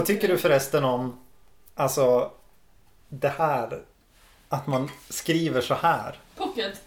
Vad 0.00 0.06
tycker 0.06 0.28
du 0.28 0.38
förresten 0.38 0.84
om 0.84 1.20
alltså 1.74 2.30
det 3.08 3.28
här 3.28 3.82
att 4.48 4.66
man 4.66 4.90
skriver 5.08 5.60
så 5.60 5.74
här? 5.74 6.18
Pocket. 6.36 6.82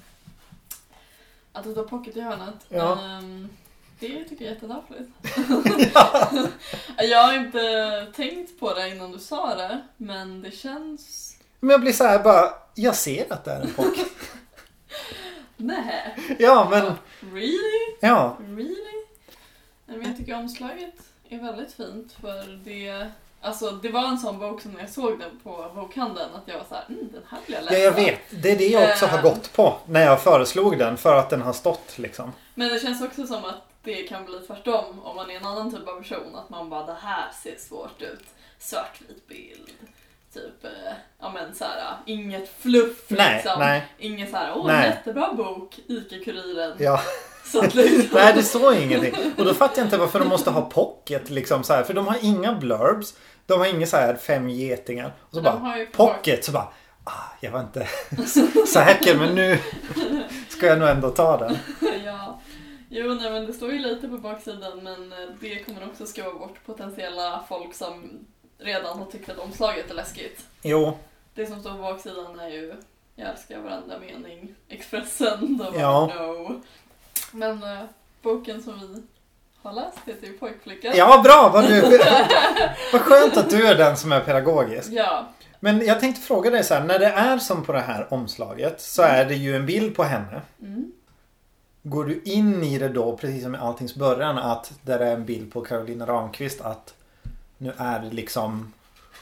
Att 1.52 1.64
det 1.64 1.72
står 1.72 1.84
pocket 1.84 2.18
i 2.18 2.22
hörnet. 2.22 2.56
Ja. 2.70 3.02
Ehm, 3.02 3.50
det 4.00 4.23
tycker 4.23 4.46
jag 4.46 4.52
är 4.52 4.56
jättetaffligt. 4.56 5.10
jag 6.98 7.23
har 7.28 7.34
inte 7.34 8.08
tänkt 8.16 8.60
på 8.60 8.73
det 8.73 8.90
innan 8.90 9.12
du 9.12 9.20
sa 9.20 9.56
det, 9.56 9.82
men 9.98 10.42
det 10.42 10.52
känns... 10.52 11.36
Men 11.59 11.70
jag 11.70 11.82
blir 11.82 11.94
så 11.94 12.04
här 12.04 12.23
bara, 12.23 12.54
jag 12.76 12.95
ser 12.95 13.34
att 13.34 13.45
det 13.45 13.52
är 13.52 13.62
en 13.62 13.73
pocket. 13.73 14.08
Nej. 15.58 16.16
Ja 16.40 16.68
men, 16.70 16.94
Really? 17.34 17.98
ja. 18.00 18.38
Really? 18.40 19.06
Nej, 19.86 19.98
Men 19.98 20.08
jag 20.08 20.18
tycker 20.18 20.36
omslaget 20.36 21.12
är 21.34 21.42
väldigt 21.42 21.73
fint 21.73 22.14
för 22.22 22.60
det... 22.66 23.08
Alltså 23.42 23.72
det 23.72 23.90
var 23.90 24.08
en 24.08 24.18
sån 24.18 24.40
bok 24.40 24.62
som 24.62 24.72
när 24.72 24.80
jag 24.80 24.90
såg 24.90 25.20
den 25.20 25.39
på 25.44 25.72
bokhandeln 25.76 26.30
att 26.36 26.42
jag 26.45 26.58
var 26.58 26.66
så 26.70 26.76
här, 26.76 26.84
mm, 26.89 27.09
den 27.14 27.22
här 27.30 27.39
vill 27.45 27.56
jag 27.56 27.64
läsa. 27.64 27.78
Ja, 27.78 27.84
jag 27.84 27.92
vet. 27.92 28.20
Det 28.30 28.52
är 28.52 28.58
det 28.58 28.67
jag 28.67 28.89
också 28.89 29.06
har 29.06 29.17
Eh. 29.17 29.23
gått 29.23 29.54
på 29.54 29.78
när 29.86 30.02
jag 30.06 30.22
föreslog 30.22 30.78
den. 30.78 30.98
För 30.98 31.16
att 31.20 31.30
den 31.30 31.42
har 31.42 31.54
stått 31.54 31.98
liksom. 31.98 32.31
Men 32.56 32.70
det 32.70 32.80
känns 32.80 33.02
också 33.02 33.28
som 33.28 33.45
att 33.45 33.61
det 33.84 34.04
kan 34.04 34.26
bli 34.26 34.39
tvärtom 34.48 35.00
om 35.04 35.16
man 35.16 35.30
är 35.31 35.36
en 35.36 35.45
annan 35.45 35.72
typ 35.72 35.88
av 35.88 36.02
person. 36.02 36.36
Att 36.36 36.50
man 36.50 36.70
bara, 36.70 36.86
det 36.86 36.98
här 37.02 37.31
ser 37.44 37.56
svårt 37.58 38.02
ut. 38.02 38.26
Svartvit 38.59 39.28
bild. 39.28 39.70
Typ, 40.34 40.64
eh, 40.66 40.94
ja 41.20 41.31
men 41.31 41.56
såhär, 41.56 41.84
inget 42.06 42.50
fluff 42.59 43.06
Nej, 43.08 43.36
liksom. 43.36 43.59
nej. 43.59 43.84
Inget 43.98 44.30
såhär, 44.31 44.54
åh 44.56 44.67
Nej. 44.67 44.86
jättebra 44.89 45.34
bok, 45.34 45.80
ICA-Kuriren. 45.88 46.76
Ja. 46.80 47.00
Liksom, 47.62 48.09
Nej, 48.14 48.34
det 48.34 48.44
står 48.44 48.73
ingenting. 48.76 49.16
Och 49.38 49.46
då 49.46 49.54
fattar 49.54 49.78
jag 49.78 49.86
inte 49.86 49.98
varför 49.98 50.20
de 50.20 50.28
måste 50.28 50.50
ha 50.50 50.62
pocket 50.62 51.30
liksom 51.30 51.64
så 51.64 51.73
här. 51.73 51.84
För 51.84 51.94
de 51.94 52.08
har 52.08 52.18
inga 52.22 52.54
blurbs. 52.56 53.14
De 53.45 53.60
har 53.60 53.66
inga 53.68 53.86
så 53.86 53.98
här 53.98 54.16
fem 54.16 54.50
getingar. 54.50 55.14
Och 55.22 55.34
så 55.36 55.42
de 55.42 55.44
bara 55.62 55.86
pocket. 55.92 56.45
Så 56.45 56.52
bara, 56.52 56.68
ah, 57.04 57.12
jag 57.42 57.52
var 57.52 57.60
inte 57.60 57.88
säker 58.68 59.16
men 59.18 59.36
nu 59.36 59.58
ska 60.50 60.66
jag 60.68 60.80
nog 60.80 60.90
ändå 60.90 61.10
ta 61.10 61.38
den. 61.38 61.58
ja. 62.06 62.40
Jo, 62.90 63.14
nej 63.14 63.32
men 63.32 63.45
det 63.45 63.54
står 63.54 63.72
ju 63.72 63.80
lite 63.80 64.08
på 64.08 64.17
baksidan 64.17 64.84
men 64.84 65.14
eh, 65.14 65.30
det 65.42 65.64
kommer 65.64 65.86
också 65.88 66.06
skrämma 66.06 66.34
bort 66.34 66.66
potentiella 66.66 67.44
folk 67.50 67.73
som 67.76 68.20
redan 68.60 69.00
har 69.00 69.06
tyckt 69.06 69.30
att 69.30 69.38
omslaget 69.38 69.92
är 69.92 69.95
läskigt. 69.95 70.45
Jo, 70.62 70.98
Det 71.36 71.45
som 71.45 71.60
står 71.60 71.72
på 71.72 71.78
baksidan 71.78 72.40
är 72.40 72.50
ju 72.50 72.73
Jag 73.16 73.30
älskar 73.30 73.60
varenda 73.60 74.00
mening. 74.00 74.56
Expressen, 74.70 75.58
de 75.58 75.80
Ja. 75.80 76.12
no. 76.16 76.62
Men 77.34 77.64
eh, 77.64 77.84
boken 78.22 78.64
som 78.64 78.80
vi 78.80 79.03
har 79.62 79.73
läst 79.73 79.98
heter 80.06 80.28
ju 80.28 80.34
Pojkflickan. 80.34 80.94
ja 80.95 81.22
bra. 81.23 81.50
Vad, 81.53 81.67
du, 81.67 81.81
vad 82.92 83.02
skönt 83.02 83.38
att 83.38 83.50
du 83.50 83.67
är 83.67 83.76
den 83.76 83.98
som 83.98 84.12
är 84.12 84.20
pedagogisk. 84.20 84.89
Ja. 84.92 85.28
Men 85.59 85.86
jag 85.86 86.00
tänkte 86.00 86.22
fråga 86.22 86.50
dig 86.50 86.64
så 86.64 86.73
här. 86.73 86.84
När 86.84 87.00
det 87.00 87.06
är 87.06 87.38
som 87.38 87.64
på 87.64 87.73
det 87.73 87.80
här 87.80 88.14
omslaget 88.14 88.81
så 88.81 89.02
är 89.02 89.26
det 89.26 89.36
ju 89.36 89.55
en 89.55 89.66
bild 89.66 89.95
på 89.95 90.04
henne. 90.04 90.42
Mm. 90.61 90.92
Går 91.83 92.05
du 92.05 92.21
in 92.23 92.64
i 92.64 92.77
det 92.80 92.89
då, 92.89 93.17
precis 93.17 93.44
som 93.44 93.55
i 93.55 93.58
alltings 93.58 93.95
början, 93.95 94.38
att 94.38 94.71
där 94.82 95.00
är 95.00 95.14
en 95.14 95.26
bild 95.26 95.54
på 95.54 95.61
Carolina 95.61 96.08
Ramqvist 96.08 96.61
att 96.61 96.94
nu 97.58 97.73
är 97.77 98.00
det 98.00 98.10
liksom 98.10 98.73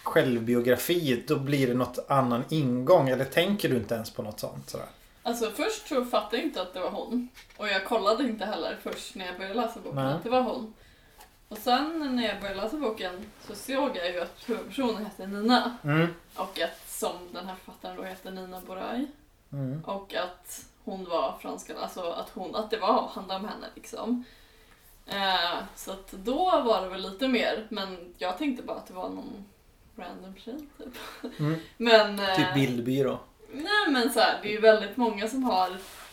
självbiografi, 0.04 1.24
då 1.28 1.40
blir 1.40 1.68
det 1.68 1.74
något 1.74 2.06
annan 2.08 2.44
ingång. 2.50 3.10
Eller 3.10 3.26
tänker 3.26 3.70
du 3.70 3.76
inte 3.76 3.96
ens 3.96 4.10
på 4.10 4.24
något 4.24 4.40
sånt? 4.40 4.70
Sådär? 4.70 4.88
Alltså 5.24 5.52
först 5.52 5.88
så 5.88 6.06
fattade 6.06 6.38
jag 6.38 6.46
inte 6.46 6.62
att 6.62 6.74
det 6.74 6.80
var 6.80 6.90
hon. 6.90 7.30
Och 7.58 7.68
jag 7.68 7.86
kollade 7.86 8.24
inte 8.24 8.46
heller 8.46 8.78
först 8.84 9.16
när 9.16 9.26
jag 9.26 9.38
började 9.38 9.62
läsa 9.62 9.80
boken 9.80 9.96
Nej. 9.96 10.14
att 10.14 10.24
det 10.24 10.30
var 10.30 10.42
hon. 10.42 10.74
Och 11.48 11.58
sen 11.58 12.16
när 12.16 12.28
jag 12.28 12.42
började 12.42 12.62
läsa 12.62 12.78
boken 12.78 13.26
så 13.48 13.56
såg 13.56 13.98
jag 13.98 14.12
ju 14.12 14.22
att 14.22 14.50
huvudpersonen 14.50 15.06
hette 15.06 15.28
Nina. 15.28 15.78
Mm. 15.84 16.14
Och 16.36 16.62
att 16.62 16.90
som 16.90 17.16
den 17.34 17.46
här 17.48 17.56
författaren 17.56 17.98
då 17.98 18.04
heter 18.04 18.32
Nina 18.32 18.62
Borai. 18.62 19.08
Mm. 19.52 19.84
Och 19.86 20.16
att 20.16 20.66
hon 20.84 21.06
var 21.06 21.38
franska, 21.42 21.78
alltså 21.78 22.12
att, 22.12 22.30
hon, 22.30 22.56
att 22.56 22.72
det 22.72 22.78
var, 22.78 23.08
handlade 23.08 23.40
om 23.40 23.50
henne 23.50 23.68
liksom. 23.76 24.24
Eh, 25.06 25.60
så 25.76 25.92
att 25.92 26.12
då 26.12 26.62
var 26.62 26.82
det 26.82 26.90
väl 26.90 27.02
lite 27.02 27.28
mer, 27.28 27.68
men 27.70 28.14
jag 28.18 28.38
tänkte 28.38 28.64
bara 28.64 28.78
att 28.78 28.88
det 28.88 28.94
var 28.94 29.10
någon 29.10 29.46
random 29.96 30.36
tjej 30.36 30.58
typ. 30.78 30.98
Mm. 31.40 31.60
Men, 31.78 32.20
eh, 32.20 32.36
Typ 32.36 32.54
bildbyrå. 32.54 33.20
Nej 33.54 33.88
men 33.90 34.14
så 34.14 34.20
här, 34.20 34.40
det 34.42 34.48
är 34.48 34.52
ju 34.52 34.60
väldigt 34.62 34.98
många 34.98 35.28
som 35.28 35.44
har 35.44 35.70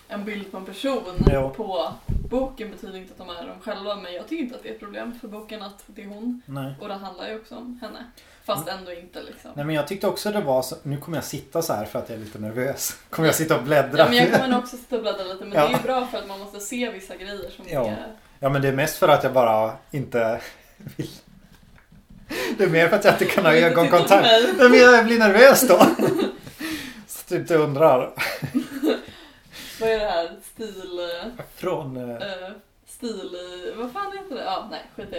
en 0.09 0.25
bild 0.25 0.51
på 0.51 0.57
en 0.57 0.65
person 0.65 1.03
Ja. 1.33 1.51
på 1.51 1.93
boken 2.31 2.71
betyder 2.71 2.97
inte 2.99 3.13
att 3.13 3.19
de 3.19 3.29
är 3.37 3.47
de 3.47 3.61
själva 3.61 3.97
men 3.97 4.15
jag 4.15 4.29
tycker 4.29 4.43
inte 4.45 4.57
att 4.57 4.63
det 4.63 4.69
är 4.69 4.73
ett 4.73 4.79
problem 4.81 5.19
för 5.21 5.29
boken 5.29 5.63
att 5.63 5.83
det 5.87 6.03
är 6.03 6.07
hon. 6.07 6.43
Nej. 6.47 6.75
Och 6.81 6.89
det 6.89 6.95
handlar 6.95 7.29
ju 7.29 7.37
också 7.37 7.55
om 7.57 7.79
henne. 7.83 8.05
Fast 8.45 8.69
ändå 8.69 8.93
inte 8.93 9.23
liksom. 9.23 9.51
Nej 9.55 9.65
men 9.65 9.75
jag 9.75 9.89
tyckte 9.89 10.07
också 10.07 10.31
det 10.31 10.41
var 10.41 10.63
så, 10.63 10.77
nu 10.83 10.97
kommer 10.97 11.17
jag 11.17 11.25
sitta 11.25 11.63
så 11.63 11.73
här 11.73 11.85
för 11.85 11.99
att 11.99 12.09
jag 12.09 12.19
är 12.19 12.25
lite 12.25 12.39
nervös. 12.39 12.97
Kommer 13.11 13.29
jag 13.29 13.35
sitta 13.35 13.57
och 13.57 13.63
bläddra? 13.63 13.99
Ja, 13.99 14.09
men 14.09 14.17
jag 14.17 14.33
kommer 14.43 14.59
också 14.59 14.77
sitta 14.77 14.97
och 14.97 15.03
bläddra 15.03 15.25
lite 15.25 15.45
men 15.45 15.53
Ja. 15.59 15.61
det 15.69 15.75
är 15.75 15.77
ju 15.79 15.83
bra 15.83 16.07
för 16.07 16.19
att 16.19 16.29
man 16.29 16.39
måste 16.39 16.61
se 16.61 16.91
vissa 16.91 17.17
grejer 17.17 17.51
som 17.57 17.65
Ja. 17.69 17.87
är... 17.87 18.07
Ja 18.41 18.49
men 18.49 18.63
det 18.63 18.69
är 18.69 18.73
mest 18.73 18.97
för 18.99 19.09
att 19.09 19.23
jag 19.25 19.33
bara 19.33 19.73
inte 19.91 20.41
vill. 20.97 21.11
Det 22.59 22.65
är 22.65 22.69
mer 22.69 22.89
för 22.89 22.97
att 22.97 23.05
jag 23.05 23.15
inte 23.15 23.25
kan 23.25 23.45
ha 23.45 23.55
ögonkontakt. 23.55 24.27
Nej 24.59 24.69
men 24.71 24.79
jag 24.79 25.05
blir 25.05 25.19
nervös 25.19 25.69
då. 25.69 25.87
Typ 27.29 27.49
du 27.49 27.55
undrar. 27.57 27.99
Vad 29.81 29.91
är 29.91 29.99
det 29.99 30.07
här? 30.07 30.37
Stil... 30.55 31.01
Från... 31.55 31.97
eh, 31.97 32.11
eh, 32.17 32.51
stil... 32.87 33.31
Vad 33.77 33.93
fan 33.93 34.13
heter 34.19 34.35
det? 34.35 34.45
Ja, 34.45 34.69
nej 34.71 34.83
skit 34.97 35.09
i 35.09 35.11
det. 35.11 35.19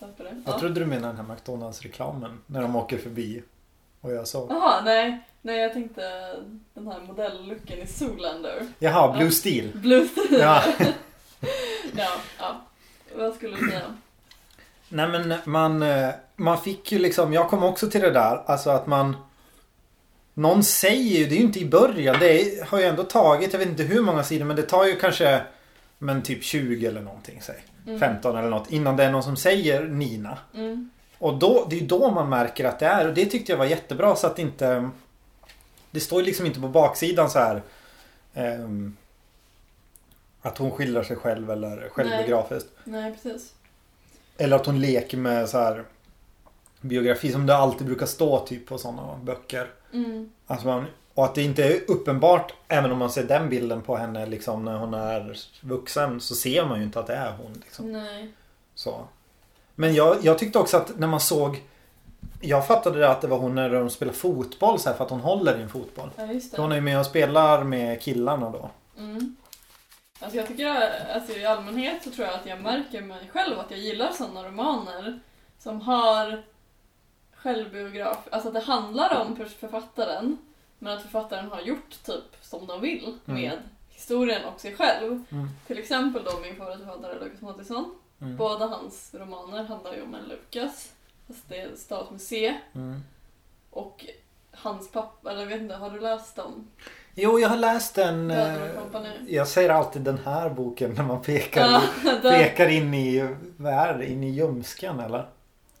Jag 0.00 0.16
på 0.16 0.22
det. 0.22 0.28
Jag 0.44 0.54
Ja. 0.54 0.58
trodde 0.58 0.80
du 0.80 0.86
menade 0.86 1.16
den 1.16 1.26
här 1.26 1.34
McDonalds-reklamen. 1.34 2.38
När 2.46 2.62
de 2.62 2.76
åker 2.76 2.98
förbi. 2.98 3.42
Och 4.00 4.12
jag 4.12 4.28
så. 4.28 4.46
Jaha, 4.50 4.80
nej. 4.84 5.20
Nej, 5.42 5.58
jag 5.58 5.72
tänkte 5.72 6.02
den 6.74 6.86
här 6.86 7.00
modellooken 7.00 7.78
i 7.78 7.86
Zoolander. 7.86 8.66
Jaha, 8.78 9.12
Blue 9.12 9.24
Ja. 9.24 9.30
Steel. 9.30 9.70
Blue 9.74 10.08
Ja. 10.30 10.62
ja, 11.96 12.08
ja. 12.38 12.60
Vad 13.14 13.34
skulle 13.34 13.56
du 13.56 13.68
säga? 13.70 13.94
Nej 14.88 15.08
men 15.08 15.34
man, 15.44 15.84
man 16.36 16.60
fick 16.60 16.92
ju 16.92 16.98
liksom, 16.98 17.32
jag 17.32 17.48
kom 17.48 17.62
också 17.64 17.90
till 17.90 18.00
det 18.00 18.10
där, 18.10 18.42
alltså 18.46 18.70
att 18.70 18.86
man 18.86 19.16
Någon 20.38 20.64
säger 20.64 21.18
ju, 21.18 21.26
det 21.26 21.34
är 21.34 21.36
ju 21.36 21.44
inte 21.44 21.58
i 21.58 21.64
början, 21.64 22.16
det 22.20 22.42
är, 22.42 22.64
har 22.64 22.78
ju 22.78 22.84
ändå 22.84 23.02
tagit, 23.02 23.52
jag 23.52 23.60
vet 23.60 23.68
inte 23.68 23.82
hur 23.82 24.02
många 24.02 24.24
sidor 24.24 24.44
men 24.44 24.56
det 24.56 24.62
tar 24.62 24.86
ju 24.86 24.96
kanske 24.96 25.42
Men 25.98 26.22
typ 26.22 26.44
20 26.44 26.86
eller 26.86 27.00
någonting 27.00 27.42
säg. 27.42 27.64
Mm. 27.86 28.00
15 28.00 28.36
eller 28.36 28.48
något 28.50 28.70
innan 28.70 28.96
det 28.96 29.04
är 29.04 29.10
någon 29.10 29.22
som 29.22 29.36
säger 29.36 29.84
Nina. 29.84 30.38
Mm. 30.54 30.90
Och 31.18 31.38
då, 31.38 31.66
det 31.70 31.76
är 31.76 31.80
ju 31.80 31.86
då 31.86 32.10
man 32.10 32.28
märker 32.28 32.64
att 32.64 32.78
det 32.78 32.86
är 32.86 33.08
och 33.08 33.14
det 33.14 33.26
tyckte 33.26 33.52
jag 33.52 33.58
var 33.58 33.64
jättebra 33.64 34.16
så 34.16 34.26
att 34.26 34.38
inte 34.38 34.90
Det 35.90 36.00
står 36.00 36.20
ju 36.20 36.26
liksom 36.26 36.46
inte 36.46 36.60
på 36.60 36.68
baksidan 36.68 37.30
så 37.30 37.38
här 37.38 37.62
ehm, 38.34 38.96
Att 40.42 40.58
hon 40.58 40.70
skildrar 40.70 41.02
sig 41.02 41.16
själv 41.16 41.50
eller 41.50 41.88
självbiografiskt. 41.88 42.68
Nej, 42.84 43.12
precis. 43.12 43.52
Eller 44.36 44.56
att 44.56 44.66
hon 44.66 44.80
leker 44.80 45.16
med 45.16 45.48
så 45.48 45.58
här 45.58 45.84
biografi 46.80 47.32
som 47.32 47.46
det 47.46 47.56
alltid 47.56 47.86
brukar 47.86 48.06
stå 48.06 48.38
typ 48.46 48.66
på 48.66 48.78
sådana 48.78 49.16
böcker. 49.22 49.70
Mm. 49.92 50.30
Alltså 50.46 50.66
man, 50.66 50.86
och 51.14 51.24
att 51.24 51.34
det 51.34 51.42
inte 51.42 51.64
är 51.64 51.80
uppenbart 51.90 52.52
även 52.68 52.92
om 52.92 52.98
man 52.98 53.10
ser 53.10 53.24
den 53.24 53.48
bilden 53.48 53.82
på 53.82 53.96
henne 53.96 54.26
liksom 54.26 54.64
när 54.64 54.76
hon 54.78 54.94
är 54.94 55.36
vuxen 55.60 56.20
så 56.20 56.34
ser 56.34 56.64
man 56.64 56.78
ju 56.78 56.84
inte 56.84 57.00
att 57.00 57.06
det 57.06 57.14
är 57.14 57.32
hon. 57.32 57.52
Liksom. 57.64 57.92
Nej. 57.92 58.32
Så. 58.74 59.00
Men 59.74 59.94
jag, 59.94 60.16
jag 60.22 60.38
tyckte 60.38 60.58
också 60.58 60.76
att 60.76 60.98
när 60.98 61.06
man 61.06 61.20
såg 61.20 61.62
Jag 62.40 62.66
fattade 62.66 62.98
det 62.98 63.10
att 63.10 63.20
det 63.20 63.26
var 63.28 63.38
hon 63.38 63.54
när 63.54 63.70
de 63.70 63.90
spelar 63.90 64.12
fotboll 64.12 64.78
så 64.78 64.88
här 64.88 64.96
för 64.96 65.04
att 65.04 65.10
hon 65.10 65.20
håller 65.20 65.58
i 65.58 65.62
en 65.62 65.68
fotboll. 65.68 66.10
Ja, 66.16 66.26
just 66.26 66.54
Så 66.54 66.60
hon 66.60 66.70
det. 66.70 66.74
är 66.74 66.78
ju 66.78 66.84
med 66.84 66.98
och 67.00 67.06
spelar 67.06 67.64
med 67.64 68.00
killarna 68.02 68.50
då. 68.50 68.70
Mm. 68.98 69.36
Alltså 70.20 70.36
jag 70.38 70.46
tycker, 70.46 70.90
alltså 71.14 71.32
i 71.32 71.44
allmänhet 71.46 72.02
så 72.04 72.10
tror 72.10 72.26
jag 72.26 72.34
att 72.34 72.46
jag 72.46 72.60
märker 72.60 73.02
mig 73.02 73.30
själv 73.32 73.58
att 73.58 73.70
jag 73.70 73.80
gillar 73.80 74.12
sådana 74.12 74.44
romaner 74.48 75.20
som 75.58 75.80
har 75.80 76.42
självbiograf, 77.42 78.18
alltså 78.30 78.48
att 78.48 78.54
det 78.54 78.60
handlar 78.60 79.20
om 79.20 79.36
författaren 79.60 80.38
men 80.78 80.92
att 80.96 81.02
författaren 81.02 81.50
har 81.50 81.60
gjort 81.60 82.02
typ 82.04 82.24
som 82.40 82.66
de 82.66 82.80
vill 82.80 83.04
Mm. 83.26 83.40
med 83.40 83.58
historien 83.90 84.44
och 84.44 84.60
sig 84.60 84.76
själv. 84.76 85.24
Mm. 85.32 85.48
Till 85.66 85.78
exempel 85.78 86.24
då 86.24 86.38
min 86.42 86.56
favoritförfattare 86.56 87.14
Lukas 87.24 87.40
Moodysson. 87.40 87.94
Mm. 88.20 88.36
Båda 88.36 88.66
hans 88.66 89.14
romaner 89.14 89.64
handlar 89.64 89.94
ju 89.94 90.02
om 90.02 90.14
en 90.14 90.24
Lukas, 90.24 90.92
fast 91.26 91.48
det 91.48 91.78
stavas 91.78 92.10
med 92.10 92.20
C. 92.20 92.54
Mm. 92.74 93.00
Och 93.70 94.04
hans 94.52 94.92
pappa, 94.92 95.30
eller 95.30 95.40
jag 95.40 95.48
vet 95.48 95.60
inte, 95.60 95.74
har 95.74 95.90
du 95.90 96.00
läst 96.00 96.36
dem? 96.36 96.66
Jo, 97.14 97.38
jag 97.38 97.48
har 97.48 97.56
läst 97.56 97.94
den. 97.94 98.30
Eh. 98.30 98.56
Jag 99.28 99.48
säger 99.48 99.70
alltid 99.70 100.02
den 100.02 100.18
här 100.24 100.50
boken 100.50 100.90
när 100.90 101.04
man 101.04 101.22
pekar, 101.22 101.68
Ja, 101.70 101.82
pekar 102.22 102.68
in 102.68 102.94
i, 102.94 103.34
vad 103.56 103.72
är 103.72 103.94
det, 103.98 104.06
in 104.10 104.24
i 104.24 104.30
ljumsken 104.30 105.00
eller? 105.00 105.26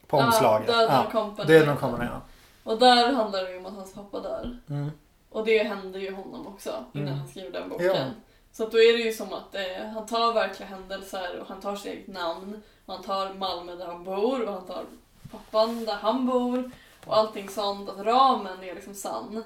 På 0.08 0.16
Ja, 0.18 0.26
omslaget. 0.26 0.66
Döden 0.66 1.68
och 1.68 1.80
Company. 1.80 2.04
ja. 2.04 2.20
Och 2.64 2.78
där 2.78 3.12
handlar 3.12 3.44
det 3.44 3.50
ju 3.52 3.58
om 3.58 3.66
att 3.66 3.74
hans 3.74 3.94
pappa 3.94 4.20
dör. 4.20 4.58
Mm. 4.70 4.90
Och 5.30 5.44
det 5.44 5.62
hände 5.62 5.98
ju 5.98 6.14
honom 6.14 6.46
också 6.46 6.84
innan 6.92 7.06
Mm. 7.08 7.18
han 7.18 7.28
skrev 7.28 7.52
den 7.52 7.68
boken. 7.68 7.86
Ja. 7.86 8.04
Så 8.52 8.68
då 8.68 8.78
är 8.78 8.92
det 8.98 9.02
ju 9.04 9.12
som 9.12 9.32
att 9.32 9.54
eh, 9.54 9.86
han 9.94 10.06
tar 10.06 10.32
verkliga 10.32 10.68
händelser 10.68 11.38
och 11.40 11.46
han 11.48 11.60
tar 11.60 11.76
sitt 11.76 11.92
eget 11.92 12.06
namn. 12.08 12.62
Och 12.86 12.94
han 12.94 13.02
tar 13.02 13.34
Malmö 13.34 13.74
där 13.74 13.86
han 13.86 14.04
bor 14.04 14.42
och 14.46 14.52
han 14.52 14.66
tar 14.66 14.84
pappan 15.30 15.84
där 15.84 15.94
han 15.94 16.26
bor. 16.26 16.70
Och 17.06 17.16
allting 17.16 17.48
sånt. 17.48 17.88
Att 17.88 17.98
ramen 18.06 18.62
är 18.62 18.74
liksom 18.74 18.94
sann. 18.94 19.44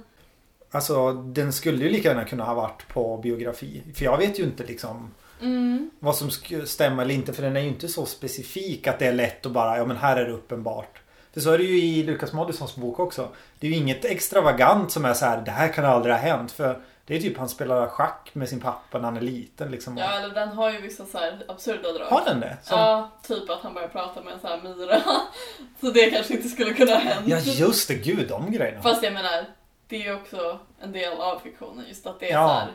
Alltså 0.71 1.13
den 1.13 1.53
skulle 1.53 1.85
ju 1.85 1.91
lika 1.91 2.09
gärna 2.09 2.25
kunna 2.25 2.45
ha 2.45 2.55
varit 2.55 2.89
på 2.89 3.17
biografi. 3.17 3.83
För 3.95 4.05
jag 4.05 4.19
vet 4.19 4.39
ju 4.39 4.43
inte 4.43 4.65
liksom 4.65 5.11
Mm. 5.43 5.91
vad 5.99 6.17
som 6.17 6.31
stämma 6.67 7.03
eller 7.03 7.15
inte. 7.15 7.33
För 7.33 7.43
den 7.43 7.57
är 7.57 7.61
ju 7.61 7.69
inte 7.69 7.89
så 7.89 8.07
specifik 8.07 8.87
att 8.87 8.99
det 8.99 9.07
är 9.07 9.13
lätt 9.13 9.47
att 9.47 9.53
bara, 9.53 9.77
ja 9.79 9.85
men 9.85 9.97
här 9.97 10.17
är 10.17 10.25
det 10.25 10.33
uppenbart. 10.33 10.99
För 11.33 11.41
så 11.41 11.51
är 11.51 11.59
det 11.59 11.65
ju 11.65 11.83
i 11.83 12.03
Lukas 12.03 12.33
Moodyssons 12.33 12.77
bok 12.77 13.01
också. 13.01 13.29
Det 13.61 13.67
är 13.67 13.71
ju 13.71 13.77
inget 13.77 14.05
extravagant 14.05 14.93
som 14.93 15.05
är 15.05 15.15
så 15.15 15.25
här, 15.25 15.43
det 15.45 15.51
här 15.51 15.69
kan 15.69 15.85
aldrig 15.85 16.15
ha 16.15 16.21
hänt. 16.21 16.53
För 16.53 16.81
det 17.07 17.17
är 17.17 17.21
typ 17.21 17.39
han 17.39 17.49
spelar 17.49 17.87
schack 17.87 18.31
med 18.33 18.49
sin 18.49 18.61
pappa 18.61 18.99
när 18.99 19.05
han 19.05 19.17
är 19.17 19.21
liten 19.21 19.71
liksom. 19.71 19.99
Ja, 19.99 20.19
eller 20.19 20.35
den 20.35 20.49
har 20.49 20.71
ju 20.71 20.81
vissa 20.81 21.07
så 21.07 21.19
här 21.19 21.45
absurda 21.49 21.93
drag. 21.93 22.07
Har 22.07 22.25
den 22.25 22.41
det? 22.41 22.57
Som... 22.63 22.79
Ja, 22.79 23.11
typ 23.23 23.51
att 23.51 23.61
han 23.61 23.75
börjar 23.75 23.89
prata 23.89 24.23
med 24.23 24.33
en 24.35 24.41
sån 24.41 24.51
här 24.51 24.61
myra. 24.63 25.01
Så 25.81 25.91
det 25.91 26.11
kanske 26.11 26.35
inte 26.35 26.49
skulle 26.49 26.75
kunna 26.75 26.93
ha 26.93 26.99
hänt. 27.01 27.29
Ja 27.29 27.39
just 27.39 27.89
det, 27.89 27.95
gud 27.95 28.29
de 28.29 28.53
grejerna. 28.53 28.83
Fast 28.83 29.03
jag 29.03 29.13
menar, 29.13 29.45
det 29.89 29.97
är 29.97 30.01
ju 30.01 30.15
också 30.15 30.59
en 30.81 30.93
del 30.93 31.13
av 31.21 31.39
fiktionen. 31.39 31.85
Just 31.89 32.07
att 32.07 32.21
det 32.21 32.31
är 32.31 32.33
Ja. 32.33 32.49
så 32.49 32.53
här, 32.55 32.69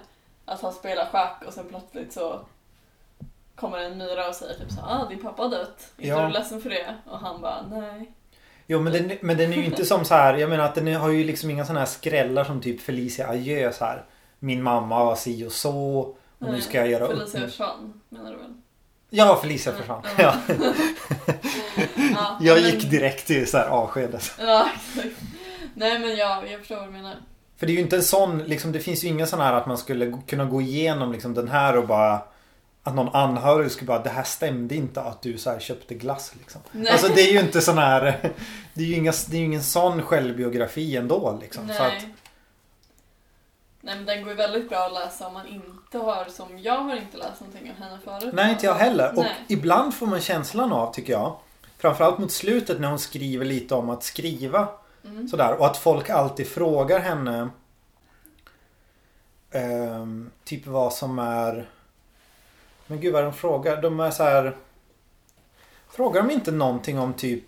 att 0.45 0.61
han 0.61 0.73
spelar 0.73 1.05
schack 1.05 1.43
och 1.47 1.53
sen 1.53 1.65
plötsligt 1.69 2.13
så 2.13 2.39
kommer 3.57 3.77
en 3.77 3.97
myra 3.97 4.27
och 4.27 4.35
säger 4.35 4.53
typ 4.53 4.71
så 4.71 4.81
här, 4.81 5.01
ah 5.01 5.09
din 5.09 5.19
pappa 5.21 5.41
har 5.43 5.49
dött. 5.49 5.91
Är 5.97 6.07
Ja. 6.07 6.21
du 6.27 6.33
ledsen 6.33 6.61
för 6.61 6.69
det? 6.69 6.95
Och 7.05 7.19
han 7.19 7.41
bara, 7.41 7.65
nej. 7.71 8.11
Jo 8.67 8.79
men 8.79 8.93
den, 8.93 9.11
men 9.21 9.37
den 9.37 9.53
är 9.53 9.57
ju 9.57 9.65
inte 9.65 9.85
som 9.85 10.05
så 10.05 10.15
här. 10.15 10.33
Jag 10.37 10.49
menar 10.49 10.63
att 10.65 10.75
den 10.75 10.93
har 10.95 11.09
ju 11.09 11.23
liksom 11.23 11.49
inga 11.49 11.65
sådana 11.65 11.79
här 11.79 11.87
skrällar 11.87 12.43
som 12.43 12.61
typ 12.61 12.81
Felicia 12.81 13.27
Adjö 13.29 13.71
så 13.73 13.85
här. 13.85 14.05
Min 14.39 14.63
mamma 14.63 15.03
var 15.03 15.15
si 15.15 15.45
och 15.47 15.51
så. 15.51 15.75
Och 15.99 16.17
nu 16.39 16.51
nej. 16.51 16.61
ska 16.61 16.77
jag 16.77 16.87
göra 16.89 17.05
upp. 17.07 17.17
Felicia 17.17 17.41
försvann, 17.41 18.01
menar 18.09 18.31
du 18.31 18.37
väl? 18.37 18.53
Ja, 19.09 19.39
Felicia 19.41 19.73
försvann. 19.73 20.01
Ja. 20.17 20.33
Ja, 22.15 22.37
Jag 22.41 22.59
gick 22.59 22.91
direkt 22.91 23.27
till 23.27 23.47
så 23.49 23.57
här 23.57 23.67
avskedet. 23.67 24.31
Ja, 24.39 24.67
exakt. 24.95 25.15
Nej 25.73 25.99
men 25.99 26.15
ja, 26.15 26.43
jag 26.51 26.59
förstår 26.59 26.75
vad 26.75 26.85
du 26.85 26.91
menar. 26.91 27.15
För 27.57 27.65
det 27.65 27.71
är 27.71 27.75
ju 27.75 27.81
inte 27.81 27.95
en 27.95 28.03
sån, 28.03 28.37
liksom, 28.43 28.71
det 28.71 28.79
finns 28.79 29.03
ju 29.03 29.07
inga 29.07 29.25
sådana 29.25 29.45
här 29.49 29.53
att 29.53 29.67
man 29.67 29.77
skulle 29.77 30.17
kunna 30.27 30.45
gå 30.45 30.61
igenom 30.61 31.11
liksom, 31.11 31.33
den 31.33 31.47
här 31.47 31.77
och 31.77 31.87
bara 31.87 32.21
att 32.87 32.95
någon 32.95 33.15
anhörig 33.15 33.71
skulle 33.71 33.87
bara 33.87 34.03
det 34.03 34.09
här 34.09 34.23
stämde 34.23 34.75
inte 34.75 35.01
att 35.01 35.21
du 35.21 35.37
så 35.37 35.59
köpte 35.59 35.95
glass 35.95 36.33
liksom. 36.39 36.61
Nej. 36.71 36.91
Alltså 36.91 37.07
det 37.07 37.21
är 37.21 37.33
ju 37.33 37.39
inte 37.39 37.61
sån 37.61 37.77
här 37.77 38.01
Det 38.73 38.83
är 38.83 38.87
ju, 38.87 38.95
inga, 38.95 39.13
det 39.29 39.35
är 39.35 39.39
ju 39.39 39.45
ingen 39.45 39.63
sån 39.63 40.01
självbiografi 40.01 40.95
ändå 40.95 41.37
liksom. 41.41 41.65
Nej. 41.67 41.77
Så 41.77 41.83
att, 41.83 42.03
Nej 43.81 43.95
men 43.95 44.05
den 44.05 44.21
går 44.21 44.31
ju 44.31 44.37
väldigt 44.37 44.69
bra 44.69 44.77
att 44.77 44.93
läsa 44.93 45.27
om 45.27 45.33
man 45.33 45.47
inte 45.47 45.97
har, 45.97 46.25
som 46.29 46.59
jag 46.59 46.79
har 46.79 46.95
inte 46.95 47.17
läst 47.17 47.41
någonting 47.41 47.71
av 47.71 47.75
henne 47.77 47.99
förut. 48.03 48.33
nej 48.33 48.51
inte 48.51 48.65
jag 48.65 48.75
heller. 48.75 49.09
Och 49.09 49.23
Nej. 49.23 49.45
ibland 49.47 49.93
får 49.93 50.07
man 50.07 50.21
känslan 50.21 50.73
av 50.73 50.93
tycker 50.93 51.13
jag 51.13 51.37
Framförallt 51.77 52.17
mot 52.17 52.31
slutet 52.31 52.79
när 52.79 52.87
hon 52.87 52.99
skriver 52.99 53.45
lite 53.45 53.75
om 53.75 53.89
att 53.89 54.03
skriva 54.03 54.67
Mm. 55.05 55.27
Sådär 55.27 55.59
och 55.59 55.65
att 55.65 55.77
folk 55.77 56.09
alltid 56.09 56.47
frågar 56.47 56.99
henne 56.99 57.49
ehm, 59.51 60.31
Typ 60.43 60.67
vad 60.67 60.93
som 60.93 61.19
är 61.19 61.69
Men 62.87 62.99
gud 62.99 63.13
vad 63.13 63.23
de 63.23 63.33
frågar. 63.33 63.81
De 63.81 63.99
är 63.99 64.11
så 64.11 64.23
här. 64.23 64.57
Frågar 65.89 66.21
de 66.21 66.31
inte 66.31 66.51
någonting 66.51 66.99
om 66.99 67.13
typ 67.13 67.43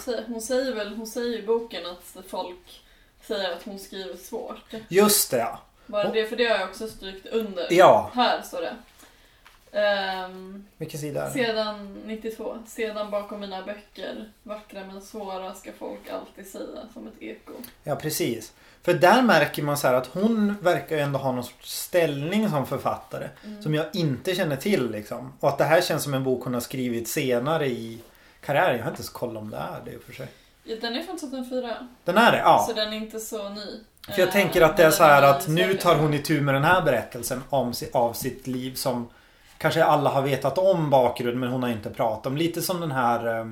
säger, 0.00 0.24
hon 0.28 0.40
säger 0.42 0.74
väl, 0.74 0.96
hon 0.96 1.06
säger 1.06 1.38
i 1.38 1.42
boken 1.42 1.86
att 1.86 2.16
folk 2.28 2.82
säger 3.22 3.52
att 3.52 3.62
hon 3.62 3.78
skriver 3.78 4.16
svårt. 4.16 4.74
Just 4.88 5.30
det 5.30 5.38
ja. 5.38 5.60
Bara 5.86 6.10
det, 6.10 6.26
för 6.26 6.36
det 6.36 6.44
har 6.44 6.58
jag 6.58 6.68
också 6.68 6.88
strykt 6.88 7.26
under. 7.26 7.66
Ja. 7.70 8.10
Här 8.14 8.42
står 8.42 8.60
det. 8.60 8.76
Ehm, 9.72 10.64
Vilken 10.76 11.00
sida 11.00 11.22
är 11.22 11.26
det? 11.26 11.32
sedan 11.32 12.02
92. 12.06 12.58
Sedan 12.66 13.10
bakom 13.10 13.40
mina 13.40 13.62
böcker, 13.62 14.32
vackra 14.42 14.84
men 14.84 15.00
svåra 15.02 15.54
ska 15.54 15.70
folk 15.78 16.00
alltid 16.10 16.46
säga 16.46 16.80
som 16.92 17.06
ett 17.06 17.22
eko. 17.22 17.52
Ja 17.84 17.96
precis. 17.96 18.52
För 18.82 18.94
där 18.94 19.22
märker 19.22 19.62
man 19.62 19.76
så 19.76 19.88
att 19.88 20.06
hon 20.06 20.54
verkar 20.62 20.96
ju 20.96 21.02
ändå 21.02 21.18
ha 21.18 21.32
någon 21.32 21.44
sorts 21.44 21.78
ställning 21.80 22.48
som 22.50 22.66
författare. 22.66 23.28
Mm. 23.44 23.62
Som 23.62 23.74
jag 23.74 23.86
inte 23.92 24.34
känner 24.34 24.56
till 24.56 24.90
liksom. 24.90 25.32
Och 25.40 25.48
att 25.48 25.58
det 25.58 25.64
här 25.64 25.80
känns 25.80 26.02
som 26.04 26.14
en 26.14 26.24
bok 26.24 26.44
hon 26.44 26.54
har 26.54 26.60
skrivit 26.60 27.08
senare 27.08 27.66
i 27.66 28.00
karriären. 28.40 28.76
Jag 28.76 28.84
har 28.84 28.90
inte 28.90 29.00
ens 29.00 29.08
kollat 29.10 29.42
om 29.42 29.50
det 29.50 29.56
är 29.56 29.80
det 29.84 29.92
i 29.92 29.96
och 29.96 30.02
för 30.02 30.12
sig. 30.12 30.28
Ja, 30.64 30.76
Den 30.80 30.94
är 30.96 31.02
från 31.02 31.18
2004, 31.18 31.88
Den 32.04 32.16
är 32.18 32.32
det? 32.32 32.38
Ja. 32.38 32.64
så 32.68 32.74
den 32.74 32.92
är 32.92 32.96
inte 32.96 33.20
så 33.20 33.48
ny. 33.48 33.80
För 34.06 34.18
jag 34.18 34.28
Eh, 34.28 34.32
tänker 34.32 34.62
att 34.62 34.76
det 34.76 34.84
är 34.84 34.90
så 34.90 35.04
här 35.04 35.22
att 35.22 35.48
nu 35.48 35.74
tar 35.74 35.94
hon 35.96 36.14
itu 36.14 36.40
med 36.40 36.54
den 36.54 36.64
här 36.64 36.82
berättelsen 36.82 37.42
om, 37.50 37.72
av 37.92 38.12
sitt 38.12 38.46
liv 38.46 38.74
som 38.74 39.08
kanske 39.58 39.84
alla 39.84 40.10
har 40.10 40.22
vetat 40.22 40.58
om 40.58 40.90
bakgrunden 40.90 41.40
men 41.40 41.48
hon 41.48 41.62
har 41.62 41.70
inte 41.70 41.90
pratat 41.90 42.26
om. 42.26 42.36
Lite 42.36 42.62
som 42.62 42.80
den 42.80 42.90
här 42.90 43.40
eh, 43.40 43.46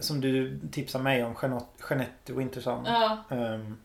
som 0.00 0.20
du 0.20 0.60
tipsade 0.72 1.04
mig 1.04 1.24
om, 1.24 1.34
Jeanette, 1.90 2.32
Winterson. 2.32 2.84
Ja, 2.86 3.16
Ehm, 3.28 3.76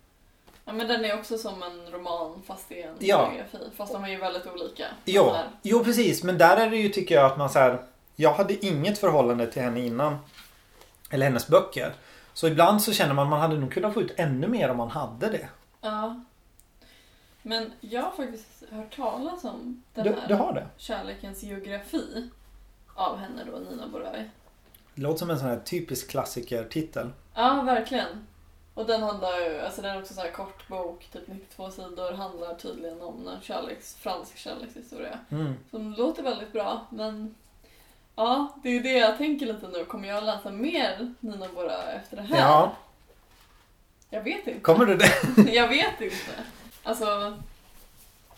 ja, 0.65 0.73
men 0.73 0.87
den 0.87 1.05
är 1.05 1.19
också 1.19 1.37
som 1.37 1.63
en 1.63 1.91
roman 1.91 2.41
fast 2.47 2.69
det 2.69 2.83
är 2.83 2.87
en 2.87 2.95
Ja. 2.99 3.29
biografi. 3.31 3.57
Fast 3.77 3.93
de 3.93 4.03
är 4.03 4.09
ju 4.09 4.17
väldigt 4.17 4.47
olika. 4.47 4.85
jo, 5.05 5.31
jo, 5.61 5.83
precis. 5.83 6.23
Men 6.23 6.37
där 6.37 6.57
är 6.57 6.69
det 6.69 6.77
ju 6.77 6.89
tycker 6.89 7.15
jag 7.15 7.25
att 7.25 7.37
man 7.37 7.49
så 7.49 7.59
här, 7.59 7.81
Jag 8.15 8.33
hade 8.33 8.65
inget 8.65 8.97
förhållande 8.97 9.47
till 9.51 9.61
henne 9.61 9.79
innan. 9.85 10.17
Eller 11.09 11.25
hennes 11.25 11.47
böcker. 11.47 11.93
Så 12.33 12.47
ibland 12.47 12.81
så 12.81 12.93
känner 12.93 13.13
man 13.13 13.23
att 13.23 13.29
man 13.29 13.39
hade 13.41 13.55
nog 13.59 13.71
kunnat 13.73 13.93
få 13.93 14.01
ut 14.01 14.13
ännu 14.17 14.47
mer 14.47 14.69
om 14.69 14.77
man 14.77 14.89
hade 14.89 15.29
det. 15.29 15.47
Ja. 15.81 16.21
Men 17.47 17.71
jag 17.81 18.01
har 18.01 18.11
faktiskt 18.11 18.63
hört 18.71 18.95
talas 18.95 19.43
om 19.43 19.83
den 19.93 20.03
Du, 20.05 20.13
här 20.13 20.27
du 20.27 20.33
har 20.33 20.53
det? 20.53 20.67
Kärlekens 20.77 21.43
geografi 21.43 22.29
av 22.95 23.17
henne 23.17 23.43
då, 23.51 23.57
Nina 23.59 23.87
Boraj. 23.87 24.29
Det 24.95 25.01
låter 25.01 25.17
som 25.19 25.29
en 25.29 25.39
sån 25.39 25.47
här 25.47 25.59
typisk 25.59 26.09
klassikertitel. 26.09 27.09
Ja, 27.35 27.61
verkligen. 27.61 28.27
Och 28.73 28.85
den 28.85 29.03
handlar 29.03 29.39
ju, 29.39 29.59
alltså 29.59 29.81
den 29.81 29.95
är 29.95 30.01
också 30.01 30.13
så 30.13 30.21
här 30.21 30.31
kort 30.31 30.67
bok, 30.67 31.07
typ 31.13 31.27
92 31.27 31.71
sidor, 31.71 32.13
handlar 32.13 32.55
tydligen 32.55 33.01
om 33.01 33.27
en 33.27 33.41
kärleks, 33.41 33.95
fransk 33.95 34.37
kärlekshistoria. 34.37 35.19
Mm. 35.29 35.53
Som 35.71 35.93
låter 35.93 36.23
väldigt 36.23 36.53
bra, 36.53 36.85
men 36.89 37.35
ja, 38.15 38.55
det 38.63 38.69
är 38.69 38.83
det 38.83 38.97
jag 38.97 39.17
tänker 39.17 39.45
lite 39.45 39.67
nu. 39.67 39.85
Kommer 39.85 40.07
jag 40.07 40.23
läsa 40.23 40.49
mer 40.51 41.13
Nina 41.19 41.47
Boraj 41.55 41.95
efter 41.95 42.15
det 42.17 42.23
här? 42.23 42.37
Ja, 42.37 42.75
Jag 44.09 44.23
vet 44.23 44.47
inte. 44.47 44.59
kommer 44.59 44.85
du 44.85 44.95
det? 44.97 45.11
Jag 45.53 45.67
vet 45.67 46.01
inte. 46.01 46.31
Alltså, 46.87 47.33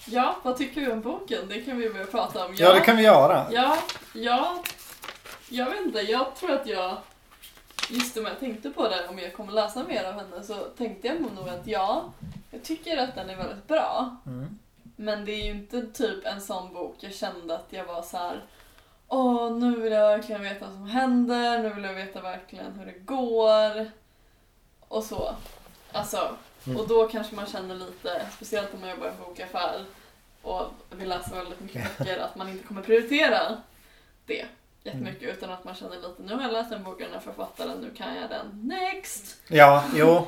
ja, 0.06 0.36
vad 0.44 0.58
tycker 0.58 0.82
vi 0.82 0.92
om 0.92 1.02
boken? 1.02 1.48
Det 1.48 1.62
kan 1.62 1.78
vi 1.78 1.90
börja 1.90 2.06
prata 2.06 2.46
om. 2.46 2.56
Ja, 2.58 2.74
det 2.74 2.80
kan 2.80 2.98
vi 2.98 3.04
göra. 3.04 3.48
Ja, 3.52 3.78
ja, 4.14 4.64
jag 5.50 5.66
vet 5.66 5.82
inte. 5.82 6.00
Jag 6.00 6.36
tror 6.36 6.52
att 6.52 6.68
jag, 6.68 6.98
just 7.90 8.18
om 8.18 8.26
jag 8.26 8.40
tänkte 8.40 8.70
på 8.70 8.88
det, 8.88 9.08
om 9.08 9.20
jag 9.20 9.34
kommer 9.34 9.52
läsa 9.52 9.84
mer 9.84 10.04
av 10.04 10.14
henne, 10.14 10.44
så 10.44 10.56
tänkte 10.56 11.08
jag 11.08 11.22
nog 11.22 11.50
att 11.50 11.68
ja, 11.68 12.14
jag 12.52 12.64
tycker 12.64 12.98
att 12.98 13.16
den 13.16 13.30
är 13.30 13.36
väldigt 13.36 13.68
bra. 13.68 14.16
Mm. 14.26 14.60
Men 14.96 15.26
det 15.26 15.32
är 15.32 15.44
ju 15.44 15.52
inte 15.52 15.82
typ 15.82 16.26
en 16.26 16.42
sån 16.42 16.74
bok 16.74 16.96
jag 17.00 17.14
kände 17.14 17.56
att 17.56 17.68
jag 17.70 17.86
var 17.86 18.02
så 18.02 18.18
här. 18.18 18.44
Åh, 19.08 19.52
nu 19.52 19.76
vill 19.76 19.92
jag 19.92 20.18
verkligen 20.18 20.42
veta 20.42 20.66
vad 20.66 20.74
som 20.74 20.88
händer, 20.88 21.64
nu 21.64 21.70
vill 21.70 21.84
jag 21.84 21.94
veta 21.94 22.22
verkligen 22.22 22.74
hur 22.80 22.86
det 22.86 23.00
går. 23.00 23.92
Och 24.88 25.04
så. 25.04 25.36
Alltså, 25.92 26.36
Mm. 26.68 26.80
och 26.80 26.88
då 26.88 27.08
kanske 27.08 27.36
man 27.36 27.46
känner 27.46 27.76
lite, 27.76 28.22
speciellt 28.36 28.74
om 28.74 28.80
man 28.82 28.90
jobbar 28.90 29.06
i 29.06 29.10
en 29.10 29.16
bokaffär 29.26 29.86
och 30.42 30.66
vill 30.90 31.10
läsa 31.10 31.36
väldigt 31.36 31.60
mycket 31.62 31.98
böcker, 31.98 32.18
att 32.20 32.36
man 32.36 32.50
inte 32.50 32.68
kommer 32.68 32.82
prioritera 32.82 33.58
det 34.26 34.46
jättemycket 34.84 35.30
utan 35.38 35.50
att 35.52 35.64
man 35.64 35.76
känner 35.76 35.96
lite, 35.96 36.22
nu 36.26 36.36
har 36.36 36.42
jag 36.42 36.52
läst 36.54 36.72
en 36.72 36.84
bok 36.84 36.94
av 36.94 37.00
den 37.08 37.14
här 37.14 37.20
författaren, 37.20 37.78
nu 37.78 37.92
kan 37.98 38.16
jag 38.16 38.30
den. 38.30 38.68
Next! 38.68 39.36
Ja, 39.48 39.84
jo. 39.96 40.28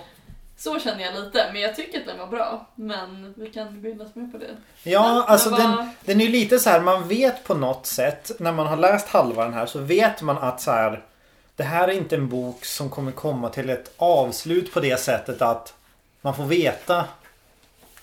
Så 0.58 0.80
känner 0.80 1.04
jag 1.04 1.16
lite, 1.24 1.50
men 1.54 1.62
jag 1.62 1.76
tycker 1.76 2.00
att 2.00 2.06
den 2.06 2.18
var 2.20 2.28
bra. 2.28 2.66
Men 2.76 3.34
vi 3.38 3.50
kan 3.50 3.82
bildas 3.82 4.16
med 4.16 4.32
på 4.32 4.38
det. 4.38 4.56
Ja, 4.84 5.26
alltså 5.28 5.50
Men 5.50 5.60
vad- 5.72 5.78
den, 5.78 5.90
den 6.06 6.22
är 6.22 6.26
ju 6.26 6.32
lite 6.32 6.60
så 6.60 6.70
här, 6.70 6.82
man 6.82 7.08
vet 7.08 7.44
på 7.44 7.54
något 7.54 7.86
sätt 7.86 8.32
när 8.40 8.52
man 8.52 8.68
har 8.68 8.78
läst 8.78 9.08
halva 9.08 9.44
den 9.44 9.54
här 9.54 9.66
så 9.66 9.80
vet 9.80 10.22
man 10.22 10.38
att 10.38 10.62
så 10.62 10.72
här 10.72 11.04
Det 11.56 11.64
här 11.64 11.88
är 11.88 11.92
inte 11.92 12.16
en 12.16 12.30
bok 12.30 12.66
som 12.66 12.90
kommer 12.90 13.12
komma 13.12 13.50
till 13.50 13.70
ett 13.70 13.94
avslut 13.98 14.74
på 14.74 14.80
det 14.80 15.00
sättet 15.00 15.42
att 15.42 15.74
man 16.22 16.36
får 16.36 16.44
veta 16.46 17.06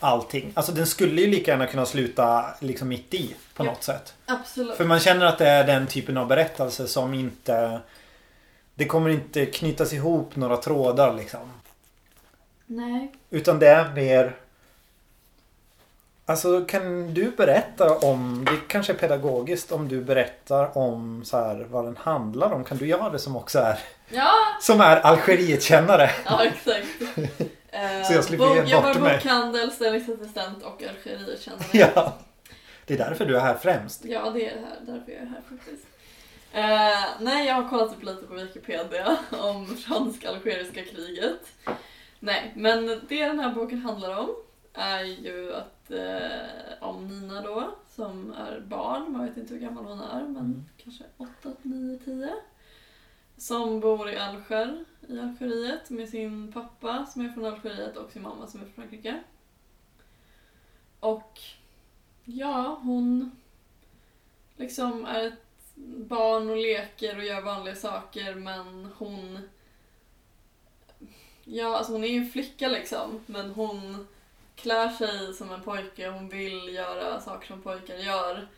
allting. 0.00 0.52
Alltså 0.54 0.72
den 0.72 0.86
skulle 0.86 1.20
ju 1.20 1.26
lika 1.26 1.50
gärna 1.50 1.66
kunna 1.66 1.86
sluta 1.86 2.46
liksom 2.60 2.88
mitt 2.88 3.14
i 3.14 3.34
på 3.54 3.64
Ja. 3.64 3.70
något 3.70 3.82
sätt. 3.82 4.14
Absolut. 4.26 4.76
För 4.76 4.84
man 4.84 5.00
känner 5.00 5.26
att 5.26 5.38
det 5.38 5.48
är 5.48 5.64
den 5.64 5.86
typen 5.86 6.16
av 6.16 6.26
berättelse 6.26 6.86
som 6.88 7.14
inte 7.14 7.80
Det 8.74 8.84
kommer 8.84 9.10
inte 9.10 9.46
knytas 9.46 9.92
ihop 9.92 10.36
några 10.36 10.56
trådar 10.56 11.14
liksom. 11.14 11.52
Nej. 12.66 13.12
Utan 13.30 13.58
det 13.58 13.68
är 13.68 13.92
mer... 13.94 14.36
Alltså 16.26 16.64
kan 16.64 17.14
du 17.14 17.30
berätta 17.30 17.98
om, 17.98 18.44
det 18.50 18.56
kanske 18.68 18.92
är 18.92 18.96
pedagogiskt 18.96 19.72
om 19.72 19.88
du 19.88 20.00
berättar 20.04 20.78
om 20.78 21.24
så 21.24 21.36
här, 21.36 21.66
vad 21.70 21.84
den 21.84 21.96
handlar 21.96 22.52
om. 22.52 22.64
Kan 22.64 22.76
du 22.78 22.86
göra 22.86 23.10
det 23.10 23.18
som 23.18 23.36
också 23.36 23.58
är, 23.58 23.78
Ja, 24.08 24.30
som 24.60 24.80
är 24.80 24.96
Algerietkännare? 24.96 26.10
ja 26.24 26.44
exakt. 26.44 26.86
Eh, 27.72 28.02
Så 28.04 28.12
jag 28.12 28.24
slipper 28.24 28.64
ge 28.66 28.76
bort 28.76 29.00
mig. 29.00 29.14
bokhandel, 29.16 29.70
ställningsassistent 29.72 30.62
och 30.62 30.82
Algerietkännare. 30.82 31.62
Ja. 31.72 32.18
Det 32.86 32.94
är 32.94 32.98
därför 32.98 33.26
du 33.26 33.36
är 33.36 33.40
här 33.40 33.54
främst. 33.54 34.04
Ja, 34.04 34.30
det 34.30 34.48
är 34.50 34.54
det 34.54 34.60
här, 34.60 34.76
därför 34.80 35.12
jag 35.12 35.20
är 35.22 35.26
här 35.26 35.42
faktiskt. 35.50 35.86
Eh, 36.52 37.24
nej, 37.24 37.46
jag 37.46 37.54
har 37.54 37.68
kollat 37.68 37.90
upp 37.96 38.02
lite 38.02 38.26
på 38.26 38.34
Wikipedia 38.34 39.16
om 39.40 39.66
fransk-algeriska 39.76 40.84
kriget. 40.84 41.40
Nej, 42.20 42.52
men 42.56 42.86
det 43.08 43.26
den 43.26 43.40
här 43.40 43.50
boken 43.54 43.78
handlar 43.78 44.18
om 44.18 44.28
är 44.74 45.02
ju 45.04 45.54
att 45.54 45.90
eh, 45.90 46.88
om 46.88 47.08
Nina 47.08 47.40
då, 47.42 47.74
som 47.96 48.32
är 48.32 48.60
barn, 48.60 49.12
man 49.12 49.26
vet 49.26 49.36
inte 49.36 49.54
hur 49.54 49.60
gammal 49.60 49.84
hon 49.84 50.00
är, 50.00 50.20
men 50.20 50.36
Mm. 50.36 50.64
kanske 50.84 51.04
8, 51.16 51.28
9, 51.62 51.98
10. 52.04 52.28
Som 53.38 53.80
bor 53.80 54.10
i 54.10 54.18
Alger, 54.18 54.84
i 55.08 55.20
Algeriet 55.20 55.90
med 55.90 56.08
sin 56.08 56.52
pappa 56.52 57.06
som 57.06 57.24
är 57.24 57.32
från 57.32 57.44
Algeriet 57.44 57.96
och 57.96 58.12
sin 58.12 58.22
mamma 58.22 58.46
som 58.46 58.60
är 58.60 58.64
från 58.64 58.74
Frankrike. 58.74 59.20
Och 61.00 61.40
ja, 62.24 62.80
hon 62.82 63.30
liksom 64.56 65.04
är 65.04 65.26
ett 65.26 65.48
barn 65.96 66.50
och 66.50 66.56
leker 66.56 67.16
och 67.16 67.24
gör 67.24 67.40
vanliga 67.40 67.74
saker 67.74 68.34
men 68.34 68.88
hon... 68.98 69.38
Ja, 71.44 71.76
alltså 71.76 71.92
hon 71.92 72.04
är 72.04 72.08
ju 72.08 72.18
en 72.18 72.30
flicka 72.30 72.68
liksom 72.68 73.20
men 73.26 73.50
hon 73.50 74.06
klär 74.56 74.88
sig 74.88 75.34
som 75.34 75.52
en 75.52 75.62
pojke, 75.62 76.08
hon 76.08 76.28
vill 76.28 76.74
göra 76.74 77.20
saker 77.20 77.46
som 77.46 77.62
pojkar 77.62 77.96
gör. 77.96 78.48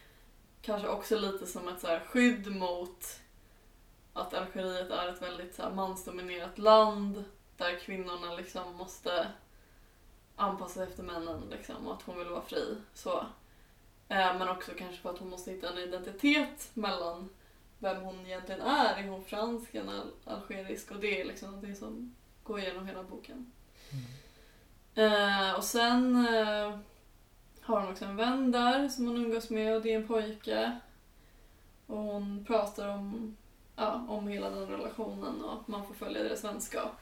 Kanske 0.63 0.89
också 0.89 1.19
lite 1.19 1.47
som 1.47 1.69
ett 1.69 1.81
så 1.81 1.87
här 1.87 2.01
skydd 2.01 2.57
mot 2.57 3.20
att 4.13 4.35
Algeriet 4.35 4.91
är 4.91 5.09
ett 5.09 5.23
väldigt 5.23 5.55
så 5.55 5.63
här 5.63 5.71
mansdominerat 5.71 6.59
land 6.59 7.25
där 7.57 7.79
kvinnorna 7.79 8.35
liksom 8.35 8.77
måste 8.77 9.29
anpassa 10.37 10.75
sig 10.75 10.83
efter 10.89 11.03
männen 11.03 11.41
liksom 11.51 11.87
och 11.87 11.95
att 11.95 12.03
hon 12.03 12.19
vill 12.19 12.29
vara 12.29 12.43
fri. 12.43 12.77
Så. 12.95 13.19
Eh, 14.09 14.39
Men 14.39 14.49
också 14.49 14.73
kanske 14.79 14.97
för 15.03 15.11
att 15.11 15.19
hon 15.19 15.29
måste 15.31 15.51
hitta 15.51 15.69
en 15.69 15.79
identitet 15.79 16.71
mellan 16.75 17.29
vem 17.79 18.03
hon 18.03 18.27
egentligen 18.27 18.61
är. 18.61 18.95
Är 18.97 19.09
hon 19.09 19.25
fransk, 19.25 19.75
al- 19.75 20.13
algerisk? 20.25 20.91
Och 20.91 21.01
det 21.01 21.21
är 21.21 21.25
liksom 21.25 21.49
någonting 21.49 21.77
som 21.77 22.15
går 22.45 22.61
igenom 22.61 22.87
hela 22.87 23.03
boken. 23.03 23.53
Eh, 24.95 25.53
och 25.57 25.65
sen 25.65 26.27
eh, 26.27 26.79
har 27.63 27.81
hon 27.81 27.93
också 27.93 28.05
en 28.05 28.17
vän 28.17 28.51
där 28.53 28.89
som 28.89 29.07
hon 29.07 29.17
umgås 29.17 29.51
med 29.51 29.77
och 29.77 29.83
det 29.83 29.93
är 29.93 29.97
en 29.97 30.09
pojke. 30.09 30.79
Och 31.87 31.97
hon 31.99 32.45
pratar 32.45 32.89
om, 32.89 33.37
ja, 33.81 34.05
om 34.09 34.29
hela 34.29 34.51
den 34.51 34.67
relationen 34.67 35.45
och 35.45 35.69
man 35.69 35.87
får 35.87 35.95
följa 35.95 36.23
deras 36.23 36.45
vänskap. 36.45 36.93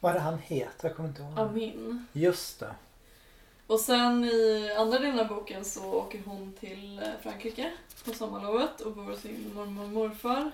Vad 0.00 0.10
är 0.10 0.14
det 0.14 0.20
han 0.20 0.38
heter? 0.38 0.88
Jag 0.88 0.96
kommer 0.96 1.08
inte 1.08 1.22
ihåg. 1.22 1.38
Amin. 1.38 2.06
Just 2.12 2.60
det. 2.60 2.74
Och 3.66 3.80
sen 3.80 4.24
i 4.24 4.72
andra 4.78 4.98
delen 4.98 5.20
av 5.20 5.28
boken 5.28 5.64
så 5.64 5.94
åker 5.94 6.22
hon 6.26 6.52
till 6.60 6.98
eh, 6.98 7.08
Frankrike 7.22 7.72
på 8.04 8.12
sommarlovet 8.12 8.80
och 8.80 8.92
bor 8.92 9.02
hos 9.02 9.20
sin 9.20 9.54
mormor 9.54 9.84
och 9.84 9.88
morfar. 9.88 10.50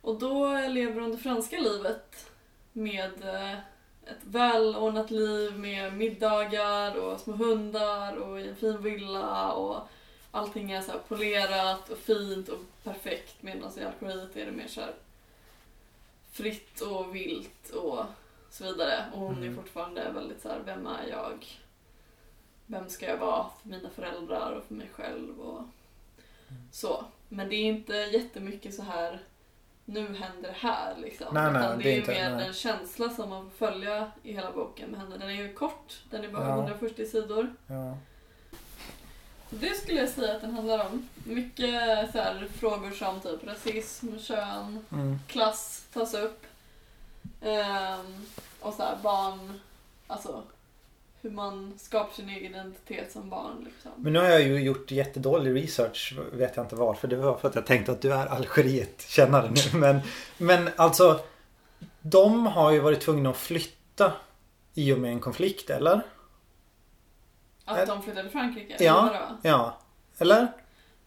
Och 0.00 0.18
då 0.18 0.60
lever 0.68 1.00
hon 1.00 1.10
det 1.10 1.18
franska 1.18 1.58
livet 1.58 2.30
med 2.72 3.12
eh, 3.24 3.52
ett 4.04 4.24
välordnat 4.24 5.10
liv 5.10 5.58
med 5.58 5.92
middagar 5.92 6.96
och 6.96 7.20
små 7.20 7.32
hundar 7.32 8.16
och 8.16 8.40
i 8.40 8.48
en 8.48 8.56
fin 8.56 8.82
villa 8.82 9.52
och 9.52 9.88
allting 10.30 10.70
är 10.70 10.80
så 10.80 10.92
polerat 11.08 11.88
och 11.88 11.98
fint 11.98 12.48
och 12.48 12.58
perfekt 12.84 13.42
medan 13.42 13.70
i 13.78 13.84
Algeriet 13.84 14.36
är 14.36 14.46
det 14.46 14.52
mer 14.52 14.68
så 14.68 14.80
här 14.80 14.94
fritt 16.32 16.80
och 16.80 17.14
vilt 17.14 17.70
och 17.70 18.04
så 18.50 18.64
vidare. 18.64 19.04
Och 19.12 19.20
hon 19.20 19.34
är 19.38 19.42
Mm. 19.42 19.56
fortfarande 19.56 20.10
väldigt 20.12 20.42
så 20.42 20.48
här, 20.48 20.60
vem 20.64 20.86
är 20.86 21.06
jag? 21.10 21.46
Vem 22.66 22.88
ska 22.88 23.06
jag 23.06 23.16
vara 23.18 23.46
för 23.62 23.68
mina 23.68 23.90
föräldrar 23.90 24.52
och 24.52 24.64
för 24.64 24.74
mig 24.74 24.88
själv 24.92 25.40
och 25.40 25.62
så. 26.72 27.04
Men 27.28 27.48
det 27.48 27.54
är 27.56 27.64
inte 27.64 27.94
jättemycket 27.94 28.74
så 28.74 28.82
här 28.82 29.20
nu 29.84 30.14
händer 30.14 30.48
det 30.48 30.56
här 30.58 30.96
liksom. 30.98 31.34
Nej, 31.34 31.52
nej, 31.52 31.62
Utan 31.62 31.78
det 31.78 31.84
det 31.84 31.90
är 31.90 31.94
är 31.94 31.98
inte- 31.98 32.10
mer 32.12 32.30
nej. 32.36 32.46
en 32.46 32.52
känsla 32.52 33.10
som 33.10 33.28
man 33.30 33.50
får 33.50 33.56
följa 33.66 34.10
i 34.22 34.32
hela 34.32 34.52
boken 34.52 34.90
med 34.90 35.00
henne. 35.00 35.16
Den 35.18 35.28
är 35.28 35.32
ju 35.34 35.52
kort, 35.54 36.02
den 36.10 36.24
är 36.24 36.28
bara 36.28 36.48
Ja. 36.48 36.54
140 36.56 37.06
sidor. 37.06 37.54
Ja. 37.66 37.96
Det 39.50 39.74
skulle 39.74 39.98
jag 40.00 40.08
säga 40.08 40.34
att 40.34 40.40
den 40.40 40.54
handlar 40.54 40.86
om. 40.86 41.08
Mycket 41.24 42.12
så 42.12 42.18
här, 42.18 42.48
frågor 42.58 42.90
som 42.90 43.20
typ 43.20 43.46
rasism, 43.46 44.18
kön, 44.18 44.84
Mm. 44.92 45.18
klass 45.26 45.84
tas 45.92 46.14
upp. 46.14 46.42
Ehm, 47.42 48.26
och 48.60 48.74
så 48.74 48.82
här, 48.82 48.96
barn, 49.02 49.60
alltså 50.06 50.42
hur 51.22 51.30
man 51.30 51.74
skapar 51.78 52.14
sin 52.14 52.28
egen 52.28 52.52
identitet 52.54 53.12
som 53.12 53.30
barn. 53.30 53.64
Liksom. 53.64 53.90
Men 53.96 54.12
nu 54.12 54.18
har 54.18 54.26
jag 54.26 54.42
ju 54.42 54.60
gjort 54.60 54.90
jättedålig 54.90 55.62
research. 55.62 56.14
Vet 56.32 56.56
jag 56.56 56.64
inte 56.64 56.76
varför. 56.76 57.08
Det 57.08 57.16
var 57.16 57.36
för 57.36 57.48
att 57.48 57.54
jag 57.54 57.66
tänkte 57.66 57.92
att 57.92 58.02
du 58.02 58.12
är 58.12 58.26
Algeriet-kännare 58.26 59.50
nu. 59.50 59.78
Men, 59.78 60.00
men 60.38 60.68
alltså. 60.76 61.20
De 62.00 62.46
har 62.46 62.70
ju 62.70 62.80
varit 62.80 63.00
tvungna 63.00 63.30
att 63.30 63.36
flytta. 63.36 64.12
I 64.74 64.92
och 64.92 64.98
med 64.98 65.10
en 65.12 65.20
konflikt, 65.20 65.70
eller? 65.70 66.00
Att 67.68 67.86
de 67.86 68.02
flyttade 68.02 68.22
till 68.22 68.32
Frankrike? 68.38 68.84
Ja. 68.84 69.10
Ja. 69.42 69.78
Eller? 70.18 70.48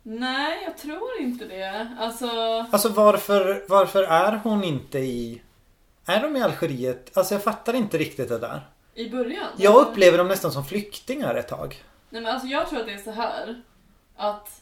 Nej, 0.04 0.64
jag 0.66 0.78
tror 0.78 1.20
inte 1.20 1.46
det. 1.46 1.88
Alltså, 2.00 2.28
Alltså 2.72 2.90
varför, 2.90 3.66
varför 3.70 4.04
är 4.04 4.40
hon 4.44 4.64
inte 4.64 5.00
i... 5.00 5.42
Är 6.06 6.22
de 6.22 6.36
i 6.36 6.42
Algeriet? 6.42 7.18
Alltså 7.18 7.34
jag 7.36 7.44
fattar 7.44 7.74
inte 7.74 7.98
riktigt 7.98 8.30
det 8.30 8.38
där. 8.38 8.62
i 8.96 9.10
början. 9.10 9.48
Jag 9.58 9.74
eller? 9.82 9.90
upplever 9.92 10.18
dem 10.18 10.28
nästan 10.28 10.52
som 10.52 10.66
flyktingar 10.66 11.36
ett 11.36 11.48
tag. 11.48 11.84
Nej 12.10 12.22
men 12.22 12.34
alltså 12.34 12.48
jag 12.48 12.70
tror 12.70 12.80
att 12.80 12.86
det 12.86 12.94
är 12.94 12.98
så 12.98 13.12
här 13.12 13.62
att 14.16 14.62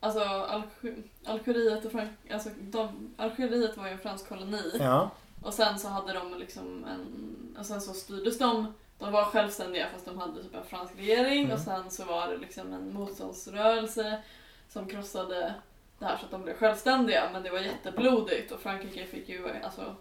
alltså 0.00 0.20
Alg- 0.20 1.02
Algeriet 1.26 1.84
och 1.84 1.92
Frank 1.92 2.10
alltså 2.32 2.48
de, 2.60 3.14
Algeriet 3.16 3.76
var 3.76 3.86
ju 3.86 3.92
en 3.92 3.98
fransk 3.98 4.28
koloni 4.28 4.76
Ja. 4.80 5.10
och 5.42 5.54
sen 5.54 5.78
så 5.78 5.88
hade 5.88 6.12
de 6.12 6.34
liksom 6.38 6.84
en, 6.84 7.56
och 7.58 7.66
sen 7.66 7.80
så 7.80 7.92
styrdes 7.92 8.38
de, 8.38 8.74
de 9.00 9.12
var 9.12 9.24
självständiga 9.24 9.86
fast 9.92 10.04
de 10.06 10.18
hade 10.18 10.42
typ 10.42 10.54
en 10.54 10.64
fransk 10.64 10.94
regering 10.96 11.40
Mm. 11.44 11.52
och 11.52 11.58
sen 11.60 11.90
så 11.90 12.04
var 12.04 12.28
det 12.28 12.36
liksom 12.36 12.72
en 12.72 12.94
motståndsrörelse 12.94 14.22
som 14.68 14.88
krossade 14.88 15.54
det 15.98 16.04
här 16.04 16.16
så 16.16 16.24
att 16.24 16.30
de 16.30 16.42
blev 16.42 16.54
självständiga 16.56 17.28
men 17.32 17.42
det 17.42 17.50
var 17.50 17.58
jätteblodigt 17.58 18.52
och 18.52 18.60
Frankrike 18.60 19.06
fick 19.06 19.28
ju 19.28 19.48
alltså 19.64 19.94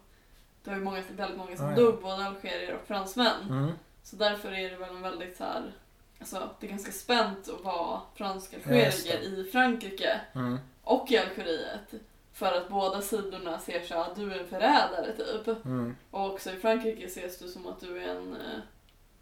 det 0.64 0.70
var 0.70 0.78
ju 0.78 0.84
många, 0.84 1.02
väldigt 1.16 1.38
många 1.38 1.58
som 1.58 1.66
Ja, 1.66 1.72
ja. 1.72 1.78
dog, 1.78 2.02
både 2.02 2.26
algerier 2.26 2.74
och 2.74 2.88
fransmän. 2.88 3.42
Mm. 3.50 3.72
Så 4.04 4.16
därför 4.16 4.52
är 4.52 4.70
det 4.70 4.76
väl 4.76 4.90
en 4.90 5.02
väldigt 5.02 5.38
så 5.38 5.44
här, 5.44 5.72
alltså 6.20 6.50
det 6.60 6.66
är 6.68 6.70
ganska 6.70 6.92
spänt 6.92 7.50
att 7.50 7.64
vara 7.64 8.02
fransk 8.16 8.54
algerier 8.54 9.22
i 9.40 9.50
Frankrike 9.52 10.22
Mm. 10.36 10.58
och 10.84 11.12
i 11.12 11.18
Algeriet. 11.18 11.94
För 12.34 12.52
att 12.58 12.70
båda 12.70 13.02
sidorna 13.02 13.60
ser 13.60 13.82
så 13.82 13.96
att 14.02 14.16
du 14.16 14.34
är 14.34 14.40
en 14.40 14.48
förrädare 14.48 15.14
typ. 15.18 15.66
Mm. 15.66 15.96
Och 16.12 16.26
också 16.34 16.52
i 16.52 16.56
Frankrike 16.60 17.06
ses 17.06 17.40
du 17.40 17.48
som 17.48 17.68
att 17.68 17.80
du 17.80 18.04
är 18.04 18.08
en, 18.08 18.34
eh, 18.36 18.60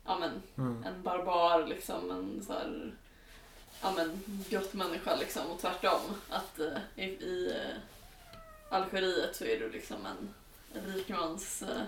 ja 0.07 0.17
men, 0.19 0.31
Mm. 0.57 0.83
en 0.83 1.03
barbar 1.03 1.67
liksom, 1.67 2.11
en 2.11 2.43
så 2.47 2.53
här, 2.53 2.91
ja 3.81 3.91
men, 3.95 4.23
gott 4.49 4.73
människa 4.73 5.15
liksom 5.15 5.41
och 5.51 5.59
tvärtom. 5.59 5.99
Att 6.29 6.59
eh, 6.59 7.03
i, 7.03 7.05
i 7.05 7.53
eh, 7.55 8.75
Algeriet 8.77 9.35
så 9.35 9.43
är 9.43 9.59
du 9.59 9.71
liksom 9.71 9.97
en 10.05 10.29
rikmans 10.93 11.61
eh, 11.61 11.81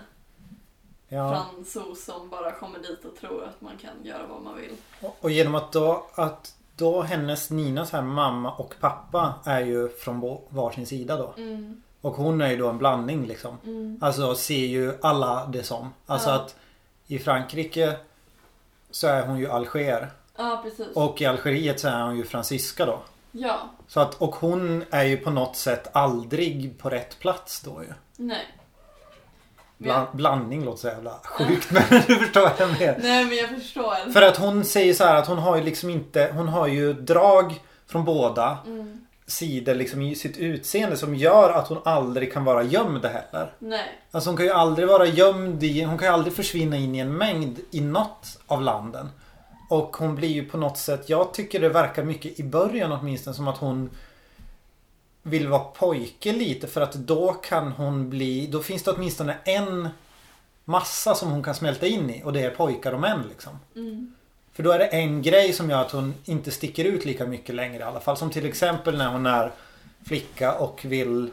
Ja. 1.12 1.30
fransos 1.34 2.04
som 2.04 2.28
bara 2.28 2.52
kommer 2.52 2.78
dit 2.78 3.04
och 3.04 3.16
tror 3.16 3.44
att 3.44 3.60
man 3.60 3.78
kan 3.78 4.04
göra 4.04 4.26
vad 4.26 4.42
man 4.42 4.56
vill. 4.56 4.76
Och- 5.00 5.16
Och 5.20 5.30
genom 5.30 5.54
att 5.54 5.72
då, 5.72 6.06
att 6.14 6.54
då 6.76 7.02
hennes 7.02 7.50
Ninas 7.50 7.90
här 7.92 8.02
mamma 8.02 8.52
och 8.52 8.74
pappa 8.80 9.34
är 9.44 9.60
ju 9.60 9.88
från 9.88 10.38
varsin 10.48 10.86
sida 10.86 11.16
då. 11.16 11.34
Mm, 11.36 11.82
Och 12.00 12.12
hon 12.14 12.40
är 12.40 12.50
ju 12.50 12.56
då 12.56 12.68
en 12.68 12.78
blandning 12.78 13.26
liksom. 13.26 13.58
mm, 13.64 13.98
Alltså 14.02 14.34
ser 14.34 14.66
ju 14.66 14.94
alla 15.02 15.46
det 15.46 15.62
som. 15.62 15.92
Alltså 16.06 16.28
Ja. 16.28 16.34
att 16.36 16.56
i 17.06 17.18
Frankrike 17.18 17.96
så 18.90 19.06
är 19.06 19.26
hon 19.26 19.38
ju 19.38 19.50
alger. 19.50 20.10
ja, 20.36 20.60
precis. 20.64 20.86
Och 20.96 21.20
i 21.20 21.26
Algeriet 21.26 21.80
så 21.80 21.88
är 21.88 22.02
hon 22.02 22.16
ju 22.16 22.24
fransyska 22.24 22.86
då. 22.86 23.00
Ja, 23.32 23.58
Så 23.88 24.00
att, 24.00 24.14
och 24.14 24.34
hon 24.34 24.84
är 24.90 25.04
ju 25.04 25.16
på 25.16 25.30
något 25.30 25.56
sätt 25.56 25.88
aldrig 25.92 26.78
på 26.78 26.90
rätt 26.90 27.18
plats 27.18 27.60
då 27.60 27.82
ju. 27.82 27.92
nej. 28.16 28.46
Bland, 29.78 30.08
blandning 30.12 30.64
låter 30.64 30.80
så 30.80 30.86
jävla 30.88 31.14
sjukt 31.24 31.70
men 31.70 31.82
du 32.06 32.16
förstår 32.16 32.40
vad 32.40 32.52
jag 32.58 32.78
menar. 32.80 32.98
nej 33.02 33.24
men 33.24 33.36
jag 33.36 33.48
förstår. 33.48 34.12
För 34.12 34.22
att 34.22 34.36
hon 34.36 34.64
säger 34.64 34.94
så 34.94 35.04
här 35.04 35.14
att 35.16 35.26
hon 35.26 35.38
har 35.38 35.56
ju 35.56 35.62
liksom 35.62 35.90
inte, 35.90 36.30
hon 36.34 36.48
har 36.48 36.66
ju 36.66 36.92
drag 36.92 37.60
från 37.86 38.04
båda 38.04 38.58
Mm, 38.66 38.99
sidor 39.30 39.74
liksom 39.74 40.02
i 40.02 40.14
sitt 40.14 40.36
utseende 40.36 40.96
som 40.96 41.14
gör 41.14 41.50
att 41.50 41.68
hon 41.68 41.78
aldrig 41.84 42.32
kan 42.32 42.44
vara 42.44 42.62
gömd 42.62 43.04
heller. 43.04 43.52
nej. 43.58 44.00
Alltså 44.10 44.30
hon 44.30 44.36
kan 44.36 44.46
ju 44.46 44.52
aldrig 44.52 44.88
vara 44.88 45.06
gömd 45.06 45.62
i, 45.62 45.82
hon 45.82 45.98
kan 45.98 46.08
ju 46.08 46.14
aldrig 46.14 46.34
försvinna 46.34 46.76
in 46.76 46.94
i 46.94 46.98
en 46.98 47.16
mängd 47.16 47.58
i 47.70 47.80
något 47.80 48.40
av 48.46 48.62
landen. 48.62 49.08
Och 49.68 49.96
hon 49.96 50.14
blir 50.14 50.28
ju 50.28 50.44
på 50.44 50.58
något 50.58 50.78
sätt, 50.78 51.08
jag 51.08 51.34
tycker 51.34 51.60
det 51.60 51.68
verkar 51.68 52.04
mycket 52.04 52.40
i 52.40 52.42
början 52.42 52.92
åtminstone 52.92 53.34
som 53.34 53.48
att 53.48 53.58
hon 53.58 53.90
vill 55.22 55.48
vara 55.48 55.60
pojke 55.60 56.32
lite 56.32 56.66
för 56.66 56.80
att 56.80 56.92
då 56.92 57.32
kan 57.32 57.72
hon 57.72 58.10
bli, 58.10 58.46
då 58.46 58.62
finns 58.62 58.82
det 58.82 58.90
åtminstone 58.90 59.36
en 59.44 59.88
massa 60.64 61.14
som 61.14 61.30
hon 61.30 61.42
kan 61.42 61.54
smälta 61.54 61.86
in 61.86 62.10
i 62.10 62.22
och 62.24 62.32
det 62.32 62.40
är 62.40 62.50
pojkar 62.50 62.92
och 62.92 63.00
män 63.00 63.22
liksom. 63.28 63.58
Mm. 63.76 64.14
För 64.60 64.64
då 64.64 64.72
är 64.72 64.78
det 64.78 64.86
en 64.86 65.22
grej 65.22 65.52
som 65.52 65.70
gör 65.70 65.80
att 65.80 65.90
hon 65.90 66.14
inte 66.24 66.50
sticker 66.50 66.84
ut 66.84 67.04
lika 67.04 67.26
mycket 67.26 67.54
längre 67.54 67.78
i 67.78 67.82
alla 67.82 68.00
fall. 68.00 68.16
Som 68.16 68.30
till 68.30 68.46
exempel 68.46 68.98
när 68.98 69.08
hon 69.08 69.26
är 69.26 69.52
flicka 70.06 70.52
och 70.52 70.84
vill 70.84 71.30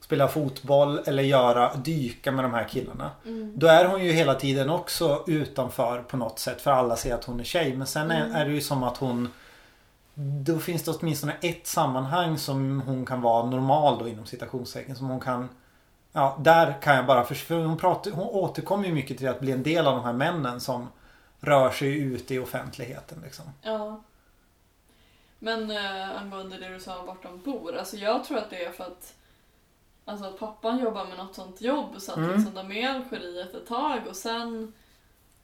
spela 0.00 0.28
fotboll 0.28 1.00
eller 1.06 1.22
göra 1.22 1.74
dyka 1.74 2.32
med 2.32 2.44
de 2.44 2.54
här 2.54 2.68
killarna. 2.68 3.10
Mm. 3.26 3.52
Då 3.56 3.66
är 3.66 3.84
hon 3.84 4.04
ju 4.04 4.12
hela 4.12 4.34
tiden 4.34 4.70
också 4.70 5.24
utanför 5.26 6.02
på 6.02 6.16
något 6.16 6.38
sätt 6.38 6.60
för 6.60 6.70
alla 6.70 6.96
ser 6.96 7.14
att 7.14 7.24
hon 7.24 7.40
är 7.40 7.44
tjej. 7.44 7.76
Men 7.76 7.86
sen 7.86 8.10
är, 8.10 8.24
Mm. 8.24 8.36
är 8.36 8.44
det 8.44 8.52
ju 8.52 8.60
som 8.60 8.82
att 8.82 8.96
hon 8.96 9.28
Då 10.44 10.58
finns 10.58 10.82
det 10.82 10.90
åtminstone 10.90 11.36
ett 11.40 11.66
sammanhang 11.66 12.38
som 12.38 12.82
hon 12.86 13.06
kan 13.06 13.20
vara 13.20 13.46
normal 13.46 13.98
då 13.98 14.08
inom 14.08 14.26
citationstecken. 14.26 14.96
Som 14.96 15.08
hon 15.08 15.20
kan 15.20 15.48
Ja, 16.12 16.38
där 16.40 16.82
kan 16.82 16.96
jag 16.96 17.06
bara 17.06 17.24
förstå. 17.24 17.54
Hon, 17.54 17.76
pratar, 17.76 18.10
hon 18.10 18.28
återkommer 18.28 18.86
ju 18.86 18.94
mycket 18.94 19.18
till 19.18 19.28
att 19.28 19.40
bli 19.40 19.52
en 19.52 19.62
del 19.62 19.86
av 19.86 19.94
de 19.96 20.04
här 20.04 20.12
männen 20.12 20.60
som 20.60 20.88
rör 21.40 21.70
sig 21.70 21.98
ute 22.02 22.34
i 22.34 22.38
offentligheten 22.38 23.20
liksom. 23.24 23.44
Ja. 23.62 24.02
Men 25.38 25.70
eh, 25.70 26.20
angående 26.22 26.58
det 26.58 26.68
du 26.68 26.80
sa 26.80 27.02
vart 27.02 27.22
de 27.22 27.38
bor, 27.42 27.76
alltså 27.76 27.96
jag 27.96 28.24
tror 28.24 28.38
att 28.38 28.50
det 28.50 28.64
är 28.64 28.72
för 28.72 28.84
att 28.84 29.14
Alltså 30.04 30.26
att 30.26 30.38
pappan 30.38 30.78
jobbar 30.78 31.04
med 31.04 31.18
något 31.18 31.34
sånt 31.34 31.60
jobb 31.60 32.00
så 32.00 32.12
att 32.12 32.18
Mm. 32.18 32.30
liksom 32.36 32.54
de 32.54 32.72
är 32.72 32.76
i 32.82 32.84
Algeriet 32.86 33.54
ett 33.54 33.66
tag 33.66 34.00
och 34.08 34.16
sen 34.16 34.72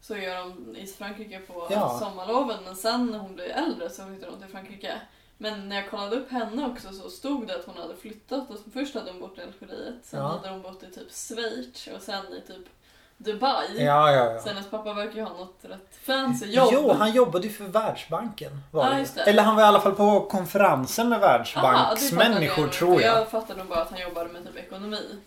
så 0.00 0.14
är 0.14 0.36
de 0.38 0.76
i 0.76 0.86
Frankrike 0.86 1.38
på 1.38 1.66
Ja. 1.70 1.98
sommarloven 1.98 2.64
men 2.64 2.76
sen 2.76 3.06
när 3.06 3.18
hon 3.18 3.34
blir 3.34 3.44
äldre 3.48 3.90
så 3.90 4.06
flyttar 4.06 4.30
de 4.30 4.38
till 4.40 4.48
Frankrike. 4.48 5.00
Men 5.38 5.68
när 5.68 5.76
jag 5.76 5.90
kollade 5.90 6.16
upp 6.16 6.30
henne 6.30 6.66
också 6.66 6.92
så 6.92 7.10
stod 7.10 7.46
det 7.46 7.56
att 7.56 7.64
hon 7.66 7.76
hade 7.76 7.96
flyttat 7.96 8.50
och 8.50 8.58
först 8.72 8.94
hade 8.94 9.10
hon 9.10 9.20
bott 9.20 9.38
i 9.38 9.42
Algeriet, 9.42 9.94
sen 10.04 10.20
Ja. 10.20 10.26
hade 10.28 10.48
hon 10.48 10.62
bott 10.62 10.82
i 10.82 10.90
typ 10.92 11.12
Schweiz 11.12 11.86
och 11.96 12.02
sen 12.02 12.24
i 12.32 12.40
typ 12.46 12.66
Dubai. 13.18 13.84
Ja, 13.84 14.12
ja, 14.12 14.32
ja. 14.32 14.40
Så 14.40 14.48
hennes 14.48 14.70
pappa 14.70 14.92
verkar 14.92 15.14
ju 15.14 15.22
ha 15.22 15.36
något 15.36 15.58
rätt 15.62 15.96
fancy 16.06 16.46
jobb. 16.46 16.68
Jo, 16.72 16.92
han 16.92 17.12
jobbade 17.12 17.46
ju 17.46 17.52
för 17.52 17.64
Världsbanken. 17.64 18.62
Var 18.70 18.84
Ja, 18.98 19.04
det. 19.14 19.20
Eller 19.30 19.42
han 19.42 19.56
var 19.56 19.62
i 19.62 19.66
alla 19.66 19.80
fall 19.80 19.94
på 19.94 20.20
konferensen 20.20 21.08
med 21.08 21.20
Världsbanksmänniskor 21.20 22.68
tror 22.68 23.02
jag. 23.02 23.16
Jag 23.16 23.28
fattade 23.28 23.58
nog 23.58 23.68
bara 23.68 23.82
att 23.82 23.90
han 23.90 24.00
jobbade 24.00 24.28
med 24.32 24.44
typ 24.46 24.56
ekonomi. 24.56 25.18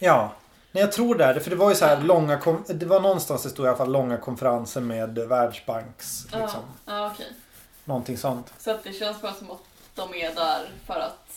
Ja. 0.00 0.32
Nej, 0.72 0.80
jag 0.84 0.92
tror 0.92 1.14
det. 1.14 1.40
För 1.40 1.50
det 1.50 1.56
var 1.56 1.68
ju 1.68 1.74
så 1.74 1.84
här 1.86 2.00
långa... 2.00 2.40
Det 2.66 2.86
var 2.86 3.00
någonstans 3.00 3.42
det 3.42 3.48
stod 3.48 3.66
i 3.66 3.68
alla 3.68 3.76
fall 3.78 3.92
långa 3.92 4.16
konferenser 4.16 4.80
med 4.80 5.18
Världsbanks... 5.18 6.22
Liksom. 6.24 6.60
Ja, 6.86 6.92
ja 6.92 7.10
okej. 7.14 7.26
Någonting 7.84 8.18
sånt. 8.18 8.52
Så 8.58 8.70
att 8.70 8.84
det 8.84 8.92
känns 8.92 9.22
bara 9.22 9.32
som 9.32 9.50
att 9.50 9.60
de 9.94 10.14
är 10.14 10.34
där 10.34 10.70
för 10.86 11.00
att 11.00 11.28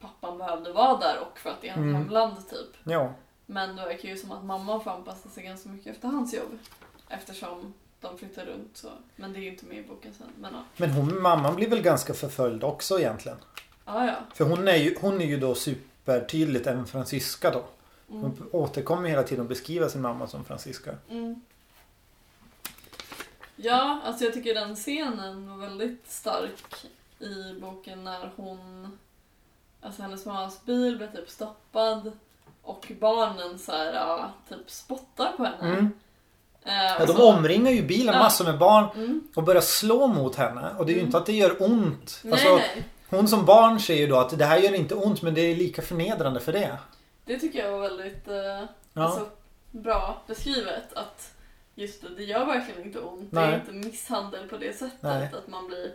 pappan 0.00 0.38
behövde 0.38 0.72
vara 0.72 0.96
där 0.98 1.16
och 1.20 1.38
för 1.38 1.50
att 1.50 1.60
det 1.60 1.68
är 1.68 1.72
hans 1.72 1.82
Mm. 1.84 1.94
hemland 1.94 2.48
typ. 2.50 2.76
Ja. 2.84 3.10
Men 3.46 3.76
det 3.76 3.84
verkar 3.84 4.08
ju 4.08 4.16
som 4.16 4.32
att 4.32 4.44
mamma 4.44 4.80
får 4.80 4.90
anpassa 4.90 5.28
sig 5.28 5.44
ganska 5.44 5.68
mycket 5.68 5.86
efter 5.86 6.08
hans 6.08 6.34
jobb. 6.34 6.58
Eftersom 7.08 7.74
de 8.00 8.18
flyttar 8.18 8.46
runt 8.46 8.76
så. 8.76 8.88
Men 9.16 9.32
det 9.32 9.38
är 9.38 9.40
ju 9.40 9.50
inte 9.50 9.66
med 9.66 9.78
i 9.78 9.82
boken 9.82 10.14
sen. 10.14 10.26
Men 10.38 10.54
ja, 10.54 10.64
Men 10.76 10.90
hon, 10.90 11.22
mamman 11.22 11.56
blir 11.56 11.68
väl 11.68 11.82
ganska 11.82 12.14
förföljd 12.14 12.64
också 12.64 12.98
egentligen. 12.98 13.38
ja. 13.84 14.06
ja. 14.06 14.16
För 14.34 14.44
hon 14.44 14.68
är 14.68 14.76
ju, 14.76 14.96
hon 15.00 15.20
är 15.20 15.26
ju 15.26 15.36
då 15.36 15.54
supertydligt 15.54 16.66
en 16.66 16.86
fransyska 16.86 17.50
då. 17.50 17.64
Mm. 18.10 18.22
Hon 18.22 18.48
återkommer 18.52 19.08
hela 19.08 19.22
tiden 19.22 19.42
att 19.42 19.48
beskriva 19.48 19.88
sin 19.88 20.02
mamma 20.02 20.26
som 20.26 20.44
fransyska. 20.44 20.94
Mm. 21.10 21.40
Ja, 23.56 24.00
alltså 24.04 24.24
jag 24.24 24.34
tycker 24.34 24.54
den 24.54 24.76
scenen 24.76 25.48
var 25.48 25.56
väldigt 25.56 26.10
stark 26.10 26.86
i 27.18 27.60
boken 27.60 28.04
när 28.04 28.32
hon... 28.36 28.98
Alltså 29.80 30.02
hennes 30.02 30.26
mammas 30.26 30.64
bil 30.64 30.96
blev 30.96 31.12
typ 31.12 31.30
stoppad 31.30 32.12
och 32.66 32.92
barnen 33.00 33.58
så 33.58 33.72
här, 33.72 33.92
ja, 33.94 34.30
typ 34.48 34.70
spottar 34.70 35.32
på 35.32 35.44
henne. 35.44 35.58
Mm. 35.72 35.90
Eh, 36.64 36.72
Ja, 36.74 37.06
de 37.06 37.12
så- 37.12 37.28
omringar 37.32 37.70
ju 37.70 37.82
bilen 37.82 38.14
Ja. 38.14 38.18
massor 38.20 38.44
med 38.44 38.58
barn 38.58 38.88
Mm. 38.96 39.20
och 39.36 39.42
börjar 39.42 39.60
slå 39.60 40.06
mot 40.06 40.36
henne. 40.36 40.70
Och 40.78 40.86
det 40.86 40.92
är 40.92 40.94
ju 40.94 41.00
Mm. 41.00 41.06
inte 41.06 41.18
att 41.18 41.26
det 41.26 41.32
gör 41.32 41.62
ont. 41.62 42.20
Nej, 42.24 42.32
Alltså, 42.32 42.56
nej. 42.56 42.84
Hon 43.10 43.28
som 43.28 43.44
barn 43.44 43.80
säger 43.80 44.00
ju 44.00 44.06
då 44.06 44.16
att 44.16 44.38
det 44.38 44.44
här 44.44 44.58
gör 44.58 44.74
inte 44.74 44.94
ont 44.94 45.22
men 45.22 45.34
det 45.34 45.40
är 45.40 45.56
lika 45.56 45.82
förnedrande 45.82 46.40
för 46.40 46.52
det. 46.52 46.76
Det 47.24 47.38
tycker 47.38 47.64
jag 47.64 47.72
var 47.72 47.80
väldigt 47.80 48.28
eh, 48.28 48.34
Ja. 48.92 49.02
alltså, 49.04 49.26
bra 49.70 50.22
beskrivet. 50.26 50.92
Att 50.94 51.32
just 51.74 52.02
det, 52.02 52.08
det 52.16 52.24
gör 52.24 52.44
verkligen 52.44 52.82
inte 52.82 52.98
ont. 53.00 53.30
Det 53.30 53.40
Nej. 53.40 53.52
är 53.52 53.54
inte 53.60 53.72
misshandel 53.88 54.48
på 54.48 54.56
det 54.56 54.78
sättet. 54.78 55.34
Att 55.34 55.48
man 55.48 55.66
blir 55.66 55.92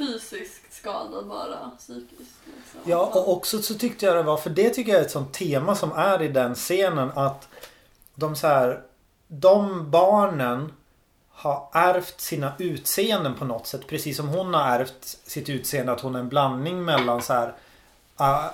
fysiskt 0.00 0.72
skadad 0.74 1.26
bara, 1.26 1.70
psykiskt. 1.78 2.36
Liksom. 2.44 2.80
Ja 2.84 3.10
och 3.14 3.32
också 3.32 3.62
så 3.62 3.74
tyckte 3.74 4.06
jag 4.06 4.16
det 4.16 4.22
var, 4.22 4.36
för 4.36 4.50
det 4.50 4.70
tycker 4.70 4.92
jag 4.92 5.00
är 5.00 5.04
ett 5.04 5.10
sånt 5.10 5.32
tema 5.32 5.74
som 5.74 5.92
är 5.92 6.22
i 6.22 6.28
den 6.28 6.54
scenen 6.54 7.10
att 7.14 7.48
de 8.14 8.36
så 8.36 8.46
här, 8.46 8.82
de 9.28 9.90
barnen 9.90 10.72
har 11.30 11.68
ärvt 11.72 12.20
sina 12.20 12.52
utseenden 12.58 13.34
på 13.34 13.44
något 13.44 13.66
sätt. 13.66 13.86
Precis 13.86 14.16
som 14.16 14.28
hon 14.28 14.54
har 14.54 14.78
ärvt 14.78 15.18
sitt 15.24 15.48
utseende 15.48 15.92
att 15.92 16.00
hon 16.00 16.14
är 16.14 16.20
en 16.20 16.28
blandning 16.28 16.84
mellan 16.84 17.22
så 17.22 17.32
här 17.32 17.54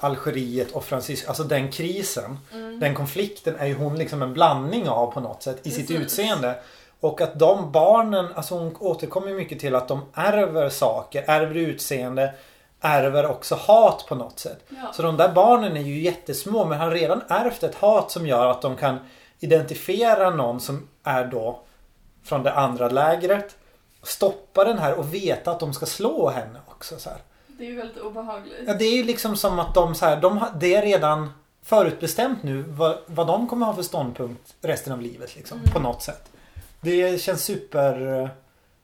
Algeriet 0.00 0.72
och 0.72 0.84
Francis, 0.84 1.24
alltså 1.24 1.44
den 1.44 1.72
krisen. 1.72 2.38
Mm. 2.52 2.80
Den 2.80 2.94
konflikten 2.94 3.56
är 3.56 3.66
ju 3.66 3.74
hon 3.74 3.98
liksom 3.98 4.22
en 4.22 4.32
blandning 4.32 4.88
av 4.88 5.12
på 5.12 5.20
något 5.20 5.42
sätt 5.42 5.66
i 5.66 5.70
sitt 5.70 5.86
Precis. 5.86 6.04
utseende. 6.04 6.58
Och 7.00 7.20
att 7.20 7.38
de 7.38 7.72
barnen, 7.72 8.28
alltså 8.34 8.54
hon 8.54 8.76
återkommer 8.80 9.34
mycket 9.34 9.60
till 9.60 9.74
att 9.74 9.88
de 9.88 10.00
ärver 10.14 10.68
saker, 10.68 11.24
ärver 11.26 11.54
utseende, 11.54 12.34
ärver 12.80 13.26
också 13.26 13.54
hat 13.54 14.04
på 14.08 14.14
något 14.14 14.38
sätt. 14.38 14.64
Ja. 14.68 14.92
Så 14.92 15.02
de 15.02 15.16
där 15.16 15.32
barnen 15.32 15.76
är 15.76 15.80
ju 15.80 16.00
jättesmå 16.00 16.64
men 16.64 16.80
har 16.80 16.90
redan 16.90 17.22
ärvt 17.28 17.62
ett 17.62 17.74
hat 17.74 18.10
som 18.10 18.26
gör 18.26 18.46
att 18.46 18.62
de 18.62 18.76
kan 18.76 18.98
identifiera 19.40 20.30
någon 20.30 20.60
som 20.60 20.88
är 21.02 21.24
då 21.24 21.60
från 22.24 22.42
det 22.42 22.52
andra 22.52 22.88
lägret. 22.88 23.56
Stoppa 24.02 24.64
den 24.64 24.78
här 24.78 24.94
och 24.94 25.14
veta 25.14 25.50
att 25.50 25.60
de 25.60 25.72
ska 25.72 25.86
slå 25.86 26.30
henne 26.30 26.58
också. 26.66 26.98
Så 26.98 27.10
här. 27.10 27.18
Det 27.46 27.64
är 27.64 27.68
ju 27.68 27.76
väldigt 27.76 27.98
obehagligt. 27.98 28.60
Ja, 28.66 28.74
det 28.74 28.84
är 28.84 28.96
ju 28.96 29.04
liksom 29.04 29.36
som 29.36 29.58
att 29.58 29.74
de 29.74 29.94
så 29.94 30.06
här, 30.06 30.16
de 30.16 30.44
det 30.60 30.74
är 30.74 30.82
redan 30.82 31.32
förutbestämt 31.62 32.42
nu 32.42 32.62
vad, 32.62 32.98
vad 33.06 33.26
de 33.26 33.48
kommer 33.48 33.66
ha 33.66 33.74
för 33.74 33.82
ståndpunkt 33.82 34.54
resten 34.60 34.92
av 34.92 35.00
livet 35.00 35.36
liksom. 35.36 35.58
Mm. 35.58 35.72
På 35.72 35.80
något 35.80 36.02
sätt. 36.02 36.30
Det 36.80 37.20
känns 37.20 37.44
super 37.44 38.30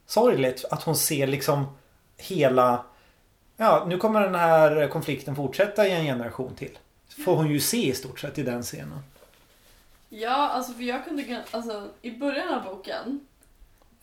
sorgligt 0.06 0.64
att 0.70 0.82
hon 0.82 0.96
ser 0.96 1.26
liksom 1.26 1.66
hela 2.16 2.84
Ja, 3.56 3.84
nu 3.88 3.98
kommer 3.98 4.20
den 4.20 4.34
här 4.34 4.88
konflikten 4.88 5.36
fortsätta 5.36 5.86
i 5.88 5.90
en 5.92 6.04
generation 6.04 6.54
till. 6.54 6.78
Får 7.24 7.36
hon 7.36 7.48
ju 7.50 7.60
se 7.60 7.88
i 7.88 7.94
stort 7.94 8.20
sett 8.20 8.38
i 8.38 8.42
den 8.42 8.62
scenen. 8.62 8.98
Ja, 10.08 10.48
alltså 10.48 10.72
för 10.72 10.82
jag 10.82 11.04
kunde 11.04 11.44
alltså 11.50 11.88
i 12.02 12.10
början 12.10 12.54
av 12.54 12.64
boken, 12.64 13.26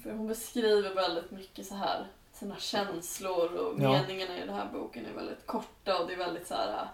för 0.03 0.11
hon 0.11 0.27
beskriver 0.27 0.95
väldigt 0.95 1.31
mycket 1.31 1.65
så 1.67 1.75
här 1.75 2.07
sina 2.33 2.55
känslor 2.57 3.53
och 3.55 3.73
Ja. 3.83 3.91
meningarna 3.91 4.37
i 4.37 4.45
den 4.45 4.55
här 4.55 4.67
boken 4.73 5.05
är 5.05 5.13
väldigt 5.17 5.45
korta 5.45 5.99
och 5.99 6.07
det 6.07 6.13
är 6.13 6.17
väldigt 6.17 6.47
så 6.47 6.53
här 6.53 6.67
äh, 6.73 6.87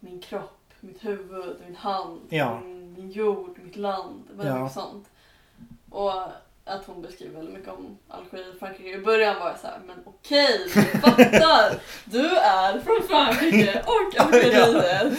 min 0.00 0.20
kropp, 0.22 0.60
mitt 0.80 1.04
huvud, 1.04 1.56
min 1.66 1.76
hand, 1.76 2.20
Ja. 2.30 2.60
min, 2.60 2.92
min 2.92 3.10
jord, 3.10 3.58
mitt 3.64 3.76
land, 3.76 4.22
väldigt 4.30 4.46
Ja. 4.46 4.60
mycket 4.62 4.74
sånt. 4.74 5.06
Och 5.90 6.12
att 6.64 6.86
hon 6.86 7.02
beskriver 7.02 7.34
väldigt 7.36 7.54
mycket 7.54 7.68
om 7.68 7.98
Algeriet 8.08 8.58
Frankrike. 8.58 8.88
I 8.90 8.98
början 8.98 9.40
var 9.40 9.48
jag 9.48 9.58
så 9.58 9.66
här, 9.66 9.80
men 9.86 9.96
okej, 10.04 10.60
vi 10.74 10.82
fattar! 10.82 11.74
Du 12.04 12.26
är 12.36 12.80
från 12.80 13.08
Frankrike 13.08 13.82
och 13.86 14.20
Algeriet. 14.20 15.12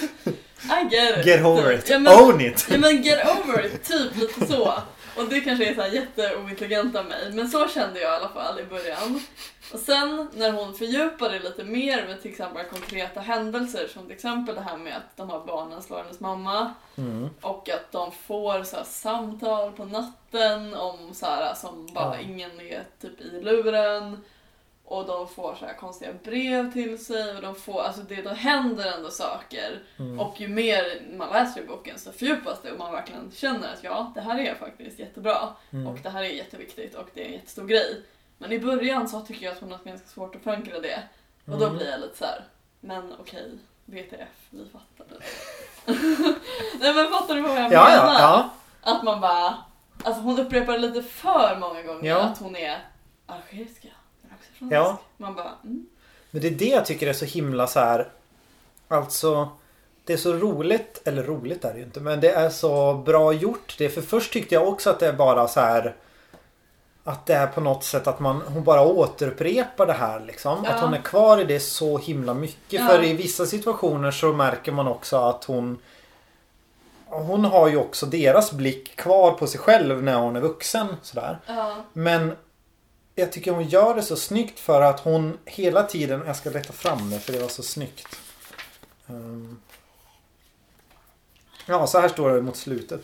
I 0.63 0.95
get 0.95 1.19
it. 1.19 1.25
Get 1.25 1.45
over 1.45 1.71
it. 1.73 1.89
Ja, 1.89 1.99
men- 1.99 2.13
Own 2.23 2.41
it. 2.41 2.67
Ja 2.71 2.77
men 2.77 3.01
get 3.01 3.19
over 3.27 3.65
it, 3.65 3.83
typ 3.83 4.15
lite 4.15 4.45
så. 4.47 4.73
Och 5.17 5.25
det 5.29 5.41
kanske 5.41 5.65
är 5.65 5.75
så 5.75 5.81
här 5.81 5.89
jätteointelligent 5.89 6.95
av 6.95 7.05
mig, 7.05 7.31
men 7.31 7.49
så 7.49 7.67
kände 7.67 7.99
jag 7.99 8.11
i 8.13 8.15
alla 8.15 8.29
fall 8.29 8.59
i 8.59 8.63
början. 8.63 9.21
Och 9.73 9.79
sen 9.79 10.29
när 10.33 10.51
hon 10.51 10.73
fördjupade 10.73 11.39
lite 11.39 11.63
mer 11.63 12.07
med 12.07 12.21
till 12.21 12.31
exempel 12.31 12.65
konkreta 12.65 13.19
händelser 13.19 13.87
som 13.87 14.03
till 14.03 14.15
exempel 14.15 14.55
det 14.55 14.61
här 14.61 14.77
med 14.77 14.97
att 14.97 15.17
de 15.17 15.29
här 15.29 15.39
barnen 15.47 15.81
slår 15.81 15.97
hennes 15.97 16.19
mamma 16.19 16.73
Mm. 16.97 17.29
och 17.41 17.69
att 17.69 17.91
de 17.91 18.11
får 18.11 18.63
så 18.63 18.77
samtal 18.85 19.71
på 19.71 19.85
natten 19.85 20.73
om 20.73 21.13
så 21.13 21.25
här 21.25 21.53
som 21.53 21.87
bara 21.93 22.15
Ja. 22.15 22.21
ingen 22.21 22.61
är 22.61 22.83
typ 23.01 23.21
i 23.21 23.41
luren. 23.41 24.23
Och 24.85 25.05
de 25.05 25.27
får 25.27 25.55
så 25.59 25.65
här 25.65 25.73
konstiga 25.73 26.11
brev 26.23 26.73
till 26.73 27.05
sig 27.05 27.35
och 27.35 27.41
de 27.41 27.55
får, 27.55 27.81
alltså 27.81 28.01
det, 28.01 28.21
då 28.21 28.29
händer 28.29 28.93
ändå 28.97 29.09
saker. 29.09 29.79
Mm. 29.99 30.19
Och 30.19 30.41
ju 30.41 30.47
mer 30.47 31.01
man 31.17 31.29
läser 31.33 31.61
i 31.61 31.65
boken 31.65 31.99
så 31.99 32.11
fördjupas 32.11 32.61
det 32.61 32.71
och 32.71 32.79
man 32.79 32.91
verkligen 32.91 33.31
känner 33.35 33.73
att 33.73 33.83
ja, 33.83 34.11
det 34.15 34.21
här 34.21 34.39
är 34.39 34.55
faktiskt 34.55 34.99
jättebra. 34.99 35.37
Mm. 35.71 35.87
Och 35.87 35.97
det 36.03 36.09
här 36.09 36.23
är 36.23 36.27
jätteviktigt 36.27 36.95
och 36.95 37.07
det 37.13 37.21
är 37.21 37.25
en 37.25 37.33
jättestor 37.33 37.65
grej. 37.67 38.01
Men 38.41 38.51
i 38.51 38.59
början 38.59 39.09
så 39.09 39.21
tycker 39.21 39.45
jag 39.45 39.53
att 39.53 39.59
hon 39.61 39.71
har 39.71 39.79
ganska 39.85 40.07
svårt 40.07 40.35
att 40.35 40.41
förankra 40.41 40.79
det. 40.79 41.03
Och 41.45 41.59
då 41.59 41.65
Mm. 41.65 41.77
blir 41.77 41.89
jag 41.91 41.99
lite 42.01 42.17
så 42.17 42.25
här. 42.25 42.43
men 42.79 43.13
okej, 43.19 43.51
VTF, 43.85 44.27
vi 44.49 44.65
fattar 44.65 45.05
det. 45.09 45.23
Nej 46.79 46.93
men 46.93 47.07
fattar 47.11 47.35
du 47.35 47.41
vad 47.41 47.51
jag 47.51 47.57
Ja, 47.71 47.83
menar? 47.85 48.13
ja, 48.13 48.19
ja. 48.19 48.49
Att 48.91 49.03
man 49.03 49.21
bara, 49.21 49.57
alltså 50.03 50.21
hon 50.21 50.39
upprepar 50.39 50.77
lite 50.77 51.03
för 51.03 51.57
många 51.59 51.81
gånger 51.83 52.09
Ja. 52.09 52.19
att 52.21 52.37
hon 52.37 52.55
är 52.55 52.77
algeriska, 53.25 53.87
men 54.21 54.31
också 54.39 54.49
fransk. 54.59 54.73
Ja. 54.75 54.97
Man 55.17 55.35
bara, 55.35 55.51
mm. 55.63 55.85
Men 56.31 56.41
det 56.41 56.47
är 56.47 56.51
det 56.51 56.65
jag 56.69 56.85
tycker 56.85 57.07
är 57.07 57.13
så 57.13 57.25
himla 57.25 57.67
så 57.67 57.79
här. 57.79 58.07
Alltså. 58.87 59.49
det 60.05 60.13
är 60.13 60.17
så 60.17 60.33
roligt, 60.33 61.01
eller 61.05 61.23
roligt 61.23 61.65
är 61.65 61.73
det 61.73 61.79
ju 61.79 61.85
inte, 61.85 61.99
men 61.99 62.19
det 62.21 62.31
är 62.31 62.49
så 62.49 62.93
bra 62.93 63.33
gjort. 63.33 63.75
Det 63.77 63.89
för 63.89 64.01
först 64.01 64.33
tyckte 64.33 64.55
jag 64.55 64.67
också 64.67 64.89
att 64.89 64.99
det 64.99 65.07
är 65.07 65.13
bara 65.13 65.47
så 65.47 65.59
här 65.59 65.95
att 67.09 67.25
det 67.25 67.33
är 67.33 67.47
på 67.47 67.61
något 67.61 67.83
sätt 67.83 68.07
att 68.07 68.19
man, 68.19 68.41
hon 68.41 68.63
bara 68.63 68.81
återupprepar 68.81 69.85
det 69.85 69.93
här 69.93 70.19
liksom. 70.19 70.61
Ja. 70.63 70.69
Att 70.69 70.81
hon 70.81 70.93
är 70.93 71.01
kvar 71.01 71.41
i 71.41 71.43
det 71.43 71.59
så 71.59 71.97
himla 71.97 72.33
mycket. 72.33 72.79
Ja. 72.79 72.87
För 72.87 73.03
i 73.03 73.13
vissa 73.13 73.45
situationer 73.45 74.11
så 74.11 74.33
märker 74.33 74.71
man 74.71 74.87
också 74.87 75.17
att 75.17 75.43
hon 75.43 75.79
Hon 77.11 77.45
har 77.45 77.69
ju 77.69 77.77
också 77.77 78.05
deras 78.05 78.51
blick 78.51 78.95
kvar 78.95 79.31
på 79.31 79.47
sig 79.47 79.59
själv 79.59 80.03
när 80.03 80.15
hon 80.15 80.35
är 80.35 80.41
vuxen. 80.41 80.87
Sådär. 81.01 81.39
Ja. 81.45 81.75
Men 81.93 82.35
jag 83.15 83.31
tycker 83.31 83.51
hon 83.51 83.67
gör 83.67 83.95
det 83.95 84.01
så 84.01 84.15
snyggt 84.15 84.59
för 84.59 84.81
att 84.81 84.99
hon 84.99 85.37
hela 85.45 85.83
tiden, 85.83 86.23
jag 86.25 86.35
ska 86.35 86.49
leta 86.49 86.73
fram 86.73 87.09
det 87.09 87.19
för 87.19 87.33
det 87.33 87.39
var 87.39 87.47
så 87.47 87.63
snyggt. 87.63 88.19
Ehm. 89.07 89.59
Ja, 91.65 91.87
så 91.87 91.99
här 91.99 92.07
står 92.07 92.29
det 92.29 92.41
mot 92.41 92.57
slutet. 92.57 93.01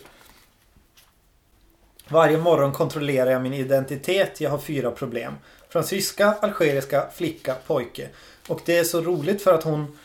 Varje 2.10 2.38
morgon 2.38 2.72
kontrollerar 2.72 3.32
jag 3.32 3.42
min 3.42 3.54
identitet. 3.54 4.42
Jag 4.42 4.50
har 4.50 4.58
fyra 4.58 4.92
problem. 4.92 5.34
Fransyska, 5.70 6.34
algeriska, 6.42 7.06
flicka, 7.14 7.56
pojke. 7.68 8.10
Och 8.48 8.62
det 8.66 8.78
är 8.78 8.84
så 8.84 9.02
roligt 9.02 9.42
för 9.42 9.54
att 9.54 9.64
hon 9.64 9.98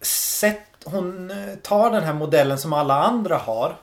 sett, 0.00 0.60
hon 0.84 1.30
eh, 1.30 1.54
tar 1.62 1.90
den 1.90 2.02
här 2.02 2.14
modellen 2.14 2.58
som 2.58 2.72
alla 2.72 2.94
andra 2.94 3.36
har 3.36 3.76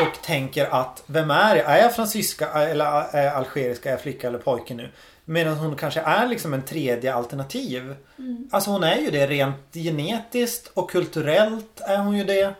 och 0.00 0.22
tänker 0.22 0.66
att 0.66 1.02
vem 1.06 1.30
är 1.30 1.56
jag? 1.56 1.66
Är 1.66 1.82
jag 1.82 1.94
fransyska 1.94 2.48
eller 2.48 2.84
är 2.84 3.24
jag 3.24 3.34
algeriska? 3.34 3.88
Är 3.88 3.92
jag 3.92 4.00
flicka 4.00 4.28
eller 4.28 4.38
pojke 4.38 4.74
nu? 4.74 4.88
Medan 5.24 5.56
hon 5.56 5.76
kanske 5.76 6.00
är 6.00 6.28
liksom 6.28 6.54
en 6.54 6.62
tredje 6.62 7.14
alternativ. 7.14 7.94
Mm. 8.18 8.48
Alltså 8.52 8.70
hon 8.70 8.82
är 8.82 8.96
ju 8.96 9.10
det 9.10 9.26
rent 9.26 9.74
genetiskt 9.74 10.70
och 10.74 10.90
kulturellt 10.90 11.80
är 11.80 11.98
hon 11.98 12.18
ju 12.18 12.24
det. 12.24 12.54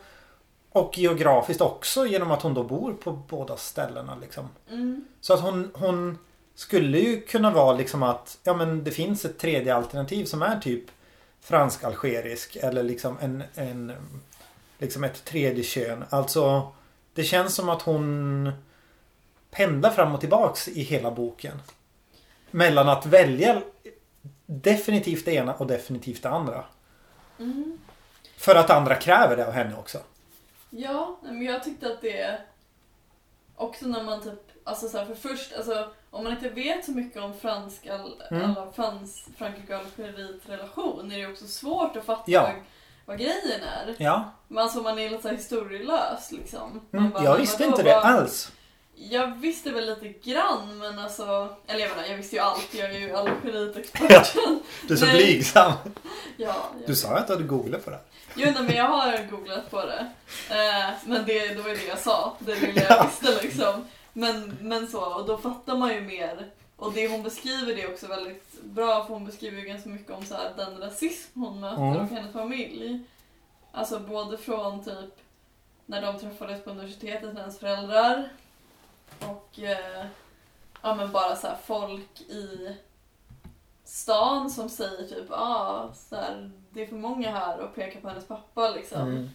Och 0.71 0.97
geografiskt 0.97 1.61
också 1.61 2.05
genom 2.05 2.31
att 2.31 2.41
hon 2.41 2.53
då 2.53 2.63
bor 2.63 2.93
på 2.93 3.11
båda 3.11 3.57
ställena 3.57 4.17
liksom. 4.21 4.49
Mm. 4.69 5.05
Så 5.21 5.33
att 5.33 5.39
hon, 5.39 5.71
hon 5.73 6.17
skulle 6.55 6.99
ju 6.99 7.21
kunna 7.21 7.51
vara 7.51 7.77
liksom 7.77 8.03
att 8.03 8.37
ja 8.43 8.53
men 8.53 8.83
det 8.83 8.91
finns 8.91 9.25
ett 9.25 9.39
tredje 9.39 9.75
alternativ 9.75 10.25
som 10.25 10.41
är 10.41 10.59
typ 10.59 10.83
fransk-algerisk 11.41 12.55
eller 12.55 12.83
liksom 12.83 13.17
en, 13.21 13.43
en 13.55 13.91
liksom 14.77 15.03
ett 15.03 15.25
tredje 15.25 15.63
kön. 15.63 16.03
Alltså 16.09 16.71
det 17.13 17.23
känns 17.23 17.55
som 17.55 17.69
att 17.69 17.81
hon 17.81 18.51
pendlar 19.51 19.89
fram 19.89 20.13
och 20.13 20.19
tillbaks 20.19 20.67
i 20.67 20.81
hela 20.81 21.11
boken. 21.11 21.61
Mellan 22.51 22.89
att 22.89 23.05
välja 23.05 23.61
definitivt 24.45 25.25
det 25.25 25.31
ena 25.31 25.53
och 25.53 25.67
definitivt 25.67 26.23
det 26.23 26.29
andra. 26.29 26.63
Mm. 27.39 27.77
För 28.37 28.55
att 28.55 28.69
andra 28.69 28.95
kräver 28.95 29.37
det 29.37 29.47
av 29.47 29.53
henne 29.53 29.75
också. 29.75 29.97
Ja, 30.73 31.17
men 31.21 31.41
jag 31.43 31.63
tyckte 31.63 31.87
att 31.93 32.01
det 32.01 32.41
också 33.55 33.85
när 33.87 34.03
man 34.03 34.21
typ, 34.21 34.39
alltså 34.63 34.89
så 34.89 34.97
här, 34.97 35.05
för 35.05 35.15
först, 35.15 35.53
alltså 35.57 35.89
om 36.09 36.23
man 36.23 36.33
inte 36.33 36.49
vet 36.49 36.85
så 36.85 36.91
mycket 36.91 37.23
om 37.23 37.33
fransk, 37.33 37.87
all, 37.87 38.21
Mm. 38.31 38.43
alla 38.51 38.71
Frans, 38.71 39.25
Frankrike 39.37 39.75
och 39.75 39.81
Algeriet 39.81 40.49
relation 40.49 41.11
är 41.11 41.17
det 41.19 41.27
också 41.27 41.47
svårt 41.47 41.95
att 41.97 42.05
fatta 42.05 42.23
Ja. 42.31 42.41
vad, 42.41 42.51
vad 43.05 43.17
grejen 43.17 43.61
är. 43.61 43.95
Ja, 43.99 44.31
Men 44.47 44.63
alltså 44.63 44.81
man 44.81 44.99
är 44.99 45.09
lite 45.09 45.21
så 45.21 45.27
här 45.27 45.35
historielös 45.35 46.31
liksom. 46.31 46.81
Mm, 46.93 47.09
bara, 47.11 47.23
jag 47.23 47.37
visste 47.37 47.63
inte 47.63 47.83
det 47.83 47.97
alls. 47.99 48.51
Jag 49.09 49.35
visste 49.35 49.71
väl 49.71 49.85
lite 49.85 50.29
grann 50.29 50.77
men 50.77 50.99
alltså, 50.99 51.55
eller 51.67 51.79
jag 51.79 51.89
menar 51.89 52.07
jag 52.09 52.17
visste 52.17 52.35
ju 52.35 52.41
allt, 52.41 52.73
jag 52.73 52.89
är 52.95 52.99
ju 52.99 53.15
Algeriet-experten. 53.15 54.59
Du 54.87 54.93
är 54.93 54.97
så 54.97 55.05
Nej. 55.05 55.15
blygsam. 55.15 55.71
ja, 56.37 56.55
Du 56.87 56.95
sa 56.95 57.17
att 57.17 57.27
du 57.27 57.33
hade 57.33 57.45
googlat 57.45 57.85
på 57.85 57.91
det. 57.91 57.99
jo 58.35 58.51
nej, 58.55 58.63
men 58.63 58.75
jag 58.75 58.83
har 58.87 59.27
googlat 59.31 59.71
på 59.71 59.85
det. 59.85 60.11
Eh, 60.49 60.93
men 61.05 61.25
det, 61.25 61.47
det 61.47 61.61
var 61.61 61.69
ju 61.69 61.75
det 61.75 61.85
jag 61.87 61.99
sa, 61.99 62.35
det 62.39 62.55
lilla 62.61 62.81
jag 62.81 63.03
visste 63.05 63.43
liksom. 63.43 63.85
Men, 64.13 64.57
men 64.61 64.87
så, 64.87 64.99
och 65.13 65.25
då 65.27 65.37
fattar 65.37 65.75
man 65.77 65.93
ju 65.93 66.01
mer. 66.01 66.49
Och 66.75 66.93
det 66.93 67.07
hon 67.07 67.23
beskriver 67.23 67.75
det 67.75 67.81
är 67.81 67.91
också 67.91 68.07
väldigt 68.07 68.61
bra 68.63 69.05
för 69.05 69.13
hon 69.13 69.25
beskriver 69.25 69.61
ju 69.61 69.67
ganska 69.67 69.89
mycket 69.89 70.11
om 70.11 70.25
så 70.25 70.33
här, 70.33 70.51
den 70.57 70.77
rasism 70.79 71.39
hon 71.41 71.59
möter 71.59 71.77
Mm. 71.83 71.97
och 71.97 72.07
hennes 72.07 72.33
familj. 72.33 72.99
Alltså 73.71 73.99
både 73.99 74.37
från 74.37 74.83
typ 74.83 75.15
när 75.85 76.01
de 76.01 76.19
träffades 76.19 76.63
på 76.63 76.69
universitetet 76.69 77.37
hennes 77.37 77.59
föräldrar 77.59 78.29
och 79.29 79.59
eh, 79.59 80.05
ja 80.81 80.95
men 80.95 81.11
bara 81.11 81.35
så 81.35 81.47
här 81.47 81.57
folk 81.63 82.21
i 82.21 82.75
stan 83.83 84.49
som 84.49 84.69
säger 84.69 85.07
typ 85.07 85.31
ah, 85.31 85.93
så 85.93 86.15
här, 86.15 86.51
det 86.69 86.81
är 86.83 86.87
för 86.87 86.95
många 86.95 87.31
här 87.31 87.59
och 87.59 87.75
pekar 87.75 88.01
på 88.01 88.07
hennes 88.07 88.27
pappa 88.27 88.71
liksom. 88.71 89.01
Mm. 89.01 89.29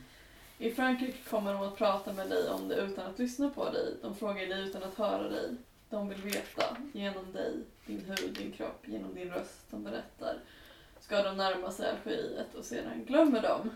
I 0.59 0.70
Frankrike 0.70 1.31
kommer 1.31 1.53
de 1.53 1.62
att 1.62 1.77
prata 1.77 2.12
med 2.12 2.29
dig 2.29 2.51
om 2.51 2.68
det 2.68 2.75
utan 2.75 3.07
att 3.07 3.18
lyssna 3.18 3.51
på 3.51 3.70
dig. 3.70 3.94
De 4.03 4.14
frågar 4.14 4.46
dig 4.46 4.62
utan 4.62 4.83
att 4.83 4.99
höra 4.99 5.29
dig. 5.29 5.57
De 5.90 6.09
vill 6.09 6.22
veta 6.22 6.77
genom 6.92 7.33
dig, 7.33 7.53
din 7.87 8.05
hud, 8.05 8.35
din 8.38 8.53
kropp, 8.53 8.88
genom 8.88 9.14
din 9.14 9.31
röst. 9.31 9.70
De 9.70 9.85
berättar. 9.85 10.38
Ska 11.01 11.22
de 11.22 11.37
närma 11.37 11.70
sig 11.70 11.90
Algeriet 11.90 12.55
och 12.55 12.64
sedan 12.64 13.05
glömmer 13.05 13.42
de. 13.42 13.70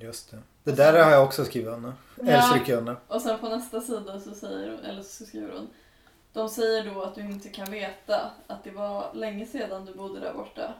Just 0.00 0.30
det. 0.30 0.38
Det 0.64 0.72
där 0.72 1.04
har 1.04 1.10
jag 1.10 1.24
också 1.24 1.44
skrivit 1.44 1.68
under. 1.68 1.92
Eller 2.20 2.32
Ja. 2.32 2.42
strukit 2.42 2.74
under. 2.74 2.96
Och 3.08 3.22
sen 3.22 3.38
på 3.38 3.48
nästa 3.48 3.80
sida 3.80 4.20
så 4.20 4.34
säger 4.34 4.70
hon, 4.70 4.80
eller 4.84 5.02
så 5.02 5.24
skriver 5.26 5.52
hon. 5.52 5.68
De 6.32 6.48
säger 6.48 6.94
då 6.94 7.02
att 7.02 7.14
du 7.14 7.20
inte 7.20 7.48
kan 7.48 7.70
veta 7.70 8.30
att 8.46 8.64
det 8.64 8.70
var 8.70 9.10
länge 9.14 9.46
sedan 9.46 9.84
du 9.84 9.94
bodde 9.94 10.20
där 10.20 10.34
borta. 10.34 10.74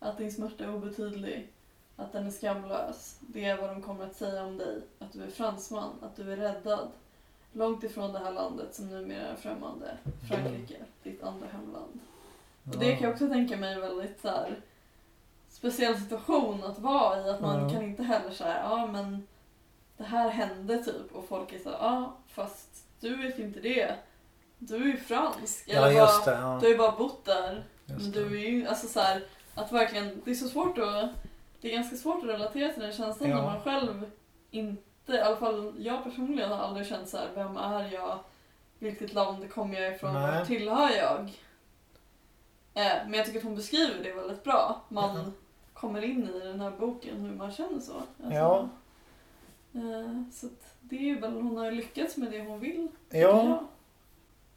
Att 0.00 0.18
din 0.18 0.32
smärta 0.32 0.64
är 0.64 0.74
obetydlig. 0.74 1.48
Att 1.96 2.12
den 2.12 2.26
är 2.26 2.30
skamlös. 2.30 3.16
Det 3.20 3.44
är 3.44 3.56
vad 3.60 3.70
de 3.70 3.82
kommer 3.82 4.04
att 4.04 4.16
säga 4.16 4.44
om 4.44 4.58
dig. 4.58 4.80
Att 4.98 5.12
du 5.12 5.22
är 5.22 5.30
fransman. 5.30 5.90
Att 6.02 6.16
du 6.16 6.32
är 6.32 6.36
räddad. 6.36 6.88
Långt 7.52 7.84
ifrån 7.84 8.12
det 8.12 8.18
här 8.18 8.32
landet 8.32 8.74
som 8.74 8.88
numera 8.88 9.26
är 9.28 9.36
främmande. 9.36 9.96
Frankrike, 10.28 10.76
ditt 11.02 11.22
andra 11.22 11.46
hemland. 11.52 12.00
Och 12.72 12.78
det 12.78 12.92
kan 12.96 13.02
jag 13.02 13.12
också 13.12 13.28
tänka 13.28 13.56
mig 13.56 13.80
väldigt 13.80 14.20
så 14.20 14.28
här, 14.28 14.60
speciell 15.58 15.96
situation 16.00 16.64
att 16.64 16.78
vara 16.78 17.26
i. 17.26 17.30
Att 17.30 17.40
man 17.40 17.62
Ja. 17.62 17.70
kan 17.70 17.82
inte 17.82 18.02
heller 18.02 18.30
säga, 18.30 18.60
ja 18.62 18.86
men 18.86 19.26
det 19.96 20.04
här 20.04 20.28
hände 20.30 20.84
typ 20.84 21.12
och 21.12 21.28
folk 21.28 21.52
är 21.52 21.58
så 21.58 21.70
här, 21.70 21.78
ja 21.80 22.16
fast 22.28 22.68
du 23.00 23.16
vet 23.16 23.38
inte 23.38 23.60
det. 23.60 23.94
Du 24.58 24.76
är 24.76 24.86
ju 24.86 24.96
fransk. 24.96 25.64
Ja, 25.66 25.76
Eller 25.76 25.90
just 26.00 26.24
bara, 26.24 26.34
det. 26.36 26.40
Ja. 26.42 26.58
Du 26.60 26.66
har 26.66 26.72
ju 26.72 26.78
bara 26.78 26.92
bott 26.96 27.24
där. 27.24 27.64
Just 27.86 28.00
Men 28.02 28.10
du 28.10 28.40
är 28.44 28.50
ju, 28.50 28.66
alltså 28.66 28.86
så 28.88 29.00
här, 29.00 29.22
att 29.54 29.72
verkligen, 29.72 30.22
det 30.24 30.30
är 30.30 30.34
så 30.34 30.48
svårt 30.48 30.78
att, 30.78 31.10
det 31.60 31.72
är 31.72 31.76
ganska 31.76 31.96
svårt 31.96 32.22
att 32.24 32.28
relatera 32.30 32.72
till 32.72 32.82
den 32.82 32.92
känslan 32.92 33.30
Ja. 33.30 33.36
när 33.36 33.42
man 33.42 33.60
själv 33.60 34.10
inte, 34.50 35.12
i 35.12 35.20
alla 35.20 35.36
fall 35.36 35.74
jag 35.78 36.04
personligen 36.04 36.50
har 36.50 36.58
aldrig 36.58 36.86
känt 36.86 37.08
så 37.08 37.16
här, 37.16 37.28
vem 37.34 37.56
är 37.56 37.92
jag? 37.92 38.18
Vilket 38.78 39.12
land 39.14 39.52
kommer 39.52 39.80
jag 39.80 39.94
ifrån? 39.94 40.14
Var 40.14 40.44
tillhör 40.44 40.90
jag? 40.90 41.20
Eh, 42.74 42.92
men 43.06 43.14
jag 43.14 43.26
tycker 43.26 43.38
att 43.38 43.44
hon 43.44 43.54
beskriver 43.56 44.04
det 44.04 44.12
väldigt 44.12 44.44
bra. 44.44 44.80
Man 44.88 45.16
Ja. 45.16 45.24
Kommer 45.80 46.04
in 46.04 46.28
i 46.34 46.38
den 46.38 46.60
här 46.60 46.70
boken 46.70 47.16
hur 47.20 47.36
man 47.36 47.52
känner 47.52 47.80
så. 47.80 47.92
Alltså, 47.92 48.38
Ja. 48.38 48.68
Eh, 49.74 50.22
så 50.32 50.46
att 50.46 50.74
det 50.80 50.96
är 50.96 51.00
ju 51.00 51.20
väl, 51.20 51.32
hon 51.32 51.56
har 51.56 51.70
lyckats 51.70 52.16
med 52.16 52.30
det 52.30 52.40
hon 52.40 52.60
vill. 52.60 52.88
Ja. 53.10 53.18
jag. 53.18 53.58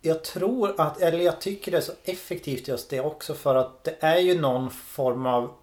Jag 0.02 0.24
tror 0.24 0.82
att, 0.82 1.02
eller 1.02 1.20
jag 1.20 1.42
tycker 1.42 1.72
det 1.72 1.78
är 1.78 1.82
så 1.82 1.94
effektivt 2.04 2.68
just 2.68 2.90
det 2.90 3.02
också 3.02 3.34
för 3.34 3.56
att 3.56 3.84
det 3.84 3.96
är 4.00 4.18
ju 4.20 4.42
någon 4.42 4.72
form 4.72 5.26
av 5.26 5.54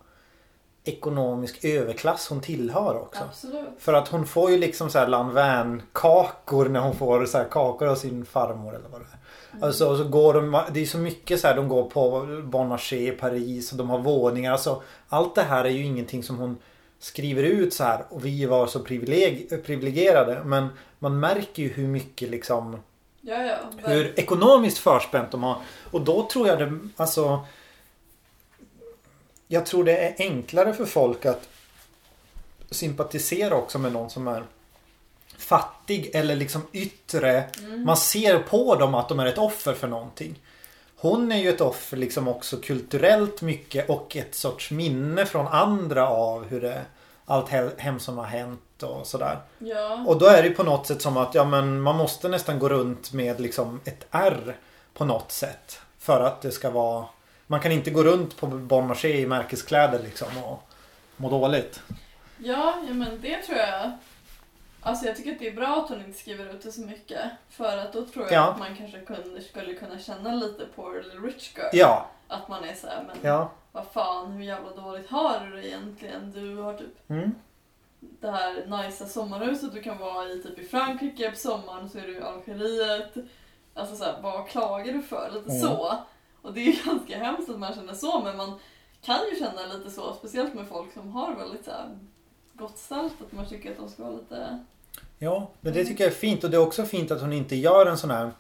ekonomisk 0.89 1.65
överklass 1.65 2.29
hon 2.29 2.41
tillhör 2.41 2.97
också. 2.97 3.23
Absolut. 3.29 3.69
För 3.79 3.93
att 3.93 4.09
hon 4.09 4.27
får 4.27 4.51
ju 4.51 4.59
liksom 4.59 4.91
så 4.91 4.99
här 4.99 5.07
Lanvin-kakor 5.07 6.69
när 6.69 6.81
hon 6.81 6.97
får 6.97 7.27
så 7.27 7.39
här 7.39 7.49
kakor 7.51 7.89
av 7.89 7.95
sin 7.97 8.25
farmor 8.25 8.75
eller 8.75 8.89
vad 8.89 9.01
det 9.01 9.07
är. 9.07 9.67
Alltså 9.67 9.91
och 9.91 9.97
så 9.97 10.05
går 10.05 10.35
de, 10.35 10.63
det 10.73 10.81
är 10.81 10.87
så 10.87 10.99
mycket 10.99 11.41
så 11.41 11.47
här, 11.47 11.57
de 11.57 11.69
går 11.69 11.91
på 11.91 12.27
Bon 12.45 12.69
Marché 12.69 13.09
i 13.09 13.11
Paris 13.11 13.73
och 13.73 13.79
de 13.79 13.91
har 13.91 13.99
våningar. 13.99 14.53
Alltså 14.53 14.83
allt 15.09 15.35
det 15.35 15.43
här 15.43 15.65
är 15.65 15.71
ju 15.71 15.85
ingenting 15.85 16.23
som 16.23 16.39
hon 16.39 16.57
skriver 16.99 17.43
ut 17.43 17.75
så 17.75 17.85
här 17.85 18.05
och 18.09 18.25
vi 18.25 18.47
var 18.47 18.67
så 18.67 18.81
privileg, 18.81 19.65
privilegierade. 19.67 20.43
Men 20.45 20.69
man 20.99 21.21
märker 21.21 21.63
ju 21.63 21.69
hur 21.69 21.89
mycket 21.89 22.31
liksom 22.31 22.77
Ja, 23.21 23.43
ja. 23.43 23.57
hur 23.77 24.21
ekonomiskt 24.21 24.79
förspänt 24.79 25.31
de 25.31 25.43
har. 25.43 25.57
Och 25.91 26.01
då 26.01 26.29
tror 26.33 26.49
jag 26.49 26.59
det, 26.59 26.79
alltså 26.97 27.41
Jag 29.49 29.67
tror 29.67 29.85
det 29.85 29.97
är 29.97 30.15
enklare 30.19 30.75
för 30.75 30.85
folk 30.85 31.27
att 31.27 31.49
sympatisera 32.71 33.55
också 33.55 33.79
med 33.79 33.93
någon 33.93 34.11
som 34.11 34.29
är 34.29 34.45
fattig 35.39 36.11
eller 36.15 36.37
liksom 36.37 36.63
yttre. 36.73 37.45
Mm. 37.59 37.85
Man 37.85 37.97
ser 37.97 38.39
på 38.39 38.75
dem 38.75 38.95
att 38.95 39.09
de 39.09 39.21
är 39.21 39.27
ett 39.27 39.39
offer 39.39 39.75
för 39.75 39.89
någonting. 39.89 40.41
Hon 40.97 41.33
är 41.33 41.37
ju 41.37 41.49
ett 41.49 41.61
offer 41.61 41.97
liksom 41.97 42.29
också 42.29 42.57
kulturellt 42.57 43.43
mycket 43.43 43.91
och 43.91 44.17
ett 44.17 44.35
sorts 44.35 44.71
minne 44.71 45.27
från 45.27 45.47
andra 45.49 46.09
av 46.09 46.45
hur 46.45 46.61
det 46.61 46.83
allt 47.25 47.49
he- 47.49 47.79
hemskt 47.79 48.05
som 48.05 48.19
har 48.19 48.25
hänt 48.25 48.83
och 48.83 49.07
sådär. 49.07 49.39
Ja. 49.59 50.05
Och 50.07 50.19
då 50.19 50.27
är 50.27 50.43
det 50.43 50.51
på 50.51 50.63
något 50.63 50.87
sätt 50.87 51.03
som 51.03 51.17
att 51.17 51.35
ja, 51.35 51.45
men 51.45 51.81
man 51.81 51.97
måste 51.97 52.29
nästan 52.29 52.59
gå 52.59 52.69
runt 52.69 53.13
med 53.13 53.41
liksom 53.41 53.81
ett 53.85 54.07
R 54.11 54.57
på 54.95 55.05
något 55.05 55.33
sätt. 55.33 55.79
För 55.99 56.21
att 56.21 56.43
det 56.43 56.51
ska 56.51 56.71
vara... 56.71 57.05
Man 57.47 57.61
kan 57.61 57.73
inte 57.73 57.91
gå 57.91 58.03
runt 58.05 58.37
på 58.37 58.47
Bon 58.47 58.87
Marché 58.87 59.21
i 59.21 59.27
märkeskläder 59.27 59.99
liksom 60.03 60.29
och 60.45 60.63
må 61.17 61.31
dåligt. 61.31 61.83
Ja, 62.39 62.75
ja, 62.89 62.95
men 62.95 63.21
det 63.21 63.43
tror 63.43 63.59
jag. 63.59 63.91
Alltså 64.81 65.07
jag 65.07 65.17
tycker 65.17 65.33
att 65.33 65.39
det 65.39 65.49
är 65.49 65.53
bra 65.55 65.83
att 65.83 65.89
hon 65.89 66.01
inte 66.05 66.19
skriver 66.19 66.55
ut 66.55 66.63
det 66.63 66.73
så 66.73 66.81
mycket. 66.81 67.21
För 67.51 67.77
att 67.79 67.93
då 67.93 68.07
tror 68.07 68.25
jag 68.25 68.33
Ja. 68.35 68.51
att 68.51 68.59
man 68.59 68.77
kanske 68.77 69.01
kunde, 69.01 69.41
skulle 69.41 69.75
kunna 69.75 69.99
känna 69.99 70.35
lite 70.35 70.67
på 70.77 70.91
Little 70.91 71.21
Rich 71.29 71.57
Girl. 71.57 71.67
Ja, 71.73 72.07
Att 72.29 72.49
man 72.49 72.65
är 72.65 72.75
såhär, 72.75 73.05
men 73.07 73.17
ja. 73.23 73.51
vad 73.73 73.87
fan, 73.87 74.33
hur 74.33 74.45
jävla 74.45 74.71
dåligt 74.71 75.11
har 75.11 75.41
du 75.47 75.57
det 75.57 75.69
egentligen? 75.69 76.33
Du 76.33 76.57
har 76.57 76.75
typ 76.75 77.11
Mm. 77.11 77.35
det 78.01 78.31
här 78.31 78.67
nicea 78.67 79.07
sommarhuset 79.09 79.73
du 79.75 79.83
kan 79.83 79.99
vara 79.99 80.29
i 80.29 80.43
typ 80.43 80.59
i 80.59 80.65
Frankrike 80.69 81.31
på 81.31 81.37
sommaren 81.37 81.89
så 81.91 81.99
är 81.99 82.03
du 82.03 82.19
i 82.19 82.23
Algeriet. 82.23 83.15
Alltså 83.75 83.97
såhär, 83.97 84.15
vad 84.23 84.49
klagar 84.49 84.93
du 84.93 85.03
för? 85.03 85.31
Lite 85.35 85.51
Mm. 85.51 85.61
så. 85.63 85.95
Och 86.47 86.53
det 86.53 86.61
är 86.61 86.65
ju 86.65 86.83
ganska 86.85 87.19
hemskt 87.19 87.51
att 87.51 87.59
man 87.59 87.75
känner 87.75 87.95
så 87.95 88.21
men 88.21 88.37
man 88.37 88.59
kan 89.03 89.21
ju 89.33 89.39
känna 89.39 89.75
lite 89.75 89.91
så, 89.91 90.15
speciellt 90.15 90.55
med 90.55 90.67
folk 90.69 90.93
som 90.93 91.13
har 91.13 91.35
väldigt 91.35 91.65
så 91.65 91.71
här, 91.71 91.99
gott 92.53 92.79
ställt, 92.79 93.13
att 93.27 93.33
man 93.33 93.49
tycker 93.49 93.71
att 93.71 93.77
de 93.77 93.89
ska 93.89 94.03
vara 94.03 94.15
lite... 94.15 94.65
Ja, 95.19 95.51
men 95.61 95.73
det 95.73 95.85
tycker 95.85 96.05
jag 96.05 96.13
är 96.13 96.17
fint 96.17 96.45
och 96.45 96.51
det 96.51 96.57
är 96.57 96.61
också 96.61 96.85
fint 96.85 97.11
att 97.11 97.21
hon 97.21 97.33
inte 97.33 97.57
gör 97.57 97.87
en 97.87 97.99
sån 97.99 98.11
här 98.11 98.31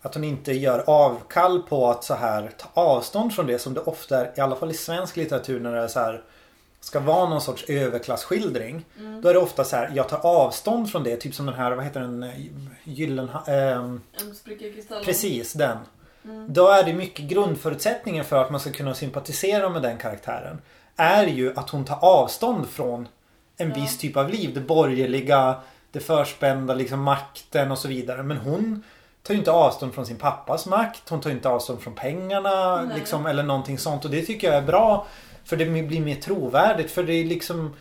att 0.00 0.14
hon 0.14 0.24
inte 0.24 0.52
gör 0.52 0.84
avkall 0.86 1.62
på 1.62 1.90
att 1.90 2.04
så 2.04 2.14
här 2.14 2.50
ta 2.58 2.68
avstånd 2.80 3.34
från 3.34 3.46
det 3.46 3.58
som 3.58 3.74
det 3.74 3.80
ofta 3.80 4.26
är, 4.26 4.38
i 4.38 4.40
alla 4.40 4.56
fall 4.56 4.70
i 4.70 4.74
svensk 4.74 5.16
litteratur 5.16 5.60
när 5.60 5.72
det 5.72 5.82
är 5.82 5.88
så 5.88 6.00
här 6.00 6.22
ska 6.80 7.00
vara 7.00 7.28
någon 7.28 7.40
sorts 7.40 7.64
överklassskildring. 7.68 8.84
Mm. 8.98 9.20
Då 9.20 9.28
är 9.28 9.34
det 9.34 9.40
ofta 9.40 9.64
så 9.64 9.76
här, 9.76 9.92
jag 9.94 10.08
tar 10.08 10.26
avstånd 10.26 10.90
från 10.90 11.04
det. 11.04 11.16
Typ 11.16 11.34
som 11.34 11.46
den 11.46 11.54
här, 11.54 11.72
vad 11.72 11.84
heter 11.84 12.00
den? 12.00 12.30
Gyllenha... 12.84 13.44
En 13.46 14.00
spricka 14.34 14.66
i 14.66 14.72
kristallen. 14.72 15.04
precis, 15.04 15.52
den. 15.52 15.78
Mm. 16.24 16.46
Då 16.52 16.68
är 16.68 16.84
det 16.84 16.92
mycket 16.92 17.24
grundförutsättningen 17.24 18.24
för 18.24 18.36
att 18.36 18.50
man 18.50 18.60
ska 18.60 18.72
kunna 18.72 18.94
sympatisera 18.94 19.68
med 19.68 19.82
den 19.82 19.98
karaktären. 19.98 20.58
Är 20.96 21.26
ju 21.26 21.52
att 21.56 21.70
hon 21.70 21.84
tar 21.84 21.98
avstånd 22.04 22.68
från 22.68 23.08
en 23.56 23.68
Ja. 23.68 23.74
viss 23.74 23.98
typ 23.98 24.16
av 24.16 24.28
liv. 24.28 24.54
Det 24.54 24.60
borgerliga, 24.60 25.54
det 25.92 26.00
förspända, 26.00 26.74
liksom 26.74 27.02
makten 27.02 27.70
och 27.70 27.78
så 27.78 27.88
vidare. 27.88 28.22
Men 28.22 28.36
hon 28.36 28.82
tar 29.22 29.34
ju 29.34 29.38
inte 29.38 29.50
avstånd 29.52 29.94
från 29.94 30.06
sin 30.06 30.16
pappas 30.18 30.66
makt. 30.66 31.08
Hon 31.08 31.20
tar 31.20 31.30
inte 31.30 31.48
avstånd 31.48 31.80
från 31.80 31.94
pengarna 31.94 32.82
Nej. 32.82 32.98
liksom, 32.98 33.26
eller 33.26 33.42
någonting 33.42 33.78
sånt. 33.78 34.04
Och 34.04 34.10
det 34.10 34.22
tycker 34.22 34.46
jag 34.48 34.56
är 34.56 34.66
bra. 34.66 35.06
För 35.44 35.56
det 35.56 35.64
blir 35.64 36.00
mer 36.00 36.14
trovärdigt. 36.16 36.90
För 36.90 37.02
det 37.04 37.12
är 37.14 37.24
liksom... 37.24 37.74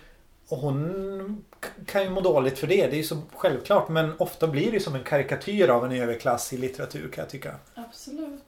Och 0.49 0.57
hon 0.57 1.43
kan 1.85 2.03
ju 2.03 2.09
må 2.09 2.21
dåligt 2.21 2.59
för 2.59 2.67
det. 2.67 2.87
Det 2.87 2.95
är 2.95 2.97
ju 2.97 3.03
så 3.03 3.21
självklart. 3.35 3.89
Men 3.89 4.13
ofta 4.17 4.47
blir 4.47 4.71
det 4.71 4.79
som 4.79 4.95
en 4.95 5.03
karikatyr 5.03 5.69
av 5.69 5.85
en 5.85 5.91
överklass 5.91 6.53
i 6.53 6.57
litteratur 6.57 7.11
kan 7.11 7.21
jag 7.21 7.29
tycka. 7.29 7.55
Absolut. 7.75 8.43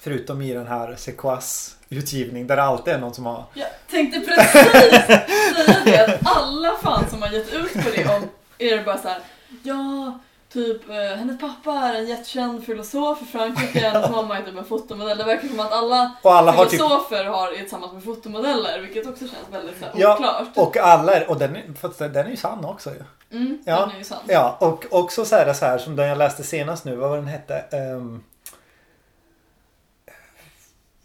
Förutom 0.00 0.42
i 0.42 0.52
den 0.52 0.66
här 0.66 0.96
Sequas 0.96 1.76
utgivning 1.88 2.46
där 2.46 2.56
det 2.56 2.62
alltid 2.62 2.94
är 2.94 2.98
någon 2.98 3.14
som 3.14 3.26
har... 3.26 3.44
Jag 3.54 3.68
tänkte 3.90 4.20
precis 4.20 4.52
säga 4.52 5.84
det, 5.84 6.04
att 6.04 6.20
alla 6.36 6.78
fan 6.82 7.10
som 7.10 7.22
har 7.22 7.28
gett 7.28 7.54
ut 7.54 7.72
på 7.72 7.90
det 7.96 8.16
om 8.16 8.28
är 8.58 8.76
det 8.76 8.82
bara 8.82 8.98
så 8.98 9.08
här, 9.08 9.20
ja, 9.62 10.18
typ 10.52 10.88
eh, 10.88 10.94
hennes 10.96 11.40
pappa 11.40 11.72
är 11.72 11.94
en 11.94 12.06
jättekänd 12.06 12.64
filosof 12.66 13.22
i 13.22 13.24
Frankrike, 13.24 13.78
hennes 13.88 14.10
mamma 14.16 14.38
är 14.38 14.42
typ 14.42 14.56
en 14.56 14.64
fotomodell. 14.64 15.18
Det 15.18 15.24
verkar 15.24 15.48
som 15.48 15.60
att 15.60 15.72
alla 15.72 16.12
Och 16.22 16.32
alla 16.34 16.52
har 16.52 16.64
typ... 16.64 16.70
filosofer 16.70 17.24
har 17.24 17.52
är 17.52 17.56
tillsammans 17.58 17.92
med 17.92 18.04
fotomodeller, 18.04 18.80
vilket 18.80 19.06
också 19.06 19.24
känns 19.24 19.48
väldigt 19.52 19.78
så 19.78 19.84
här, 19.84 19.92
Ja, 19.96 20.14
oklart. 20.14 20.48
Och 20.56 20.76
alla 20.76 21.14
är... 21.14 21.30
Och 21.30 21.38
den 21.38 21.76
fast 21.80 21.98
den 21.98 22.16
är 22.16 22.30
ju 22.30 22.36
sann 22.36 22.64
också 22.64 22.90
ju. 22.90 23.02
Mm, 23.38 23.58
Ja. 23.66 23.80
Den 23.80 23.90
är 23.90 23.98
ju 23.98 24.04
sann. 24.04 24.18
Ja, 24.26 24.56
och 24.60 24.84
också 24.90 25.24
så 25.24 25.36
är 25.36 25.46
det 25.46 25.54
så 25.54 25.64
här 25.66 25.78
som 25.78 25.96
den 25.96 26.08
jag 26.08 26.18
läste 26.18 26.42
senast 26.42 26.84
nu. 26.84 26.96
Vad 26.96 27.10
var 27.10 27.16
den 27.16 27.26
hette? 27.26 27.54
Ehm, 27.70 28.22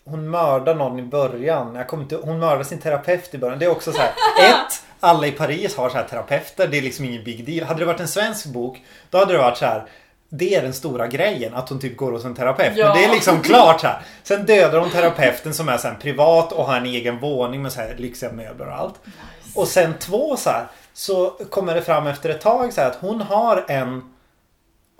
hon 0.05 0.29
mördar 0.29 0.75
någon 0.75 0.99
i 0.99 1.03
början. 1.03 1.75
Jag 1.75 1.87
kommer 1.87 2.03
inte, 2.03 2.15
hon 2.15 2.39
mördar 2.39 2.63
sin 2.63 2.79
terapeut 2.79 3.33
i 3.33 3.37
början. 3.37 3.59
Det 3.59 3.65
är 3.65 3.69
också 3.71 3.91
så 3.91 3.97
här. 3.97 4.09
ett, 4.49 4.83
alla 4.99 5.27
i 5.27 5.31
Paris 5.31 5.75
har 5.75 5.89
så 5.89 5.97
här 5.97 6.03
terapeuter. 6.03 6.67
Det 6.67 6.77
är 6.77 6.81
liksom 6.81 7.05
ingen 7.05 7.23
big 7.23 7.45
deal. 7.45 7.67
Hade 7.67 7.79
det 7.79 7.85
varit 7.85 7.99
en 7.99 8.07
svensk 8.07 8.45
bok. 8.45 8.81
Då 9.09 9.17
hade 9.17 9.33
det 9.33 9.39
varit 9.39 9.57
så 9.57 9.65
här. 9.65 9.85
Det 10.29 10.55
är 10.55 10.61
den 10.61 10.73
stora 10.73 11.07
grejen. 11.07 11.53
Att 11.53 11.69
hon 11.69 11.79
typ 11.79 11.97
går 11.97 12.11
hos 12.11 12.25
en 12.25 12.35
terapeut. 12.35 12.77
Ja. 12.77 12.85
Men 12.85 12.97
det 12.97 13.05
är 13.05 13.11
liksom 13.13 13.41
klart 13.41 13.83
här. 13.83 14.01
Sen 14.23 14.45
dödar 14.45 14.79
hon 14.79 14.89
terapeuten 14.89 15.53
som 15.53 15.69
är 15.69 15.77
så 15.77 15.91
privat 16.01 16.51
och 16.51 16.65
har 16.65 16.77
en 16.77 16.85
egen 16.85 17.19
våning 17.19 17.61
med 17.61 17.71
så 17.71 17.79
här 17.79 17.95
lyxiga 17.97 18.31
möbler 18.31 18.67
och 18.67 18.73
allt. 18.73 19.05
Nice. 19.05 19.59
Och 19.59 19.67
sen 19.67 19.93
två 19.99 20.37
så 20.37 20.49
här. 20.49 20.67
Så 20.93 21.29
kommer 21.29 21.75
det 21.75 21.81
fram 21.81 22.07
efter 22.07 22.29
ett 22.29 22.41
tag 22.41 22.73
så 22.73 22.81
här 22.81 22.87
att 22.89 22.95
hon 22.95 23.21
har 23.21 23.65
en 23.67 24.01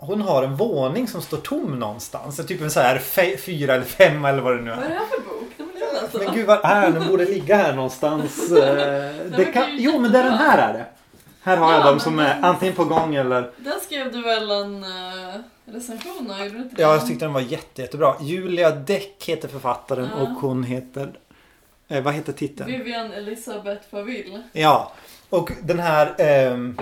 hon 0.00 0.22
har 0.22 0.42
en 0.42 0.56
våning 0.56 1.08
som 1.08 1.22
står 1.22 1.36
tom 1.36 1.78
någonstans. 1.78 2.46
Typ 2.46 2.60
en 2.60 2.70
så 2.70 2.80
här 2.80 2.98
fe, 2.98 3.36
fyra 3.36 3.74
eller 3.74 3.84
fem 3.84 4.24
eller 4.24 4.42
vad 4.42 4.56
det 4.56 4.62
nu 4.62 4.70
Vad 4.70 4.78
är 4.78 4.84
är. 4.84 4.88
det 4.88 4.94
här 4.94 5.06
för 5.06 5.20
jag 6.12 6.18
läsa. 6.20 6.30
Men 6.32 6.34
gud 6.38 6.46
vad 6.46 6.64
är 6.64 6.82
den? 6.82 6.94
Den 6.94 7.08
borde 7.08 7.24
ligga 7.24 7.56
här 7.56 7.72
någonstans. 7.72 8.50
Eh, 8.52 9.14
Det 9.36 9.44
kan, 9.52 9.64
jo 9.78 9.98
men 9.98 10.12
det 10.12 10.18
är 10.18 10.24
den 10.24 10.32
här 10.34 10.58
är 10.58 10.72
det. 10.72 10.86
Här 11.42 11.56
har 11.56 11.72
jag 11.72 11.80
Ja, 11.80 11.84
dem 11.84 11.94
men 11.94 12.00
som 12.00 12.18
är 12.18 12.34
den- 12.34 12.44
antingen 12.44 12.74
på 12.74 12.84
gång 12.84 13.14
eller... 13.14 13.50
Den 13.56 13.80
skrev 13.80 14.12
du 14.12 14.22
väl 14.22 14.50
en 14.50 14.84
uh, 14.84 15.34
recension 15.66 16.30
av? 16.30 16.68
Ja, 16.76 16.92
jag 16.92 17.06
tyckte 17.06 17.24
den 17.24 17.32
var 17.32 17.40
jätte, 17.40 17.82
jättebra. 17.82 18.14
Julia 18.20 18.70
Däck 18.70 19.24
heter 19.26 19.48
författaren 19.48 20.08
Ja. 20.16 20.22
och 20.22 20.28
hon 20.28 20.64
heter... 20.64 21.10
Eh, 21.88 22.02
vad 22.02 22.14
heter 22.14 22.32
titeln? 22.32 22.70
Vivian 22.72 23.12
Elisabeth 23.12 23.82
Faville. 23.90 24.42
Ja, 24.52 24.92
och 25.30 25.52
den 25.62 25.78
här 25.78 26.14
ehm, 26.18 26.78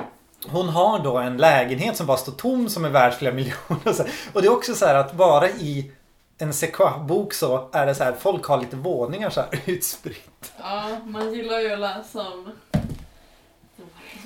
Hon 0.48 0.68
har 0.68 0.98
då 0.98 1.18
en 1.18 1.36
lägenhet 1.36 1.96
som 1.96 2.06
bara 2.06 2.16
står 2.16 2.32
tom 2.32 2.68
som 2.68 2.84
är 2.84 2.88
värd 2.88 3.14
flera 3.14 3.34
miljoner. 3.34 4.06
Och 4.32 4.42
det 4.42 4.48
är 4.48 4.52
också 4.52 4.74
så 4.74 4.86
här 4.86 4.94
att 4.94 5.12
bara 5.12 5.48
i 5.48 5.90
en 6.38 6.52
Sequoia-bok 6.52 7.34
så 7.34 7.68
är 7.72 7.86
det 7.86 7.94
så 7.94 8.04
här 8.04 8.12
folk 8.12 8.44
har 8.44 8.60
lite 8.60 8.76
våningar 8.76 9.30
så 9.30 9.40
här 9.40 9.60
utspritt. 9.66 10.52
Ja, 10.58 11.00
man 11.04 11.34
gillar 11.34 11.60
ju 11.60 11.72
att 11.72 11.78
läsa 11.78 12.20
om 12.32 12.52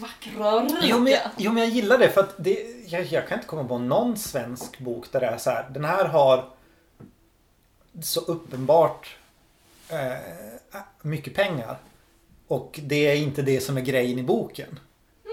vackra 0.00 0.54
och 0.54 0.62
rika. 0.62 0.78
Jo 0.82 0.98
men, 0.98 1.12
jag, 1.12 1.22
jo 1.36 1.52
men 1.52 1.62
jag 1.62 1.72
gillar 1.72 1.98
det 1.98 2.08
för 2.08 2.20
att 2.20 2.34
det, 2.36 2.66
jag, 2.86 3.04
jag 3.04 3.28
kan 3.28 3.38
inte 3.38 3.48
komma 3.48 3.64
på 3.64 3.78
någon 3.78 4.16
svensk 4.16 4.78
bok 4.78 5.12
där 5.12 5.20
det 5.20 5.26
är 5.26 5.38
så 5.38 5.50
här. 5.50 5.70
Den 5.70 5.84
här 5.84 6.04
har 6.04 6.48
så 8.02 8.20
uppenbart 8.20 9.16
eh, 9.88 10.12
mycket 11.02 11.34
pengar. 11.34 11.76
Och 12.46 12.80
det 12.82 13.10
är 13.10 13.16
inte 13.16 13.42
det 13.42 13.60
som 13.60 13.76
är 13.76 13.80
grejen 13.80 14.18
i 14.18 14.22
boken. 14.22 14.78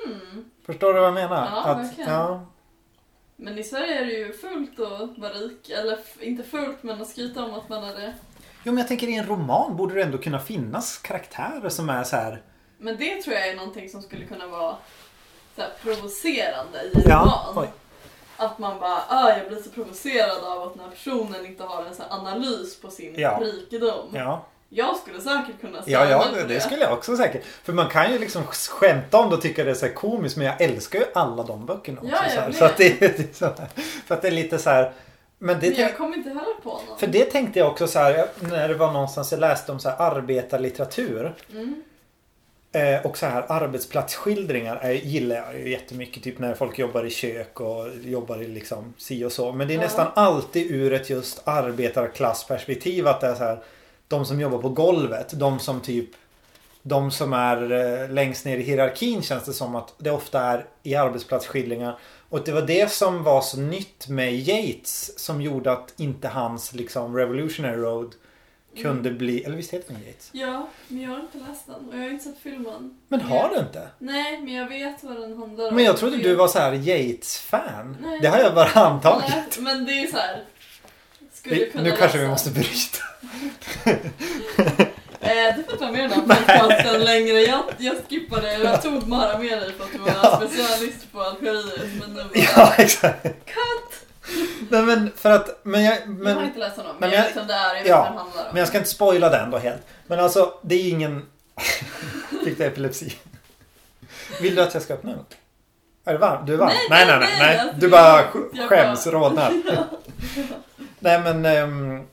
Mm. 0.05 0.45
Förstår 0.65 0.93
du 0.93 0.99
vad 0.99 1.07
jag 1.07 1.13
menar? 1.13 1.45
Ja, 1.51 1.63
att, 1.63 1.77
verkligen. 1.77 2.09
ja, 2.09 2.45
Men 3.39 3.57
i 3.57 3.63
Sverige 3.63 3.99
är 4.01 4.05
det 4.05 4.11
ju 4.11 4.33
fullt 4.33 4.79
att 4.79 5.17
vara 5.17 5.33
rik. 5.33 5.69
Eller 5.69 5.99
inte 6.19 6.43
fullt, 6.43 6.83
men 6.83 7.01
att 7.01 7.07
skryta 7.09 7.43
om 7.43 7.53
att 7.53 7.69
man 7.69 7.83
är 7.83 7.93
det. 7.95 8.13
Jo 8.63 8.71
men 8.73 8.77
jag 8.77 8.87
tänker 8.87 9.07
i 9.07 9.15
en 9.15 9.25
roman 9.25 9.75
borde 9.77 9.95
det 9.95 10.03
ändå 10.03 10.17
kunna 10.17 10.39
finnas 10.39 10.97
karaktärer 10.97 11.69
som 11.69 11.89
är 11.89 12.03
så 12.03 12.15
här. 12.15 12.41
Men 12.77 12.97
det 12.97 13.21
tror 13.21 13.35
jag 13.35 13.47
är 13.47 13.55
någonting 13.55 13.89
som 13.89 14.01
skulle 14.01 14.25
kunna 14.25 14.47
vara 14.47 14.75
så 15.55 15.61
här, 15.61 15.69
provocerande 15.83 16.81
i 16.83 16.91
en 16.95 17.01
Ja, 17.09 17.45
roman. 17.55 17.63
oj. 17.63 17.69
Att 18.37 18.59
man 18.59 18.79
bara, 18.79 19.01
ah, 19.09 19.37
jag 19.37 19.47
blir 19.47 19.61
så 19.61 19.69
provocerad 19.69 20.43
av 20.43 20.63
att 20.63 20.73
den 20.73 20.83
här 20.83 20.89
personen 20.91 21.45
inte 21.45 21.63
har 21.63 21.85
en 21.85 21.95
så 21.95 22.03
analys 22.09 22.81
på 22.81 22.89
sin 22.89 23.13
Ja. 23.17 23.39
rikedom. 23.41 24.09
Ja, 24.13 24.45
Jag 24.69 24.95
skulle 24.97 25.21
säkert 25.21 25.61
kunna 25.61 25.77
ja, 25.77 25.81
ställa 25.81 26.09
ja 26.09 26.31
mig 26.31 26.41
på 26.41 26.47
det 26.47 26.59
skulle 26.61 26.81
jag 26.81 26.93
också 26.93 27.17
säkert. 27.17 27.43
För 27.63 27.73
man 27.73 27.89
kan 27.89 28.11
ju 28.11 28.19
liksom 28.19 28.43
skämta 28.47 29.17
om 29.17 29.29
det 29.29 29.35
och 29.35 29.41
tycka 29.41 29.63
det 29.63 29.69
är 29.71 29.75
så 29.75 29.89
komiskt 29.89 30.37
men 30.37 30.45
jag 30.45 30.61
älskar 30.61 30.99
ju 30.99 31.05
alla 31.13 31.43
de 31.43 31.65
böckerna 31.65 32.01
också. 32.01 32.11
Ja, 32.15 32.23
jag 32.23 32.33
så, 32.33 32.39
här. 32.41 32.51
så 32.51 32.65
att 32.65 32.77
det, 32.77 32.99
det 32.99 33.19
är 33.19 33.33
så 33.33 33.45
här, 33.45 33.67
För 34.07 34.15
att 34.15 34.21
det 34.21 34.27
är 34.27 34.31
lite 34.31 34.57
så 34.59 34.69
här. 34.69 34.91
Men 35.39 35.59
det 35.59 35.69
Men 35.69 35.79
jag 35.79 35.97
kommer 35.97 36.17
inte 36.17 36.29
heller 36.29 36.61
på 36.63 36.69
någon. 36.87 36.99
för 36.99 37.07
det 37.07 37.25
tänkte 37.25 37.59
jag 37.59 37.67
också 37.71 37.87
så 37.87 37.99
här 37.99 38.27
när 38.39 38.67
det 38.67 38.73
var 38.73 38.91
någonstans 38.91 39.31
jag 39.31 39.39
läste 39.39 39.71
om 39.71 39.79
så 39.79 39.89
här 39.89 40.01
arbetarlitteratur. 40.01 41.35
Mm. 41.51 41.83
Eh, 42.71 43.05
och 43.05 43.17
så 43.17 43.25
här 43.25 43.45
arbetsplatsskildringar 43.51 44.75
är, 44.75 44.91
gillar 44.91 45.35
jag 45.35 45.59
ju 45.59 45.69
jättemycket. 45.69 46.23
Typ 46.23 46.39
när 46.39 46.53
folk 46.55 46.79
jobbar 46.79 47.05
i 47.05 47.09
kök 47.09 47.59
och 47.61 47.85
jobbar 48.03 48.41
i 48.41 48.47
liksom 48.47 48.93
si 48.97 49.23
och 49.25 49.31
så. 49.31 49.51
Men 49.51 49.67
det 49.67 49.73
är 49.73 49.75
Ja. 49.75 49.81
nästan 49.81 50.07
alltid 50.13 50.71
ur 50.71 50.93
ett 50.93 51.09
just 51.09 51.41
arbetarklassperspektiv 51.47 53.07
att 53.07 53.21
det 53.21 53.27
är 53.27 53.35
så 53.35 53.43
här. 53.43 53.59
De 54.07 54.25
som 54.25 54.39
jobbar 54.39 54.57
på 54.57 54.69
golvet. 54.69 55.39
De 55.39 55.59
som 55.59 55.81
typ 55.81 56.09
de 56.81 57.11
som 57.11 57.33
är 57.33 57.71
eh, 58.03 58.09
längst 58.09 58.45
ner 58.45 58.57
i 58.57 58.61
hierarkin 58.61 59.21
känns 59.21 59.43
det 59.45 59.53
som 59.53 59.75
att 59.75 59.93
det 59.97 60.11
ofta 60.11 60.41
är 60.41 60.65
i 60.83 60.95
arbetsplatsskildringar. 60.95 61.97
Och 62.29 62.43
det 62.43 62.51
var 62.51 62.61
det 62.61 62.91
som 62.91 63.23
var 63.23 63.41
så 63.41 63.57
nytt 63.59 64.07
med 64.07 64.35
Yates 64.35 65.19
som 65.19 65.41
gjorde 65.41 65.71
att 65.71 65.93
inte 65.97 66.27
hans 66.27 66.73
liksom 66.73 67.15
Revolutionary 67.15 67.77
Road 67.77 68.15
kunde 68.81 69.11
bli, 69.11 69.43
eller 69.43 69.55
visst 69.55 69.73
heter 69.73 69.93
den 69.93 70.03
Yates? 70.07 70.29
Ja, 70.31 70.69
men 70.87 71.01
jag 71.01 71.09
har 71.11 71.19
inte 71.19 71.37
läst 71.37 71.65
den 71.65 71.89
och 71.89 71.95
jag 71.95 71.99
har 72.01 72.09
inte 72.09 72.23
sett 72.23 72.37
filmen. 72.43 72.97
Men 73.07 73.21
har 73.21 73.49
du 73.49 73.59
inte? 73.59 73.87
Nej, 73.99 74.41
men 74.41 74.53
jag 74.53 74.67
vet 74.69 75.03
vad 75.03 75.15
den 75.21 75.37
handlar 75.37 75.67
om. 75.67 75.75
Men 75.75 75.83
jag 75.83 75.97
trodde 75.97 76.17
Det- 76.17 76.23
du 76.23 76.35
var 76.35 76.47
så 76.47 76.59
här 76.59 76.73
Yates-fan. 76.73 77.97
Nej. 78.01 78.19
Det 78.21 78.27
har 78.27 78.39
jag 78.39 78.55
bara 78.55 78.69
antagit. 78.85 79.29
Nej, 79.29 79.45
men 79.59 79.85
det 79.85 79.91
är 79.91 80.07
så 80.07 80.17
här. 80.17 80.43
Kunna 81.71 81.83
nu 81.83 81.91
kanske 81.91 82.17
vi 82.17 82.27
måste 82.27 82.49
bryta. 82.49 82.97
Eh, 85.19 85.55
du 85.55 85.63
får 85.63 85.77
ta 85.77 85.91
med 85.91 86.09
den 86.09 86.11
här 86.11 86.21
podcasten 86.59 87.01
längre. 87.03 87.39
Jag, 87.41 87.63
jag 87.77 87.95
skippade, 88.09 88.53
jag 88.57 88.81
tog 88.81 89.07
Mara 89.07 89.37
med 89.37 89.61
dig 89.61 89.73
för 89.73 89.83
att 89.83 89.91
du 89.91 89.97
var 89.97 90.11
Ja. 90.23 90.41
specialist 90.47 91.11
på 91.11 91.21
Algeriet. 91.21 91.89
Men 91.99 92.13
nu 92.13 92.23
var 92.23 92.29
Ja, 92.55 92.73
exakt. 92.77 93.23
Cut! 93.23 94.07
Nej 94.69 94.81
men 94.83 95.11
för 95.15 95.31
att, 95.31 95.59
men 95.63 95.83
jag, 95.83 95.93
jag 95.95 96.01
har 96.07 96.13
men, 96.13 96.43
inte 96.45 96.59
läst 96.59 96.77
honom, 96.77 96.95
men 96.99 97.09
men 97.09 97.19
jag 97.19 97.25
jag- 97.25 97.27
vet 97.27 97.37
vem 97.37 97.47
det 97.47 97.53
är, 97.53 97.67
jag 97.75 97.81
vet 97.83 97.87
ja, 97.87 98.03
den 98.03 98.17
handlar 98.17 98.41
om. 98.43 98.49
men 98.51 98.59
jag 98.59 98.67
ska 98.67 98.77
inte 98.77 98.89
spoila 98.89 99.29
den 99.29 99.51
då 99.51 99.57
helt. 99.57 99.81
Men 100.07 100.19
alltså, 100.19 100.53
det 100.61 100.75
är 100.75 100.89
ingen... 100.89 101.25
Fick 102.45 102.57
du 102.57 102.63
epilepsi? 102.65 103.15
Vill 104.41 104.55
du 104.55 104.61
att 104.61 104.73
jag 104.73 104.83
ska 104.83 104.93
öppna 104.93 105.11
den? 105.11 105.25
Är 106.05 106.13
det 106.13 106.19
varmt? 106.19 106.47
Du 106.47 106.53
är 106.53 106.57
varm? 106.57 106.69
Nej, 106.89 107.05
nej, 107.05 107.05
nej. 107.07 107.19
nej, 107.19 107.37
nej, 107.39 107.57
nej, 107.65 107.73
Du 107.77 107.89
bara 107.89 108.23
skäms, 108.69 109.05
bara- 109.05 109.15
rodnar. 109.15 109.53
Nej 110.99 111.19
men 111.19 111.45
ehm, 111.45 112.03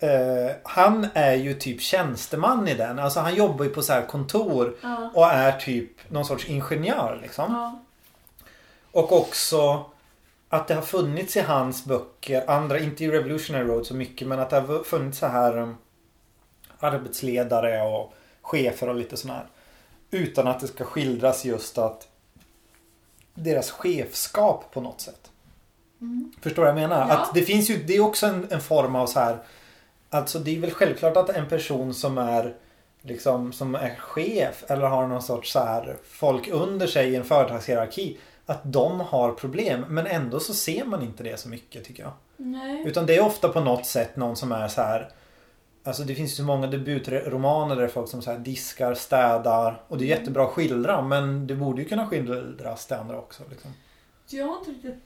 eh, 0.00 0.56
han 0.62 1.06
är 1.14 1.34
ju 1.34 1.54
typ 1.54 1.80
tjänsteman 1.80 2.68
i 2.68 2.74
den. 2.74 2.98
Alltså 2.98 3.20
han 3.20 3.34
jobbar 3.34 3.64
ju 3.64 3.70
på 3.70 3.82
så 3.82 3.92
här 3.92 4.06
kontor 4.06 4.76
Ja. 4.82 5.10
och 5.14 5.26
är 5.26 5.52
typ 5.52 6.10
någon 6.10 6.24
sorts 6.24 6.48
ingenjör 6.48 7.18
liksom. 7.22 7.52
Ja. 7.52 7.80
Och 8.92 9.12
också 9.12 9.84
att 10.48 10.68
det 10.68 10.74
har 10.74 10.82
funnits 10.82 11.36
i 11.36 11.40
hans 11.40 11.84
böcker, 11.84 12.50
andra, 12.50 12.78
inte 12.78 13.04
i 13.04 13.10
Revolutionary 13.10 13.64
Road 13.64 13.86
så 13.86 13.94
mycket, 13.94 14.28
men 14.28 14.40
att 14.40 14.50
det 14.50 14.60
har 14.60 14.84
funnits 14.84 15.18
så 15.18 15.26
här 15.26 15.58
um, 15.58 15.76
arbetsledare 16.78 17.82
och 17.82 18.14
chefer 18.42 18.88
och 18.88 18.94
lite 18.94 19.16
sådär. 19.16 19.46
Utan 20.10 20.46
att 20.46 20.60
det 20.60 20.66
ska 20.66 20.84
skildras 20.84 21.44
just 21.44 21.78
att 21.78 22.08
deras 23.34 23.70
chefskap 23.70 24.64
på 24.72 24.80
något 24.80 25.00
sätt. 25.00 25.30
Mm. 26.00 26.32
Förstår 26.40 26.62
vad 26.62 26.68
jag 26.68 26.74
menar? 26.74 27.08
Ja. 27.08 27.14
Att 27.14 27.34
det 27.34 27.42
finns 27.42 27.70
ju, 27.70 27.82
det 27.82 27.96
är 27.96 28.00
också 28.00 28.26
en, 28.26 28.46
en 28.50 28.60
form 28.60 28.96
av 28.96 29.06
så 29.06 29.20
här. 29.20 29.38
Alltså 30.14 30.38
det 30.38 30.56
är 30.56 30.60
väl 30.60 30.70
självklart 30.70 31.16
att 31.16 31.30
en 31.30 31.48
person 31.48 31.94
som 31.94 32.18
är 32.18 32.54
liksom 33.02 33.52
som 33.52 33.74
är 33.74 33.94
chef 33.94 34.64
eller 34.68 34.86
har 34.86 35.06
någon 35.06 35.22
sorts 35.22 35.52
så 35.52 35.58
här 35.58 35.96
folk 36.04 36.48
under 36.48 36.86
sig 36.86 37.08
i 37.08 37.16
en 37.16 37.24
företagshierarki. 37.24 38.18
Att 38.46 38.60
de 38.64 39.00
har 39.00 39.32
problem 39.32 39.84
men 39.88 40.06
ändå 40.06 40.40
så 40.40 40.54
ser 40.54 40.84
man 40.84 41.02
inte 41.02 41.22
det 41.22 41.40
så 41.40 41.48
mycket 41.48 41.84
tycker 41.84 42.02
jag. 42.02 42.12
Nej. 42.36 42.84
Utan 42.86 43.06
det 43.06 43.16
är 43.16 43.24
ofta 43.24 43.48
på 43.48 43.60
något 43.60 43.86
sätt 43.86 44.16
någon 44.16 44.36
som 44.36 44.52
är 44.52 44.68
så 44.68 44.82
här. 44.82 45.10
Alltså 45.84 46.02
det 46.02 46.14
finns 46.14 46.32
ju 46.32 46.36
så 46.36 46.44
många 46.44 46.66
debutromaner 46.66 47.76
där 47.76 47.88
folk 47.88 48.08
som 48.10 48.22
så 48.22 48.30
här 48.30 48.38
diskar, 48.38 48.94
städar 48.94 49.82
och 49.88 49.98
det 49.98 50.04
är 50.04 50.18
jättebra 50.18 50.44
att 50.44 50.50
skildra 50.50 51.02
men 51.02 51.46
det 51.46 51.54
borde 51.54 51.82
ju 51.82 51.88
kunna 51.88 52.06
skildras 52.06 52.86
det 52.86 52.98
andra 52.98 53.18
också. 53.18 53.42
Liksom. 53.50 53.70
Jag 54.28 54.46
har 54.46 54.58
inte 54.58 54.70
riktigt 54.70 55.04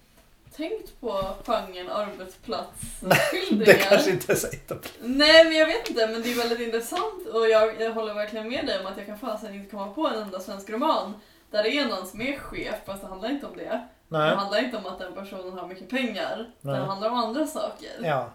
tänkt 0.59 1.01
på 1.01 1.25
genren 1.47 1.87
Det 1.87 1.93
arbetsplatsskildringar. 1.95 3.79
kanske 3.89 4.11
inte 4.11 4.33
är 4.33 4.37
så 4.37 4.47
jättebra. 4.47 4.89
Nej 5.01 5.45
men 5.45 5.53
jag 5.57 5.67
vet 5.67 5.89
inte 5.91 6.07
men 6.07 6.23
det 6.23 6.33
är 6.33 6.37
väldigt 6.37 6.61
intressant 6.61 7.27
och 7.35 7.49
jag, 7.49 7.81
jag 7.81 7.91
håller 7.93 8.15
verkligen 8.15 8.49
med 8.49 8.67
dig 8.67 8.81
om 8.81 8.87
att 8.87 8.97
jag 8.97 9.07
kan 9.07 9.19
fasen 9.19 9.55
inte 9.55 9.71
komma 9.71 9.87
på 9.89 10.09
en 10.09 10.23
enda 10.23 10.41
svensk 10.41 10.71
roman 10.71 11.15
där 11.51 11.63
det 11.63 11.71
är 11.79 11.85
någon 11.87 12.07
som 12.07 12.21
är 12.21 12.39
chef 12.39 12.75
fast 12.87 13.03
det 13.03 13.09
handlar 13.09 13.31
inte 13.31 13.47
om 13.47 13.57
det. 13.57 13.87
Nej. 14.09 14.31
Det 14.31 14.37
handlar 14.37 14.65
inte 14.65 14.77
om 14.77 14.87
att 14.87 14.99
den 14.99 15.13
personen 15.15 15.59
har 15.59 15.67
mycket 15.69 15.89
pengar. 15.91 16.51
Nej. 16.61 16.77
Det 16.81 16.87
handlar 16.87 17.09
om 17.11 17.15
andra 17.19 17.47
saker. 17.47 17.91
Ja. 18.03 18.31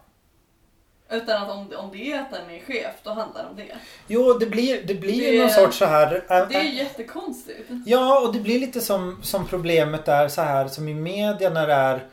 Utan 1.12 1.44
att 1.44 1.50
om, 1.52 1.72
om 1.78 1.90
det 1.92 2.12
är 2.12 2.20
att 2.22 2.32
den 2.32 2.50
är 2.50 2.60
chef, 2.60 2.96
då 3.04 3.10
handlar 3.10 3.44
det 3.44 3.50
om 3.50 3.56
det. 3.56 3.76
Jo, 4.08 4.34
det 4.34 4.46
blir, 4.46 4.84
det 4.84 4.96
blir 4.96 5.32
Det- 5.32 5.42
någon 5.42 5.50
sorts 5.50 5.78
så 5.78 5.86
här... 5.86 6.16
äh, 6.16 6.48
Det 6.48 6.56
är 6.56 6.60
äh, 6.60 6.76
jättekonstigt. 6.76 7.70
Ja, 7.86 8.20
och 8.20 8.34
det 8.34 8.40
blir 8.40 8.60
lite 8.60 8.82
som, 8.82 9.20
som 9.24 9.48
problemet 9.48 10.06
där 10.06 10.28
så 10.28 10.42
här 10.42 10.68
som 10.68 10.88
i 10.88 10.94
media 10.94 11.50
när 11.50 11.68
det 11.68 11.74
är 11.74 12.08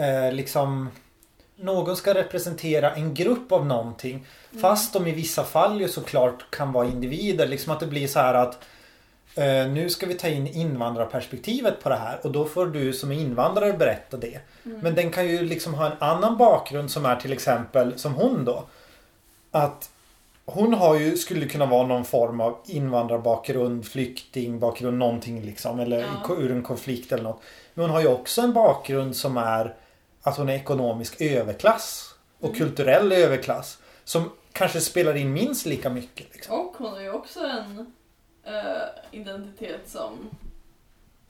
eh, 0.00 0.32
liksom 0.32 0.88
någon 1.56 1.96
ska 1.96 2.14
representera 2.14 2.94
en 2.94 3.14
grupp 3.14 3.52
av 3.52 3.66
någonting. 3.66 4.26
Fast 4.60 4.92
de 4.92 5.06
i 5.06 5.12
vissa 5.12 5.44
fall 5.44 5.80
ju 5.80 5.88
såklart 5.88 6.50
kan 6.50 6.72
vara 6.72 6.86
individer. 6.86 7.46
Liksom 7.46 7.72
att 7.72 7.80
det 7.80 7.86
blir 7.86 8.06
så 8.06 8.18
här 8.18 8.34
att 8.34 8.58
eh, 9.34 9.66
nu 9.72 9.90
ska 9.90 10.06
vi 10.06 10.14
ta 10.14 10.28
in 10.28 10.46
invandrarperspektivet 10.46 11.82
på 11.82 11.88
det 11.88 11.96
här 11.96 12.18
och 12.22 12.32
då 12.32 12.44
får 12.44 12.66
du 12.66 12.92
som 12.92 13.12
invandrare 13.12 13.72
berätta 13.72 14.16
det. 14.16 14.40
Men 14.62 14.94
den 14.94 15.10
kan 15.10 15.28
ju 15.28 15.42
liksom 15.42 15.74
ha 15.74 15.86
en 15.86 15.96
annan 15.98 16.36
bakgrund 16.36 16.90
som 16.90 17.06
är 17.06 17.16
till 17.16 17.32
exempel 17.32 17.98
som 17.98 18.14
hon 18.14 18.44
då. 18.44 18.64
Att 19.50 19.90
hon 20.44 20.74
har 20.74 20.98
ju, 20.98 21.16
skulle 21.16 21.46
kunna 21.46 21.66
vara 21.66 21.86
någon 21.86 22.04
form 22.04 22.40
av 22.40 22.56
invandrarbakgrund, 22.66 23.86
flyktingbakgrund, 23.86 24.98
någonting 24.98 25.42
liksom. 25.42 25.80
Eller 25.80 25.98
Ja. 26.00 26.34
ur 26.38 26.52
en 26.52 26.62
konflikt 26.62 27.12
eller 27.12 27.22
något. 27.24 27.40
Men 27.74 27.82
hon 27.84 27.90
har 27.90 28.00
ju 28.00 28.08
också 28.08 28.40
en 28.40 28.52
bakgrund 28.52 29.16
som 29.16 29.36
är 29.36 29.74
att 30.22 30.36
hon 30.36 30.48
är 30.48 30.54
ekonomisk 30.54 31.20
överklass. 31.20 32.14
Och 32.40 32.48
Mm. 32.48 32.58
kulturell 32.58 33.12
överklass. 33.12 33.78
Som 34.04 34.30
kanske 34.52 34.80
spelar 34.80 35.16
in 35.16 35.32
minst 35.32 35.66
lika 35.66 35.90
mycket. 35.90 36.32
Liksom. 36.34 36.60
Och 36.60 36.74
hon 36.76 36.90
har 36.92 37.00
ju 37.00 37.10
också 37.12 37.40
en 37.40 37.92
eh, 38.44 38.82
identitet 39.10 39.88
som... 39.88 40.30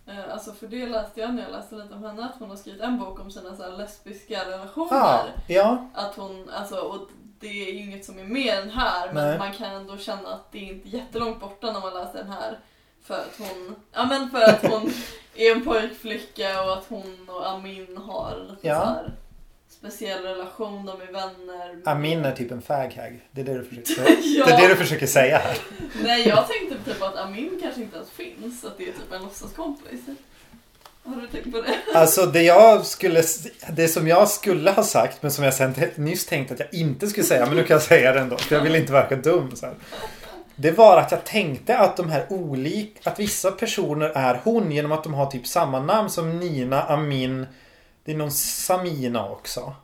eh, 0.07 0.33
alltså 0.33 0.53
för 0.53 0.66
det 0.66 0.87
läste 0.87 1.20
jag 1.20 1.35
när 1.35 1.42
jag 1.42 1.53
läste 1.53 1.74
lite 1.74 1.94
om 1.94 2.05
henne, 2.05 2.24
att 2.24 2.38
hon 2.38 2.50
har 2.50 2.57
skrivit 2.57 2.81
en 2.83 2.98
bok 2.98 3.20
om 3.20 3.31
sina 3.31 3.57
så 3.57 3.76
lesbiska 3.76 4.44
relationer. 4.50 4.98
Ah, 5.03 5.24
ja, 5.48 5.88
Att 5.94 6.14
hon, 6.14 6.50
alltså, 6.50 6.76
och 6.76 7.09
det 7.40 7.46
är 7.68 7.72
ju 7.72 7.79
inget 7.81 8.05
som 8.05 8.18
är 8.18 8.24
mer 8.24 8.61
än 8.62 8.70
här 8.70 9.12
men 9.12 9.29
Nej. 9.29 9.38
man 9.38 9.53
kan 9.53 9.70
ändå 9.72 9.96
känna 9.96 10.29
att 10.35 10.53
det 10.53 10.59
är 10.59 10.72
inte 10.74 10.88
jättelångt 10.88 11.40
borta 11.40 11.72
när 11.72 11.81
man 11.81 11.94
läser 11.94 12.18
den 12.18 12.31
här. 12.33 12.59
För 13.11 13.16
att 13.16 13.35
hon, 13.38 13.75
ja 13.92 14.07
men 14.07 14.31
för 14.31 14.40
att 14.40 14.66
hon 14.66 14.92
är 15.37 15.53
en 15.53 15.64
pojkflicka 15.64 16.62
och 16.62 16.73
att 16.73 16.85
hon 16.88 17.16
och 17.29 17.51
Amin 17.51 17.96
har 17.96 18.57
Ja. 18.62 18.81
så 18.81 18.87
här 18.87 19.12
speciell 19.79 20.23
relation, 20.23 20.87
de 20.87 21.01
är 21.01 21.12
vänner. 21.12 21.81
Amin 21.85 22.25
är 22.25 22.33
typ 22.33 22.51
en 22.51 22.62
faghag. 22.62 23.20
Det 23.33 23.40
är 23.40 23.44
det 23.44 23.55
du 23.59 23.64
försöker 23.64 24.16
ja. 24.23 24.46
Det 24.46 24.53
är 24.53 24.61
det 24.62 24.68
du 24.68 24.77
försöker 24.77 25.07
säga 25.07 25.38
här. 25.38 25.59
Nej 26.03 26.29
jag 26.29 26.49
tänkte 26.49 26.90
typ 26.92 27.03
att 27.03 27.16
Amin 27.16 27.59
kanske 27.62 27.81
inte 27.83 27.96
ens 27.96 28.11
finns, 28.11 28.64
att 28.64 28.79
det 28.79 28.83
är 28.83 28.92
typ 28.92 29.12
en 29.12 29.23
låtsaskompis. 29.23 30.01
Har 31.05 31.16
du 31.16 31.27
tänkt 31.27 31.53
på 31.53 31.61
det? 31.61 31.99
Alltså 31.99 32.27
det 32.27 32.42
jag 32.42 32.87
skulle... 32.87 33.23
Det 33.73 33.88
som 33.88 34.09
jag 34.09 34.29
skulle 34.29 34.70
ha 34.70 34.83
sagt 34.83 35.23
men 35.23 35.31
som 35.33 35.44
jag 35.44 35.55
sen 35.55 35.75
nyss 35.96 36.27
tänkte 36.27 36.55
att 36.55 36.61
jag 36.61 36.75
inte 36.75 37.07
skulle 37.07 37.27
säga. 37.27 37.46
Men 37.46 37.57
nu 37.57 37.64
kan 37.64 37.75
jag 37.75 37.83
säga 37.83 38.12
det 38.12 38.20
ändå. 38.20 38.37
För 38.37 38.55
jag 38.57 38.62
vill 38.62 38.75
inte 38.75 38.92
verka 38.92 39.16
dum. 39.16 39.57
Så 39.57 39.66
här. 39.66 39.75
Det 40.61 40.70
var 40.70 40.96
att 40.99 41.11
jag 41.12 41.25
tänkte 41.25 41.79
att 41.79 41.96
de 41.96 42.11
här 42.11 42.27
olika... 42.33 43.11
Att 43.11 43.18
vissa 43.18 43.51
personer 43.53 44.07
är 44.09 44.40
hon 44.44 44.73
genom 44.73 44.92
att 44.92 45.05
de 45.05 45.14
har 45.14 45.27
typ 45.27 45.46
samma 45.46 45.81
namn 45.81 46.11
som 46.11 46.38
Nina, 46.38 46.83
Amin. 46.83 47.46
Det 48.05 48.12
är 48.12 48.16
någon 48.16 48.31
Samina 48.31 49.29
också. 49.31 49.75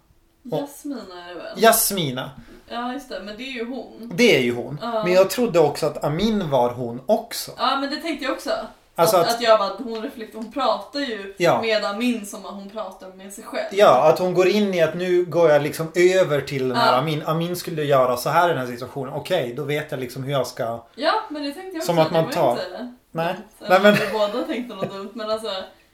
Och- 0.50 0.58
Jasmina 0.60 1.24
är 1.24 1.28
det 1.28 1.34
väl? 1.34 1.62
Jasmina. 1.62 2.30
Ja 2.68 2.92
just 2.92 3.08
det, 3.08 3.20
men 3.24 3.36
det 3.36 3.42
är 3.42 3.52
ju 3.52 3.64
hon. 3.70 4.12
Det 4.14 4.36
är 4.36 4.40
ju 4.40 4.54
hon. 4.54 4.78
Ja. 4.82 5.04
Men 5.04 5.12
jag 5.12 5.30
trodde 5.30 5.58
också 5.58 5.86
att 5.86 6.04
Amin 6.04 6.50
var 6.50 6.70
hon 6.70 7.00
också. 7.06 7.50
Ja 7.58 7.76
men 7.80 7.90
det 7.90 7.96
tänkte 7.96 8.24
jag 8.24 8.34
också. 8.34 8.50
Alltså 8.98 9.16
att, 9.16 9.26
att- 9.26 9.34
att 9.34 9.40
jag 9.42 9.58
bara, 9.58 9.72
hon 9.78 10.02
reflekterar, 10.02 10.42
hon 10.42 10.52
pratar 10.52 11.00
ju 11.00 11.34
Ja. 11.38 11.60
med 11.62 11.84
Amin 11.84 12.26
som 12.26 12.46
att 12.46 12.54
hon 12.54 12.70
pratar 12.70 13.08
med 13.12 13.32
sig 13.32 13.44
själv. 13.44 13.66
Ja, 13.72 14.08
att 14.08 14.18
hon 14.18 14.34
går 14.34 14.48
in 14.48 14.74
i 14.74 14.82
att 14.82 14.94
nu 14.94 15.24
går 15.24 15.50
jag 15.50 15.62
liksom 15.62 15.92
över 15.94 16.40
till 16.40 16.68
den 16.68 16.76
här 16.78 16.92
Ja. 16.92 16.98
Amin. 16.98 17.22
Amin 17.26 17.56
skulle 17.56 17.82
göra 17.84 18.16
så 18.16 18.30
här 18.30 18.48
i 18.48 18.52
den 18.52 18.58
här 18.60 18.66
situationen. 18.66 19.12
Okej, 19.14 19.54
då 19.56 19.62
vet 19.64 19.90
jag 19.90 20.00
liksom 20.00 20.22
hur 20.24 20.32
jag 20.32 20.46
ska... 20.46 20.84
Ja, 20.94 21.12
men 21.30 21.42
det 21.42 21.50
tänkte 21.52 21.68
jag 21.68 21.76
också. 21.76 21.86
Som 21.86 21.98
att 21.98 22.10
man 22.10 22.30
tar- 22.30 22.50
Inte, 22.52 22.92
Nej. 23.10 23.34
Så 23.58 23.68
Nej, 23.68 23.80
men- 23.80 23.94
Vi 23.94 24.06
båda 24.12 24.42
tänkte 24.42 24.74
något 24.76 24.90
dumt, 24.92 25.10
men 25.14 25.30
alltså 25.30 25.50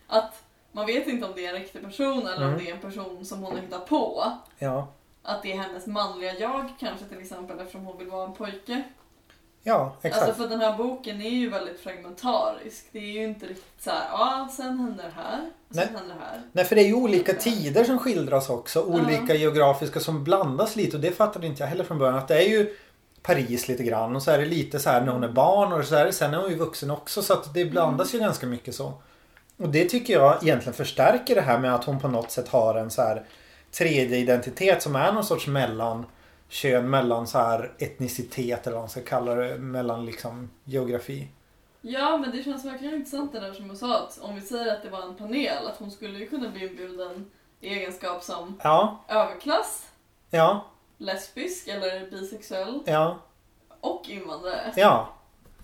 att 0.08 0.42
man 0.72 0.86
vet 0.86 1.06
inte 1.06 1.26
om 1.26 1.32
det 1.34 1.46
är 1.46 1.48
en 1.54 1.60
riktig 1.60 1.82
person 1.82 2.26
eller 2.26 2.36
Mm. 2.36 2.48
om 2.52 2.58
det 2.58 2.70
är 2.70 2.74
en 2.74 2.80
person 2.80 3.24
som 3.24 3.42
hon 3.42 3.52
har 3.52 3.60
hittat 3.60 3.86
på. 3.88 4.24
Ja. 4.58 4.88
Att 5.22 5.42
det 5.42 5.52
är 5.52 5.56
hennes 5.56 5.86
manliga 5.86 6.32
jag 6.34 6.68
kanske 6.80 7.04
till 7.04 7.20
exempel 7.20 7.58
eftersom 7.60 7.84
hon 7.86 7.98
vill 7.98 8.10
vara 8.10 8.24
en 8.24 8.32
pojke. 8.34 8.82
Ja, 9.62 9.96
exakt. 10.02 10.22
Alltså 10.22 10.42
för 10.42 10.48
den 10.48 10.60
här 10.60 10.76
boken 10.76 11.22
är 11.22 11.30
ju 11.30 11.50
väldigt 11.50 11.80
fragmentarisk. 11.80 12.84
Det 12.92 12.98
är 12.98 13.12
ju 13.12 13.24
inte 13.24 13.46
riktigt 13.46 13.82
så 13.82 13.90
här, 13.90 14.08
ja 14.10 14.48
sen 14.56 14.78
händer 14.78 15.04
det 15.04 15.22
här, 15.22 15.36
sen 15.38 15.50
Nej. 15.68 15.86
händer 15.86 16.14
det 16.14 16.20
här. 16.20 16.42
Nej, 16.52 16.64
för 16.64 16.76
det 16.76 16.82
är 16.82 16.86
ju 16.86 16.94
olika 16.94 17.32
tider 17.32 17.84
som 17.84 17.98
skildras 17.98 18.50
också. 18.50 18.82
Olika 18.82 19.34
geografiska 19.34 20.00
som 20.00 20.24
blandas 20.24 20.76
lite. 20.76 20.96
Och 20.96 21.02
det 21.02 21.10
fattade 21.10 21.46
inte 21.46 21.62
jag 21.62 21.68
heller 21.68 21.84
från 21.84 21.98
början. 21.98 22.18
Att 22.18 22.28
det 22.28 22.44
är 22.44 22.48
ju 22.48 22.76
Paris 23.22 23.68
lite 23.68 23.82
grann. 23.82 24.16
Och 24.16 24.22
så 24.22 24.30
är 24.30 24.38
det 24.38 24.44
lite 24.44 24.78
så 24.78 24.90
här 24.90 25.00
när 25.00 25.12
hon 25.12 25.24
är 25.24 25.32
barn. 25.32 25.72
Och 25.72 25.84
så 25.84 25.94
är 25.94 26.04
det 26.04 26.12
sen 26.12 26.30
när 26.30 26.38
hon 26.38 26.52
är 26.52 26.56
vuxen 26.56 26.90
också. 26.90 27.22
Så 27.22 27.32
att 27.32 27.54
det 27.54 27.64
blandas 27.64 28.14
ju 28.14 28.18
ganska 28.18 28.46
mycket 28.46 28.74
så. 28.74 28.92
Och 29.56 29.68
det 29.68 29.84
tycker 29.84 30.14
jag 30.14 30.42
egentligen 30.42 30.74
förstärker 30.74 31.34
det 31.34 31.40
här 31.40 31.58
med 31.58 31.74
att 31.74 31.84
hon 31.84 32.00
på 32.00 32.08
något 32.08 32.30
sätt 32.30 32.48
har 32.48 32.74
en 32.74 32.90
så 32.90 33.02
här 33.02 33.24
tredje 33.70 34.16
identitet 34.16 34.82
som 34.82 34.96
är 34.96 35.12
någon 35.12 35.24
sorts 35.24 35.46
mellan 35.46 36.06
kön, 36.52 36.90
mellan 36.90 37.26
så 37.26 37.38
här 37.38 37.72
etnicitet 37.78 38.66
eller 38.66 38.74
vad 38.74 38.82
man 38.82 38.90
ska 38.90 39.00
kalla 39.02 39.34
det. 39.34 39.58
Mellan 39.58 40.06
liksom 40.06 40.50
geografi. 40.64 41.28
Ja, 41.80 42.16
men 42.16 42.30
det 42.30 42.42
känns 42.42 42.64
verkligen 42.64 42.94
intressant 42.94 43.32
det 43.32 43.40
där 43.40 43.52
som 43.52 43.66
jag 43.66 43.76
sa 43.76 43.98
att 43.98 44.18
om 44.22 44.34
vi 44.34 44.40
säger 44.40 44.74
att 44.74 44.82
det 44.82 44.90
var 44.90 45.02
en 45.02 45.16
panel, 45.16 45.66
att 45.66 45.76
hon 45.78 45.90
skulle 45.90 46.18
ju 46.18 46.28
kunna 46.28 46.50
bli 46.50 46.66
inbjuden 46.68 47.30
i 47.60 47.68
egenskap 47.68 48.22
som 48.22 48.60
Ja, 48.62 49.04
överklass, 49.08 49.86
ja, 50.30 50.66
lesbisk 50.98 51.68
eller 51.68 52.10
bisexuell 52.10 52.80
ja. 52.86 53.18
och 53.80 54.08
invandrare. 54.08 54.72
Ja. 54.76 55.08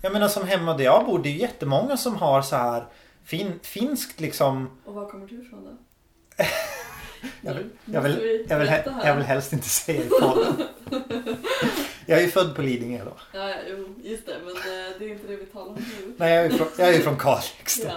Jag 0.01 0.13
menar 0.13 0.27
som 0.27 0.47
hemma 0.47 0.73
där 0.73 0.83
jag 0.83 1.05
bor, 1.05 1.19
det 1.19 1.29
är 1.29 1.33
ju 1.33 1.39
jättemånga 1.39 1.97
som 1.97 2.15
har 2.15 2.41
så 2.41 2.55
här 2.55 2.85
fin, 3.23 3.59
finskt 3.63 4.19
liksom. 4.19 4.69
Och 4.85 4.93
var 4.93 5.09
kommer 5.09 5.27
du 5.27 5.41
ifrån 5.41 5.63
då? 5.65 5.71
Jag 7.41 7.53
vill, 7.53 7.69
jag 7.85 8.01
vill, 8.01 8.15
vi 8.15 8.45
jag 8.49 8.59
vill, 8.59 8.71
jag 9.03 9.15
vill 9.15 9.25
helst 9.25 9.53
inte 9.53 9.69
säga 9.69 10.03
i 10.03 10.09
podden. 10.09 10.63
Jag 12.05 12.19
är 12.19 12.23
ju 12.23 12.29
född 12.29 12.55
på 12.55 12.61
Lidingö 12.61 13.05
då. 13.05 13.13
Ja, 13.39 13.53
jo, 13.69 13.95
just 14.03 14.25
det, 14.25 14.35
men 14.45 14.55
eh, 14.55 14.99
det 14.99 15.05
är 15.05 15.09
inte 15.09 15.27
det 15.27 15.35
vi 15.35 15.45
talar 15.45 15.67
om 15.67 15.75
nu. 15.75 16.13
Nej, 16.17 16.33
jag 16.33 16.45
är 16.45 16.49
ju 16.49 16.57
från, 16.57 16.67
jag 16.77 16.89
är 16.89 16.93
ju 16.93 16.99
från 16.99 17.17
Kalix 17.17 17.75
då. 17.75 17.87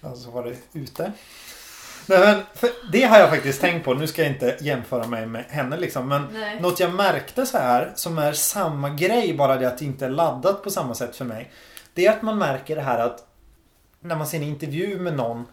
Ja. 0.00 0.10
Och 0.10 0.18
så 0.18 0.30
var 0.30 0.44
det 0.44 0.56
ute. 0.72 1.12
Nej, 2.08 2.18
men 2.18 2.42
det 2.92 3.02
har 3.02 3.18
jag 3.18 3.30
faktiskt 3.30 3.60
tänkt 3.60 3.84
på. 3.84 3.94
Nu 3.94 4.06
ska 4.06 4.22
jag 4.22 4.32
inte 4.32 4.56
jämföra 4.60 5.06
mig 5.06 5.26
med 5.26 5.44
henne 5.48 5.76
liksom. 5.76 6.08
Men 6.08 6.26
Nej. 6.32 6.60
något 6.60 6.80
jag 6.80 6.94
märkte 6.94 7.46
så 7.46 7.58
här 7.58 7.92
som 7.94 8.18
är 8.18 8.32
samma 8.32 8.90
grej 8.90 9.34
bara 9.34 9.56
det 9.56 9.68
att 9.68 9.78
det 9.78 9.84
inte 9.84 10.04
är 10.04 10.10
laddat 10.10 10.62
på 10.62 10.70
samma 10.70 10.94
sätt 10.94 11.16
för 11.16 11.24
mig. 11.24 11.50
Det 11.94 12.06
är 12.06 12.10
att 12.10 12.22
man 12.22 12.38
märker 12.38 12.76
det 12.76 12.82
här 12.82 12.98
att 12.98 13.26
när 14.00 14.16
man 14.16 14.26
ser 14.26 14.38
en 14.38 14.44
intervju 14.44 14.98
med 14.98 15.16
någon 15.16 15.46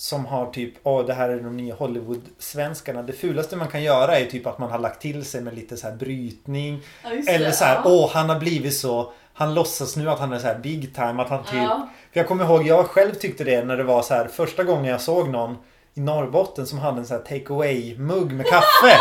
som 0.00 0.26
har 0.26 0.46
typ, 0.46 0.74
åh 0.82 1.06
det 1.06 1.14
här 1.14 1.28
är 1.28 1.40
de 1.40 1.56
nya 1.56 1.74
Hollywood-svenskarna. 1.74 3.02
Det 3.02 3.12
fulaste 3.12 3.56
man 3.56 3.68
kan 3.68 3.82
göra 3.82 4.18
är 4.18 4.26
typ 4.26 4.46
att 4.46 4.58
man 4.58 4.70
har 4.70 4.78
lagt 4.78 5.02
till 5.02 5.24
sig 5.24 5.40
med 5.40 5.54
lite 5.54 5.76
så 5.76 5.88
här 5.88 5.94
brytning. 5.94 6.82
Ja, 7.02 7.10
Eller 7.28 7.46
det. 7.46 7.52
så 7.52 7.64
här, 7.64 7.74
ja. 7.74 7.82
åh 7.84 8.10
han 8.12 8.28
har 8.28 8.38
blivit 8.38 8.76
så 8.76 9.12
Han 9.34 9.54
låtsas 9.54 9.96
nu 9.96 10.10
att 10.10 10.18
han 10.18 10.32
är 10.32 10.38
så 10.38 10.46
här 10.46 10.58
big 10.58 10.94
time. 10.94 11.22
Att 11.22 11.28
han 11.28 11.44
typ 11.44 11.54
Ja. 11.54 11.88
För 12.12 12.20
jag 12.20 12.28
kommer 12.28 12.44
ihåg, 12.44 12.66
jag 12.66 12.86
själv 12.86 13.14
tyckte 13.14 13.44
det 13.44 13.64
när 13.64 13.76
det 13.76 13.84
var 13.84 14.02
så 14.02 14.14
här 14.14 14.28
första 14.28 14.64
gången 14.64 14.84
jag 14.84 15.00
såg 15.00 15.28
någon 15.28 15.56
i 15.94 16.00
Norrbotten 16.00 16.66
som 16.66 16.78
hade 16.78 16.98
en 16.98 17.06
så 17.06 17.14
här 17.14 17.20
take 17.20 17.52
away 17.54 17.98
mugg 17.98 18.32
med 18.32 18.46
kaffe. 18.46 18.98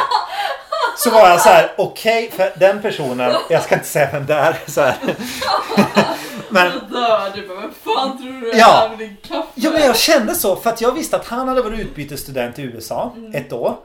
Så 0.98 1.10
var 1.10 1.30
jag 1.30 1.42
så 1.42 1.50
här, 1.50 1.72
okej, 1.78 2.32
för 2.32 2.52
den 2.60 2.82
personen, 2.82 3.34
jag 3.50 3.64
ska 3.64 3.76
inte 3.76 3.88
säga 3.88 4.10
vem 4.12 4.26
det 4.26 4.34
är. 4.34 4.58
Så 4.68 4.82
här. 4.82 4.96
Men, 6.50 6.66
Jag 6.66 6.92
dör. 6.92 7.32
Du 7.36 7.48
bara, 7.48 7.60
vem 7.62 7.72
fan 7.74 8.18
tror 8.18 8.42
du 8.42 8.52
Ja. 8.58 8.84
är 8.86 8.90
med 8.90 8.98
din 9.00 9.18
kaffe? 9.28 9.48
ja, 9.56 9.72
men 9.72 9.82
jag 9.82 9.96
kände 9.98 10.36
så 10.36 10.56
för 10.56 10.70
att 10.70 10.82
jag 10.82 10.92
visste 10.92 11.16
att 11.16 11.26
han 11.28 11.48
hade 11.48 11.62
varit 11.62 11.80
utbytesstudent 11.80 12.60
i 12.60 12.62
USA 12.62 13.14
Mm. 13.18 13.36
ett 13.36 13.54
år. 13.54 13.76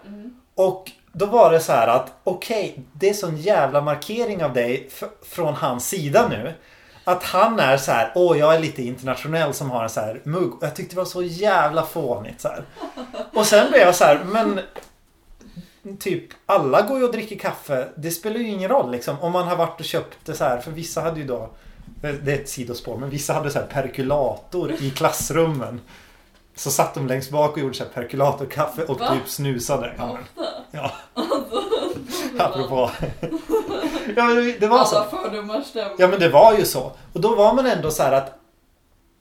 Och 0.55 0.91
då 1.13 1.27
var 1.27 1.53
det 1.53 1.61
så 1.61 1.73
här 1.73 1.89
att 1.89 2.13
okej, 2.25 2.79
det 2.93 3.09
är 3.09 3.15
sån 3.15 3.37
jävla 3.37 3.81
markering 3.81 4.45
av 4.45 4.53
dig 4.53 4.89
från 5.29 5.55
hans 5.55 5.89
sida 5.89 6.29
nu. 6.29 6.53
Att 7.05 7.23
han 7.23 7.61
är 7.61 7.77
så 7.77 7.93
här, 7.93 8.13
åh 8.15 8.39
jag 8.39 8.55
är 8.55 8.59
lite 8.59 8.83
internationell 8.83 9.55
som 9.55 9.71
har 9.71 9.83
en 9.83 9.89
så 9.91 10.01
här 10.01 10.21
mugg. 10.25 10.53
Och 10.55 10.63
jag 10.63 10.77
tyckte 10.77 10.95
det 10.95 10.99
var 10.99 11.05
så 11.05 11.23
jävla 11.23 11.83
fånigt 11.87 12.41
så 12.41 12.49
här. 12.49 12.65
Och 13.35 13.47
sen 13.47 13.71
blev 13.71 13.83
jag 13.83 13.95
så 13.95 14.05
här, 14.05 14.21
men 14.25 14.61
typ 16.01 16.25
alla 16.47 16.83
går 16.83 16.99
ju 16.99 17.05
och 17.05 17.13
dricker 17.13 17.37
kaffe. 17.39 17.89
Det 17.97 18.11
spelar 18.11 18.37
ju 18.37 18.49
ingen 18.49 18.69
roll 18.71 18.91
liksom. 18.91 19.21
Om 19.21 19.33
man 19.33 19.49
har 19.49 19.57
varit 19.57 19.81
och 19.81 19.87
köpt 19.87 20.19
det 20.25 20.35
så 20.35 20.45
här. 20.45 20.59
För 20.59 20.71
vissa 20.71 21.01
hade 21.01 21.21
ju 21.21 21.27
då, 21.27 21.51
det 22.13 22.33
är 22.33 22.39
ett 22.39 22.49
sidospår, 22.49 22.97
men 22.97 23.11
vissa 23.11 23.33
hade 23.33 23.51
så 23.51 23.59
här 23.59 23.67
perkulator 23.67 24.73
i 24.73 24.91
klassrummen. 24.91 25.81
Så 26.57 26.71
satt 26.71 26.95
de 26.95 27.07
längst 27.07 27.31
bak 27.31 27.53
och 27.53 27.59
gjorde 27.59 27.75
så 27.75 27.85
här 27.85 27.91
perkulatorkaffe 27.91 28.85
och 28.85 29.01
Va? 29.01 29.09
typ 29.15 29.29
snusade. 29.29 29.95
Ja, 29.99 30.19
ja 30.71 30.93
Alltså, 31.15 32.61
apropå. 32.61 32.91
ja, 34.17 34.25
men 34.25 34.55
det 34.61 34.67
var 34.67 34.85
så. 34.85 34.97
Alla 34.97 35.11
fördomar 35.11 35.61
stämmer. 35.61 35.95
Ja 35.99 36.09
men 36.09 36.21
det 36.21 36.29
var 36.29 36.55
ju 36.59 36.65
så. 36.65 36.93
Och 37.13 37.21
då 37.21 37.35
var 37.35 37.55
man 37.55 37.67
ändå 37.67 37.91
så 37.91 38.03
här 38.03 38.13
att 38.13 38.39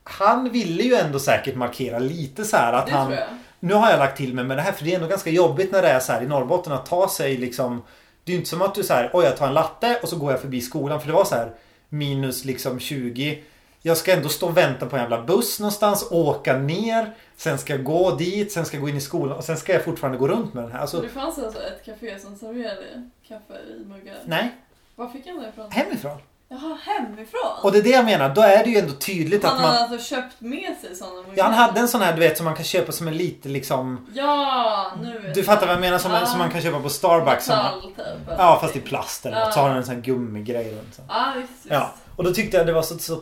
han 0.03 0.49
ville 0.49 0.83
ju 0.83 0.95
ändå 0.95 1.19
säkert 1.19 1.55
markera 1.55 1.99
lite 1.99 2.45
så 2.45 2.57
här 2.57 2.73
att 2.73 2.85
det 2.85 2.91
han 2.91 3.07
tror 3.07 3.19
jag. 3.19 3.27
Nu 3.59 3.73
har 3.73 3.89
jag 3.89 3.99
lagt 3.99 4.17
till 4.17 4.33
mig 4.33 4.45
med 4.45 4.57
det 4.57 4.61
här 4.61 4.71
för 4.71 4.83
det 4.85 4.91
är 4.91 4.95
ändå 4.95 5.07
ganska 5.07 5.29
jobbigt 5.29 5.71
när 5.71 5.81
det 5.81 5.87
är 5.89 5.99
så 5.99 6.11
här 6.11 6.21
i 6.21 6.27
Norrbotten 6.27 6.73
att 6.73 6.85
ta 6.85 7.09
sig 7.09 7.37
liksom 7.37 7.83
Det 8.23 8.31
är 8.31 8.33
ju 8.33 8.37
inte 8.39 8.49
som 8.49 8.61
att 8.61 8.75
du 8.75 8.83
så 8.83 8.93
här 8.93 9.09
oj 9.13 9.25
jag 9.25 9.37
tar 9.37 9.47
en 9.47 9.53
latte 9.53 9.99
och 10.03 10.09
så 10.09 10.15
går 10.17 10.31
jag 10.31 10.41
förbi 10.41 10.61
skolan 10.61 10.99
för 11.01 11.07
det 11.07 11.13
var 11.13 11.25
så 11.25 11.35
här 11.35 11.51
minus 11.93 12.45
liksom 12.45 12.79
20 12.79 13.43
Jag 13.81 13.97
ska 13.97 14.13
ändå 14.13 14.29
stå 14.29 14.47
och 14.47 14.57
vänta 14.57 14.85
på 14.85 14.95
en 14.95 15.01
jävla 15.01 15.23
buss 15.23 15.59
någonstans, 15.59 16.07
åka 16.11 16.57
ner 16.57 17.13
Sen 17.35 17.57
ska 17.57 17.73
jag 17.73 17.83
gå 17.83 18.15
dit, 18.15 18.51
sen 18.51 18.65
ska 18.65 18.77
jag 18.77 18.81
gå 18.81 18.89
in 18.89 18.97
i 18.97 19.01
skolan 19.01 19.37
och 19.37 19.43
sen 19.43 19.57
ska 19.57 19.73
jag 19.73 19.83
fortfarande 19.83 20.17
gå 20.17 20.27
runt 20.27 20.53
med 20.53 20.63
den 20.63 20.71
här. 20.71 20.79
Alltså, 20.79 21.01
det 21.01 21.09
fanns 21.09 21.39
alltså 21.39 21.59
ett 21.61 21.85
café 21.85 22.19
som 22.19 22.35
serverade 22.35 23.09
kaffe 23.27 23.53
i 23.53 23.85
muggar. 23.85 24.15
nej, 24.25 24.51
Var 24.95 25.07
fick 25.09 25.27
han 25.27 25.37
det 25.41 25.49
ifrån? 25.49 25.71
hemifrån. 25.71 26.17
Jaha, 26.61 26.77
hemifrån? 26.85 27.51
Och 27.63 27.71
det 27.71 27.77
är 27.77 27.83
det 27.83 27.89
jag 27.89 28.05
menar, 28.05 28.29
då 28.35 28.41
är 28.41 28.63
det 28.63 28.69
ju 28.69 28.77
ändå 28.77 28.93
tydligt 28.93 29.43
han 29.43 29.55
att 29.55 29.61
man 29.61 29.71
hade 29.71 29.83
alltså 29.93 30.15
köpt 30.15 30.41
med 30.41 30.75
sig 30.81 30.95
sådana? 30.95 31.23
Ja, 31.35 31.43
han 31.43 31.53
hade 31.53 31.79
en 31.79 31.87
sån 31.87 32.01
här 32.01 32.13
du 32.13 32.19
vet 32.19 32.37
som 32.37 32.45
man 32.45 32.55
kan 32.55 32.65
köpa 32.65 32.91
som 32.91 33.07
en 33.07 33.17
lite 33.17 33.49
liksom 33.49 34.07
Ja, 34.13 34.91
nu 35.01 35.19
vet 35.19 35.35
Du 35.35 35.43
fattar 35.43 35.65
vad 35.67 35.75
jag 35.75 35.81
menar? 35.81 35.97
Som, 35.97 36.11
Ja. 36.11 36.25
som 36.25 36.39
man 36.39 36.51
kan 36.51 36.61
köpa 36.61 36.79
på 36.79 36.89
Starbucks. 36.89 37.47
Metall, 37.49 37.81
typ. 37.81 37.95
ja, 38.37 38.57
fast 38.61 38.75
i 38.75 38.79
plast 38.79 39.25
eller 39.25 39.37
något. 39.37 39.45
Ja. 39.47 39.51
Så 39.51 39.59
har 39.59 39.67
den 39.69 39.77
en 39.77 39.85
sån 39.85 39.95
här 39.95 40.01
gummigrej 40.01 40.71
runt. 40.75 40.95
Så. 40.95 41.01
Ja, 41.07 41.33
visst, 41.37 41.51
visst. 41.53 41.65
Ja, 41.69 41.93
och 42.15 42.23
då 42.23 42.33
tyckte 42.33 42.57
jag 42.57 42.65
det 42.65 42.73
var 42.73 42.81
så, 42.81 42.97
så 42.99 43.19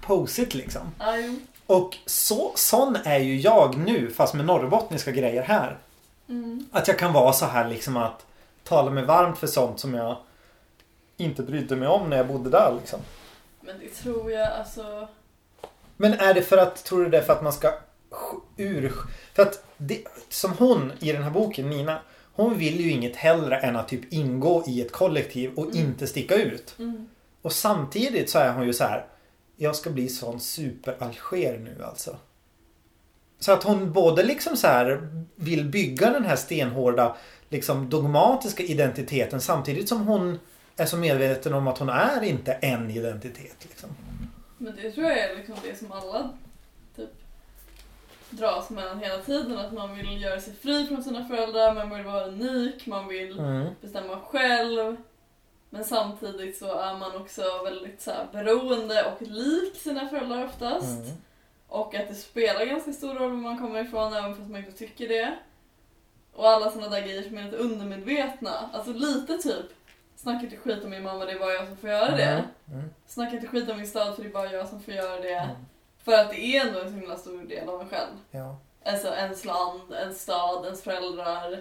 posigt 0.00 0.54
liksom. 0.54 0.82
Ja, 0.98 1.16
jo. 1.16 1.36
Och 1.66 1.96
så, 2.06 2.52
sån 2.54 2.96
är 3.04 3.18
ju 3.18 3.40
jag 3.40 3.76
nu 3.78 4.10
fast 4.16 4.34
med 4.34 4.44
norrbottniska 4.46 5.10
grejer 5.10 5.42
här. 5.42 5.78
Mm. 6.28 6.66
Att 6.72 6.88
jag 6.88 6.98
kan 6.98 7.12
vara 7.12 7.32
så 7.32 7.46
här 7.46 7.68
liksom 7.68 7.96
att 7.96 8.26
tala 8.64 8.90
mig 8.90 9.04
varmt 9.04 9.38
för 9.38 9.46
sånt 9.46 9.80
som 9.80 9.94
jag 9.94 10.16
inte 11.18 11.42
brydde 11.42 11.76
mig 11.76 11.88
om 11.88 12.10
när 12.10 12.16
jag 12.16 12.26
bodde 12.26 12.50
där 12.50 12.74
liksom. 12.80 13.00
Men 13.60 13.78
det 13.78 13.88
tror 13.88 14.32
jag 14.32 14.52
alltså... 14.52 15.08
Men 15.96 16.12
är 16.12 16.34
det 16.34 16.42
för 16.42 16.56
att, 16.56 16.84
tror 16.84 17.04
du 17.04 17.10
det 17.10 17.18
är 17.18 17.22
för 17.22 17.32
att 17.32 17.42
man 17.42 17.52
ska 17.52 17.68
sk- 18.10 18.42
ur... 18.56 18.92
För 19.34 19.42
att 19.42 19.64
det, 19.76 20.04
som 20.28 20.52
hon 20.52 20.92
i 20.98 21.12
den 21.12 21.22
här 21.22 21.30
boken, 21.30 21.70
Nina. 21.70 22.00
Hon 22.32 22.58
vill 22.58 22.80
ju 22.80 22.90
inget 22.90 23.16
hellre 23.16 23.56
än 23.56 23.76
att 23.76 23.88
typ 23.88 24.12
ingå 24.12 24.64
i 24.66 24.82
ett 24.82 24.92
kollektiv 24.92 25.54
och 25.54 25.74
inte 25.74 26.06
sticka 26.06 26.34
ut. 26.34 26.74
Mm. 26.78 27.08
Och 27.42 27.52
samtidigt 27.52 28.30
så 28.30 28.38
är 28.38 28.52
hon 28.52 28.66
ju 28.66 28.72
så 28.72 28.84
här. 28.84 29.06
Jag 29.56 29.76
ska 29.76 29.90
bli 29.90 30.08
sån 30.08 30.40
super-Alger 30.40 31.58
nu 31.58 31.84
alltså. 31.84 32.16
Så 33.40 33.52
att 33.52 33.62
hon 33.62 33.92
både 33.92 34.22
liksom 34.22 34.56
så 34.56 34.66
här 34.66 35.08
vill 35.34 35.64
bygga 35.64 36.10
den 36.10 36.24
här 36.24 36.36
stenhårda 36.36 37.16
liksom 37.48 37.90
dogmatiska 37.90 38.62
identiteten 38.62 39.40
samtidigt 39.40 39.88
som 39.88 40.06
hon 40.06 40.38
är 40.78 40.86
så 40.86 40.96
medveten 40.96 41.54
om 41.54 41.68
att 41.68 41.78
hon 41.78 41.88
är 41.88 42.22
inte 42.22 42.52
en 42.52 42.90
identitet. 42.90 43.56
Liksom. 43.68 43.90
Men 44.58 44.76
det 44.76 44.92
tror 44.92 45.06
jag 45.06 45.18
är 45.18 45.36
liksom 45.36 45.54
det 45.62 45.78
som 45.78 45.92
alla 45.92 46.30
typ 46.96 47.10
dras 48.30 48.70
mellan 48.70 48.98
hela 49.00 49.18
tiden. 49.22 49.58
Att 49.58 49.72
man 49.72 49.96
vill 49.96 50.22
göra 50.22 50.40
sig 50.40 50.54
fri 50.54 50.86
från 50.86 51.04
sina 51.04 51.28
föräldrar, 51.28 51.74
man 51.74 51.90
vill 51.96 52.04
vara 52.04 52.26
unik, 52.26 52.86
man 52.86 53.08
vill 53.08 53.38
Mm. 53.38 53.66
bestämma 53.80 54.20
själv. 54.20 54.96
Men 55.70 55.84
samtidigt 55.84 56.58
så 56.58 56.78
är 56.78 56.96
man 56.98 57.16
också 57.16 57.42
väldigt 57.64 58.02
så 58.02 58.10
här, 58.10 58.26
beroende 58.32 59.04
och 59.12 59.22
lik 59.22 59.76
sina 59.76 60.08
föräldrar 60.08 60.44
oftast. 60.44 60.98
Mm. 61.04 61.16
Och 61.68 61.94
att 61.94 62.08
det 62.08 62.14
spelar 62.14 62.64
ganska 62.64 62.92
stor 62.92 63.14
roll 63.14 63.30
var 63.30 63.36
man 63.36 63.58
kommer 63.58 63.84
ifrån 63.84 64.12
även 64.12 64.36
fast 64.36 64.48
man 64.50 64.60
inte 64.60 64.78
tycker 64.78 65.08
det. 65.08 65.34
Och 66.32 66.48
alla 66.48 66.70
sådana 66.70 66.88
där 66.90 67.00
grejer 67.00 67.22
som 67.22 67.38
är 67.38 67.44
lite 67.44 67.56
undermedvetna. 67.56 68.70
Alltså 68.72 68.92
lite 68.92 69.38
typ, 69.38 69.66
snacka 70.18 70.44
inte 70.44 70.56
skit 70.56 70.84
om 70.84 70.90
min 70.90 71.02
mamma, 71.02 71.24
det 71.24 71.32
är 71.32 71.38
bara 71.38 71.52
jag 71.52 71.66
som 71.66 71.76
får 71.76 71.90
göra 71.90 72.16
det. 72.16 72.22
Mm. 72.24 72.44
Mm. 72.72 72.90
Snacka 73.06 73.32
inte 73.36 73.46
skit 73.48 73.70
om 73.70 73.76
min 73.76 73.86
stad 73.86 74.14
för 74.16 74.22
det 74.22 74.28
är 74.28 74.32
bara 74.32 74.52
jag 74.52 74.68
som 74.68 74.80
får 74.82 74.94
göra 74.94 75.20
det. 75.20 75.34
Mm. 75.34 75.56
För 76.04 76.12
att 76.12 76.30
det 76.30 76.40
är 76.40 76.66
ändå 76.66 76.80
en 76.80 76.88
så 76.88 76.94
himla 76.94 77.16
stor 77.16 77.42
del 77.42 77.68
av 77.68 77.80
en 77.80 77.88
själv. 77.88 78.12
Ja. 78.30 78.56
Alltså 78.84 79.08
ens 79.08 79.44
land, 79.44 79.92
ens 79.92 80.22
stad, 80.22 80.64
ens 80.64 80.82
föräldrar, 80.82 81.60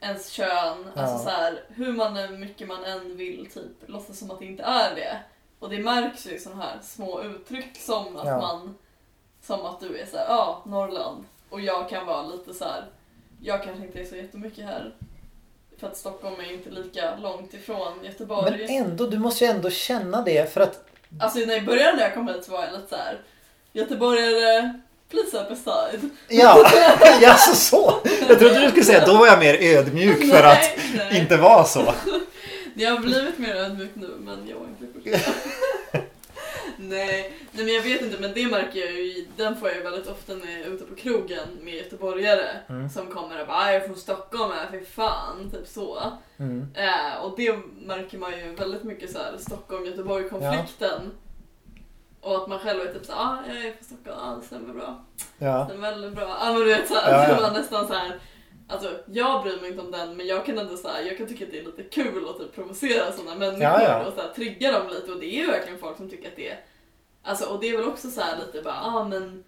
ens 0.00 0.30
kön. 0.30 0.86
Ja. 0.94 1.02
Alltså 1.02 1.18
så 1.18 1.30
här, 1.30 1.64
hur 1.68 1.92
man 1.92 2.40
mycket 2.40 2.68
man 2.68 2.84
än 2.84 3.16
vill 3.16 3.50
typ 3.54 3.88
låtsas 3.88 4.18
som 4.18 4.30
att 4.30 4.38
det 4.38 4.44
inte 4.46 4.62
är 4.62 4.94
det. 4.94 5.18
Och 5.58 5.70
det 5.70 5.78
märks 5.78 6.26
ju 6.26 6.30
i 6.30 6.38
sådana 6.38 6.62
här 6.62 6.78
små 6.82 7.22
uttryck 7.22 7.76
som 7.76 8.16
att 8.16 8.26
Ja. 8.26 8.38
man, 8.40 8.74
som 9.42 9.66
att 9.66 9.80
du 9.80 9.98
är 9.98 10.06
såhär, 10.06 10.26
ja, 10.28 10.62
Norrland. 10.66 11.24
Och 11.50 11.60
jag 11.60 11.88
kan 11.88 12.06
vara 12.06 12.22
lite 12.26 12.54
så 12.54 12.64
här. 12.64 12.84
jag 13.40 13.62
kanske 13.64 13.86
inte 13.86 14.00
är 14.00 14.04
så 14.04 14.16
jättemycket 14.16 14.64
här. 14.64 14.94
För 15.80 15.86
att 15.86 15.96
Stockholm 15.96 16.34
är 16.40 16.52
inte 16.52 16.70
lika 16.70 17.16
långt 17.16 17.54
ifrån 17.54 18.04
Göteborg. 18.04 18.66
Men 18.66 18.84
ändå, 18.84 19.06
du 19.06 19.18
måste 19.18 19.44
ju 19.44 19.50
ändå 19.50 19.70
känna 19.70 20.22
det 20.22 20.52
för 20.52 20.60
att 20.60 20.84
Alltså 21.20 21.38
när 21.38 21.54
jag 21.54 21.64
började 21.64 21.96
när 21.96 22.02
jag 22.02 22.14
kom 22.14 22.28
hit 22.28 22.44
så 22.44 22.52
var 22.52 22.64
jag 22.64 22.72
lite 22.72 22.88
såhär, 22.88 23.20
göteborgare, 23.72 24.80
please 25.10 25.38
up 25.38 25.50
aside. 25.50 26.10
Ja, 26.28 26.70
ja 27.22 27.36
så. 27.36 27.94
Jag 28.28 28.38
trodde 28.38 28.60
du 28.60 28.68
skulle 28.70 28.84
säga 28.84 29.06
då 29.06 29.18
var 29.18 29.26
jag 29.26 29.38
mer 29.38 29.58
ödmjuk 29.60 30.30
för 30.30 30.42
att 30.42 30.58
Nej, 30.76 31.06
nej. 31.10 31.20
inte 31.20 31.36
vara 31.36 31.64
så. 31.64 31.94
Jag 32.78 32.90
har 32.90 32.98
blivit 32.98 33.38
mer 33.38 33.54
ödmjuk 33.54 33.90
nu 33.94 34.10
men 34.18 34.48
jag 34.48 34.56
var 34.56 34.66
inte 34.66 35.10
första. 35.10 35.30
nej, 36.88 37.32
nej 37.52 37.64
men 37.64 37.74
jag 37.74 37.82
vet 37.82 38.02
inte 38.02 38.20
men 38.20 38.32
det 38.34 38.46
märker 38.46 38.78
jag 38.80 38.92
ju, 38.92 39.26
den 39.36 39.56
får 39.56 39.68
jag 39.68 39.76
ju 39.76 39.82
väldigt 39.82 40.06
ofta 40.08 40.34
när 40.34 40.52
jag 40.52 40.60
är 40.60 40.66
ute 40.70 40.84
på 40.84 40.94
krogen 40.94 41.48
med 41.62 41.74
göteborgare 41.74 42.48
Mm. 42.68 42.88
som 42.88 43.06
kommer 43.06 43.40
och 43.40 43.46
bara 43.46 43.56
"Ah, 43.56 43.66
jag 43.72 43.74
är 43.82 43.86
från 43.86 43.96
Stockholm 43.96 44.52
här, 44.52 44.68
fy 44.70 44.84
fan, 44.84 45.50
typ 45.50 45.66
så. 45.66 45.98
Mm. 46.38 46.66
Eh, 46.74 47.24
och 47.24 47.34
det 47.36 47.58
märker 47.86 48.18
man 48.18 48.32
ju 48.38 48.54
väldigt 48.54 48.84
mycket 48.84 49.10
så 49.12 49.18
här 49.18 49.34
Stockholm-Göteborg-konflikten. 49.38 51.00
Och 52.20 52.36
att 52.36 52.48
man 52.48 52.58
själv 52.58 52.80
är 52.80 52.92
typ 52.92 53.04
såhär, 53.06 53.20
ah, 53.22 53.38
jag 53.48 53.56
är 53.56 53.62
från 53.72 53.84
Stockholm, 53.84 54.18
ah, 54.22 54.36
det 54.36 54.46
stämmer 54.46 54.74
bra. 54.74 55.04
Ja. 55.38 55.58
Det 55.58 55.64
stämmer 55.64 55.90
väldigt 55.90 56.14
bra. 56.14 56.36
Ja 56.40 56.52
men 56.52 56.60
du 56.60 56.64
vet 56.64 56.88
såhär, 56.88 57.12
Ja, 57.12 57.28
ja. 57.40 57.40
var 57.42 57.50
nästan 57.58 57.86
så 57.86 57.94
här. 57.94 58.20
Alltså 58.68 58.90
jag 59.12 59.42
bryr 59.42 59.60
mig 59.60 59.70
inte 59.70 59.82
om 59.82 59.90
den 59.90 60.16
men 60.16 60.26
jag 60.26 60.46
kan 60.46 60.58
ändå 60.58 60.76
så 60.76 60.88
här, 60.88 61.02
jag 61.02 61.18
kan 61.18 61.26
tycka 61.26 61.44
att 61.44 61.50
det 61.50 61.58
är 61.58 61.64
lite 61.64 61.82
kul 61.82 62.28
att 62.28 62.38
typ 62.38 62.54
provocera 62.54 63.12
sådana 63.12 63.34
människor 63.34 63.62
Ja, 63.62 63.82
ja. 63.82 64.04
och 64.06 64.14
så 64.14 64.20
här, 64.20 64.28
trigga 64.28 64.72
dem 64.72 64.88
lite 64.88 65.12
och 65.12 65.20
det 65.20 65.26
är 65.26 65.40
ju 65.40 65.46
verkligen 65.46 65.78
folk 65.78 65.96
som 65.96 66.10
tycker 66.10 66.28
att 66.28 66.36
det 66.36 66.48
är 66.50 66.60
Alltså 67.26 67.44
och 67.46 67.60
det 67.60 67.68
är 67.68 67.76
väl 67.76 67.86
också 67.88 68.10
så 68.10 68.20
här 68.20 68.36
lite 68.38 68.62
bara, 68.62 68.80
ah 68.80 69.04
men 69.04 69.44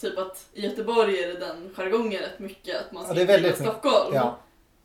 Typ 0.00 0.18
att 0.18 0.46
i 0.52 0.64
Göteborg 0.66 1.22
är 1.22 1.28
det 1.28 1.38
den 1.38 1.70
jargongen 1.76 2.20
rätt 2.22 2.38
mycket 2.38 2.76
att 2.80 2.92
man 2.92 3.04
ska 3.04 3.14
Ja, 3.14 3.38
mycket. 3.38 3.58
Stockholm. 3.58 4.14
Ja. 4.14 4.38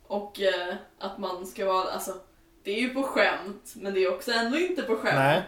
Och 0.06 0.40
eh, 0.40 0.74
att 0.98 1.18
man 1.18 1.46
ska 1.46 1.66
vara, 1.66 1.90
alltså 1.90 2.12
det 2.64 2.70
är 2.70 2.80
ju 2.80 2.88
på 2.94 3.02
skämt 3.02 3.72
men 3.74 3.94
det 3.94 4.04
är 4.04 4.14
också 4.14 4.32
ändå 4.32 4.58
inte 4.58 4.82
på 4.82 4.96
skämt. 4.96 5.14
Nej. 5.18 5.42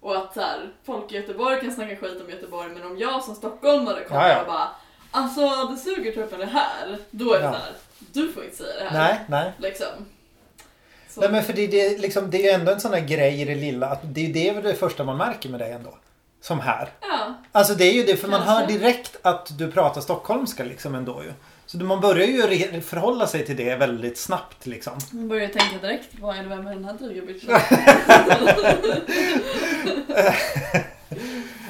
Och 0.00 0.16
att 0.16 0.34
så 0.34 0.40
här, 0.40 0.72
folk 0.84 1.12
i 1.12 1.16
Göteborg 1.16 1.60
kan 1.60 1.72
snacka 1.72 1.96
skit 1.96 2.22
om 2.22 2.30
Göteborg 2.30 2.70
men 2.70 2.82
om 2.86 2.98
jag 2.98 3.24
som 3.24 3.34
stockholmare 3.34 4.04
kommer 4.04 4.28
Ja, 4.28 4.34
ja. 4.34 4.40
och 4.40 4.46
bara 4.46 4.68
Alltså 5.10 5.40
det 5.70 5.76
suger 5.76 6.12
typ 6.12 6.38
det 6.38 6.46
här. 6.46 6.98
Då 7.10 7.32
är 7.32 7.38
det 7.38 7.44
Ja. 7.44 7.52
så 7.52 7.58
här, 7.58 7.72
du 7.98 8.32
får 8.32 8.44
inte 8.44 8.56
säga 8.56 8.84
det 8.84 8.88
här. 8.88 9.08
Nej, 9.08 9.24
nej. 9.28 9.52
Liksom. 9.58 10.06
Så, 11.14 11.20
Nej 11.20 11.30
men 11.30 11.42
för 11.42 11.52
det, 11.52 11.66
det, 11.66 11.98
liksom, 11.98 12.30
det 12.30 12.38
är 12.38 12.42
ju 12.42 12.50
ändå 12.60 12.72
en 12.72 12.80
sån 12.80 12.92
här 12.92 13.00
grej 13.00 13.40
i 13.40 13.44
det 13.44 13.54
lilla. 13.54 13.86
Att 13.86 14.00
det, 14.02 14.26
det 14.26 14.48
är 14.48 14.54
väl 14.54 14.64
det 14.64 14.74
första 14.74 15.04
man 15.04 15.16
märker 15.16 15.48
med 15.48 15.60
dig 15.60 15.72
ändå. 15.72 15.94
Som 16.40 16.60
här. 16.60 16.88
Ja, 17.00 17.34
Alltså 17.52 17.74
det 17.74 17.84
är 17.84 17.92
ju 17.92 18.02
det 18.02 18.16
för 18.16 18.28
man 18.28 18.42
hör 18.42 18.66
direkt 18.66 19.16
att 19.22 19.58
du 19.58 19.72
pratar 19.72 20.00
stockholmska 20.00 20.64
liksom 20.64 20.94
ändå 20.94 21.22
ju. 21.24 21.32
Så 21.66 21.78
man 21.78 22.00
börjar 22.00 22.26
ju 22.26 22.80
förhålla 22.80 23.26
sig 23.26 23.46
till 23.46 23.56
det 23.56 23.76
väldigt 23.76 24.18
snabbt 24.18 24.66
liksom. 24.66 24.92
man 25.10 25.28
börjar 25.28 25.48
tänka 25.48 25.86
direkt, 25.86 26.08
vad 26.20 26.36
är 26.36 26.42
det 26.42 26.48
vem 26.48 26.66
är 26.66 26.74
den 26.74 26.84
här 26.84 26.92
dryga 26.92 27.26
bitchen? 27.26 27.50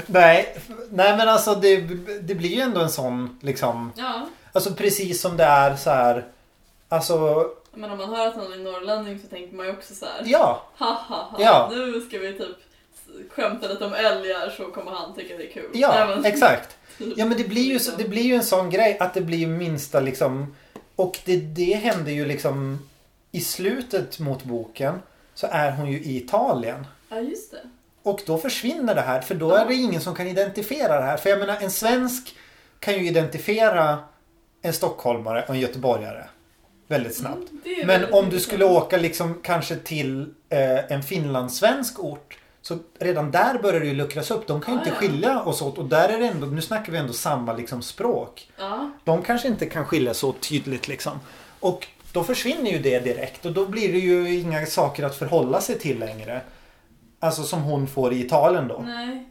Nej, 0.06 0.56
nej 0.90 1.16
men 1.16 1.28
alltså 1.28 1.54
det, 1.54 1.76
det 2.20 2.34
blir 2.34 2.50
ju 2.50 2.60
ändå 2.60 2.80
en 2.80 2.90
sån 2.90 3.38
liksom. 3.42 3.92
ja, 3.96 4.26
Alltså 4.52 4.74
precis 4.74 5.20
som 5.20 5.36
det 5.36 5.44
är 5.44 5.76
så 5.76 5.90
här. 5.90 6.24
Alltså 6.88 7.46
men 7.74 7.90
om 7.90 7.98
man 7.98 8.08
hör 8.14 8.26
att 8.28 8.36
någon 8.36 8.52
är 8.52 8.56
norrlänning 8.58 9.18
så 9.18 9.26
tänker 9.28 9.56
man 9.56 9.66
ju 9.66 9.72
också 9.72 9.94
så 9.94 10.04
här. 10.06 10.22
ja. 10.24 10.62
Ha, 10.78 10.86
ha, 10.92 11.16
ha. 11.16 11.36
Ja. 11.42 11.68
Nu 11.72 12.00
ska 12.00 12.18
vi 12.18 12.32
typ 12.32 12.56
skämta 13.30 13.68
lite 13.68 13.84
om 13.84 13.94
älgar 13.94 14.50
så 14.56 14.64
kommer 14.70 14.90
han 14.92 15.14
tycka 15.14 15.36
det 15.36 15.48
är 15.48 15.52
kul. 15.52 15.70
Ja, 15.72 15.94
Nej, 16.06 16.16
men- 16.16 16.24
exakt. 16.24 16.76
Ja 17.16 17.24
men 17.26 17.36
det 17.38 17.44
blir, 17.48 17.62
ju, 17.62 17.78
det 17.98 18.08
blir 18.08 18.22
ju 18.22 18.34
en 18.34 18.42
sån 18.44 18.70
grej 18.70 18.96
att 19.00 19.14
det 19.14 19.20
blir 19.20 19.46
minsta 19.46 20.00
liksom. 20.00 20.56
Och 20.96 21.18
det, 21.24 21.36
det 21.36 21.74
händer 21.74 22.12
ju 22.12 22.24
liksom 22.24 22.88
i 23.30 23.40
slutet 23.40 24.18
mot 24.18 24.44
boken 24.44 25.02
så 25.34 25.46
är 25.50 25.72
hon 25.72 25.90
ju 25.92 25.98
i 25.98 26.16
Italien. 26.16 26.86
Ja, 27.08 27.20
just 27.20 27.50
det. 27.50 27.60
Och 28.02 28.20
då 28.26 28.38
försvinner 28.38 28.94
det 28.94 29.00
här 29.00 29.20
för 29.20 29.34
då 29.34 29.50
är 29.54 29.66
det 29.66 29.74
ingen 29.74 30.00
som 30.00 30.14
kan 30.14 30.26
identifiera 30.26 30.96
det 30.96 31.02
här. 31.06 31.16
För 31.16 31.30
jag 31.30 31.38
menar 31.38 31.56
en 31.60 31.70
svensk 31.70 32.36
kan 32.80 32.94
ju 32.94 33.06
identifiera 33.08 33.98
en 34.62 34.72
stockholmare 34.72 35.42
och 35.48 35.54
en 35.54 35.60
göteborgare 35.60 36.24
väldigt 36.92 37.16
snabbt. 37.16 37.50
Mm, 37.64 37.86
Men 37.86 38.12
om 38.12 38.30
du 38.30 38.40
skulle 38.40 38.64
åka 38.64 38.96
liksom 38.96 39.34
kanske 39.42 39.76
till 39.76 40.20
eh, 40.48 40.92
en 40.92 41.02
finlandssvensk 41.02 42.00
ort 42.04 42.38
så 42.62 42.78
redan 42.98 43.30
där 43.30 43.58
börjar 43.62 43.80
det 43.80 43.86
ju 43.86 43.94
luckras 43.94 44.30
upp. 44.30 44.46
De 44.46 44.60
kan 44.60 44.74
ju 44.74 44.80
Ah, 44.80 44.82
inte 44.82 44.94
ja. 44.94 44.96
skilja 45.00 45.42
oss 45.42 45.62
åt 45.62 45.78
och 45.78 45.84
där 45.84 46.08
är 46.08 46.18
det 46.18 46.26
ändå, 46.26 46.46
nu 46.46 46.60
snackar 46.62 46.92
vi 46.92 46.98
ändå 46.98 47.12
samma 47.12 47.52
liksom 47.52 47.82
språk. 47.82 48.50
Ja, 48.58 48.90
De 49.04 49.22
kanske 49.22 49.48
inte 49.48 49.66
kan 49.66 49.84
skilja 49.86 50.14
så 50.14 50.32
tydligt 50.32 50.88
liksom. 50.88 51.20
Och 51.60 51.86
då 52.12 52.24
försvinner 52.24 52.70
ju 52.70 52.78
det 52.78 52.98
direkt 53.00 53.46
och 53.46 53.52
då 53.52 53.66
blir 53.66 53.92
det 53.92 53.98
ju 53.98 54.40
inga 54.40 54.66
saker 54.66 55.02
att 55.04 55.16
förhålla 55.16 55.60
sig 55.60 55.78
till 55.78 55.98
längre. 55.98 56.40
Alltså 57.20 57.42
som 57.42 57.62
hon 57.62 57.86
får 57.86 58.12
i 58.12 58.20
Italien 58.26 58.68
då. 58.68 58.82
nej. 58.86 59.28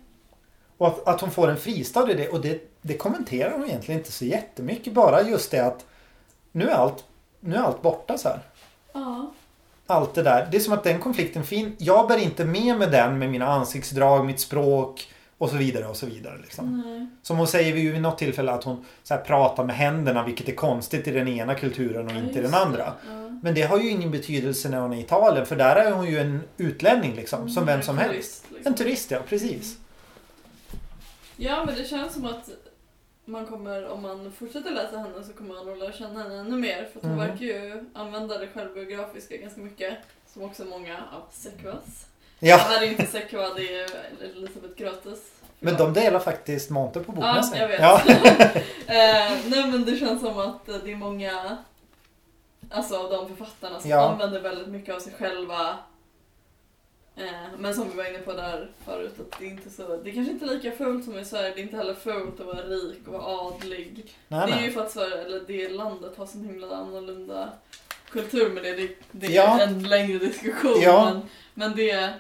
Och 0.78 0.88
att, 0.88 1.08
att 1.08 1.22
hon 1.22 1.32
får 1.32 1.48
en 1.50 1.58
fristad 1.58 2.12
i 2.12 2.14
det 2.14 2.30
och 2.30 2.42
det, 2.42 2.72
det 2.82 2.98
kommenterar 2.98 3.52
hon 3.52 3.64
egentligen 3.66 4.00
inte 4.00 4.12
så 4.12 4.26
jättemycket. 4.26 4.94
Bara 4.94 5.22
just 5.22 5.52
det 5.52 5.60
att 5.66 5.86
nu 6.52 6.70
är 6.70 6.74
allt, 6.74 7.04
nu 7.42 7.56
är 7.56 7.60
allt 7.60 7.82
borta 7.82 8.18
så 8.18 8.30
här. 8.30 8.40
Ja. 8.94 9.32
Allt 9.88 10.14
det 10.16 10.24
där. 10.24 10.48
Det 10.52 10.58
är 10.58 10.62
som 10.62 10.74
att 10.74 10.84
den 10.84 11.00
konflikten 11.00 11.44
fin. 11.44 11.76
Jag 11.78 12.08
bär 12.08 12.18
inte 12.18 12.46
med 12.46 12.78
mig 12.78 12.88
den 12.88 13.20
med 13.20 13.30
mina 13.30 13.48
ansiktsdrag, 13.48 14.26
mitt 14.26 14.40
språk 14.40 15.12
och 15.38 15.50
så 15.50 15.56
vidare 15.58 15.86
och 15.88 15.96
så 15.98 16.06
vidare. 16.06 16.38
Liksom. 16.42 16.82
Nej. 16.86 17.08
Som 17.22 17.38
hon 17.38 17.48
säger 17.48 17.74
vid 17.74 17.92
vid 17.92 18.02
något 18.02 18.18
tillfälle 18.18 18.52
att 18.52 18.64
hon 18.64 18.86
så 19.04 19.14
här, 19.14 19.22
pratar 19.22 19.64
med 19.64 19.76
händerna 19.76 20.24
vilket 20.26 20.48
är 20.50 20.56
konstigt 20.56 21.08
i 21.08 21.12
den 21.12 21.28
ena 21.28 21.56
kulturen 21.56 22.06
och 22.08 22.14
Ja, 22.14 22.18
inte 22.18 22.40
i 22.40 22.42
den 22.42 22.54
andra. 22.54 22.78
det. 22.86 22.94
Ja. 23.08 23.30
Men 23.44 23.54
det 23.54 23.62
har 23.62 23.80
ju 23.80 23.90
ingen 23.90 24.12
betydelse 24.12 24.70
när 24.70 24.80
hon 24.80 24.94
är 24.94 24.98
i 24.98 25.02
Italien 25.02 25.46
för 25.46 25.56
där 25.56 25.76
är 25.76 25.92
hon 25.92 26.06
ju 26.08 26.20
en 26.20 26.42
utlänning 26.58 27.16
liksom. 27.16 27.50
Som 27.50 27.66
vem 27.66 27.78
En 27.80 27.84
som 27.86 27.98
turist, 27.98 28.12
helst. 28.14 28.46
liksom. 28.52 28.72
En 28.72 28.78
turist 28.78 29.12
ja, 29.12 29.20
precis. 29.30 29.78
Ja, 31.38 31.64
men 31.66 31.76
det 31.76 31.84
känns 31.84 32.14
som 32.14 32.26
att 32.26 32.50
man 33.26 33.46
kommer, 33.46 33.88
om 33.88 34.02
man 34.02 34.32
fortsätter 34.32 34.72
läsa 34.72 34.98
henne 34.98 35.24
så 35.24 35.34
kommer 35.34 35.56
man 35.56 35.72
att 35.74 35.78
lära 35.80 35.92
känna 35.92 36.24
henne 36.24 36.36
ännu 36.40 36.58
mer. 36.58 36.90
För 36.92 37.00
att 37.00 37.06
hon 37.06 37.14
Mm. 37.14 37.28
verkar 37.28 37.46
ju 37.46 37.86
använda 37.94 38.38
det 38.38 38.48
självbiografiska 38.48 39.38
ganska 39.38 39.62
mycket. 39.62 39.98
Som 40.34 40.44
också 40.44 40.66
många 40.66 40.98
av 40.98 41.22
Sekvas. 41.32 42.08
Det 42.40 42.48
Ja, 42.48 42.58
här 42.58 42.82
är 42.82 42.86
inte 42.88 43.06
Sekva, 43.06 43.54
det 43.54 43.80
är 43.80 43.90
Elisabeth 44.24 44.74
Grötes. 44.78 45.20
men 45.60 45.78
de 45.78 45.94
delar 45.94 46.20
faktiskt 46.20 46.70
monter 46.70 47.00
på 47.00 47.12
Ja, 47.12 47.16
bokmässan. 47.16 47.58
jag 47.60 47.68
vet. 47.68 47.80
Ja. 47.82 48.02
eh, 48.88 49.38
nej 49.48 49.72
men 49.72 49.86
det 49.86 49.98
känns 49.98 50.22
som 50.22 50.40
att 50.40 50.70
eh, 50.70 50.76
det 50.84 50.92
är 50.92 50.96
många 50.96 51.58
Alltså 52.70 52.98
av 52.98 53.10
de 53.12 53.28
författarna 53.28 53.80
som 53.80 53.90
Ja. 53.90 54.10
använder 54.12 54.40
väldigt 54.42 54.68
mycket 54.68 54.96
av 54.96 55.00
sig 55.00 55.14
själva 55.14 55.78
Men 57.58 57.74
som 57.76 57.90
vi 57.90 57.96
var 57.98 58.10
inne 58.10 58.20
på 58.20 58.34
där 58.34 58.72
förut 58.86 59.20
att 59.20 59.40
det 59.40 59.46
är 59.46 59.50
inte 59.50 59.70
så 59.70 59.98
Det 60.04 60.10
är 60.10 60.14
kanske 60.14 60.34
inte 60.34 60.46
är 60.46 60.50
lika 60.50 60.72
fult 60.72 61.06
som 61.06 61.20
i 61.20 61.26
Sverige, 61.26 61.54
det 61.56 61.62
är 61.62 61.64
inte 61.64 61.78
heller 61.78 61.94
fult 61.94 62.40
att 62.40 62.46
vara 62.46 62.62
rik 62.64 63.08
och 63.08 63.14
vara 63.14 63.24
adlig 63.48 64.16
Nej, 64.28 64.48
Det 64.48 64.54
är 64.54 64.56
nej. 64.56 64.66
ju 64.66 64.72
för 64.72 64.82
att 64.82 64.92
Sverige, 64.92 65.22
eller 65.26 65.40
det 65.48 65.70
landet 65.70 66.18
har 66.18 66.26
sån 66.26 66.44
himla 66.46 66.76
annorlunda 66.76 67.50
kultur 68.12 68.50
med 68.50 68.64
det, 68.64 68.72
det, 68.76 68.96
det 69.12 69.28
är 69.28 69.32
Ja. 69.32 69.62
en 69.62 69.84
längre 69.84 70.18
diskussion 70.20 70.82
Ja. 70.82 71.12
men, 71.14 71.22
men 71.54 71.76
det 71.78 72.14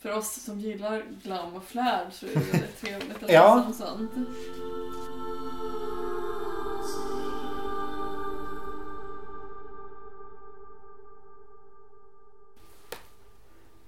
för 0.00 0.12
oss 0.12 0.44
som 0.44 0.60
gillar 0.60 1.04
glam 1.22 1.54
och 1.56 1.64
flärd 1.64 2.06
så 2.12 2.26
är 2.26 2.30
det 2.30 2.40
väldigt 2.52 2.80
trevligt 2.80 3.22
att 3.22 3.32
Ja. 3.32 3.64
läsa 3.68 3.92
om 3.92 3.98
sånt. 3.98 4.28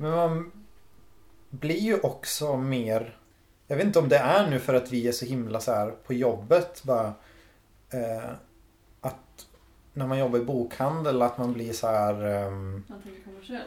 Men 0.00 0.10
man 0.10 0.52
blir 1.50 1.78
ju 1.80 2.00
också 2.00 2.56
mer... 2.56 3.16
Jag 3.66 3.76
vet 3.76 3.86
inte 3.86 3.98
om 3.98 4.08
det 4.08 4.16
är 4.18 4.50
nu 4.50 4.58
för 4.60 4.74
att 4.74 4.92
vi 4.92 5.08
är 5.08 5.12
så 5.12 5.24
himla 5.24 5.60
så 5.60 5.72
här 5.72 5.90
på 5.90 6.12
jobbet 6.14 6.82
bara... 6.84 7.06
Eh, 7.90 8.30
att 9.00 9.46
när 9.92 10.06
man 10.06 10.18
jobbar 10.18 10.38
i 10.38 10.44
bokhandel 10.44 11.22
att 11.22 11.38
man 11.38 11.52
blir 11.52 11.72
så 11.72 11.86
här... 11.86 12.24
ehm, 12.26 12.84
Man 12.88 13.02
tänker 13.02 13.22
kommersiellt. 13.24 13.64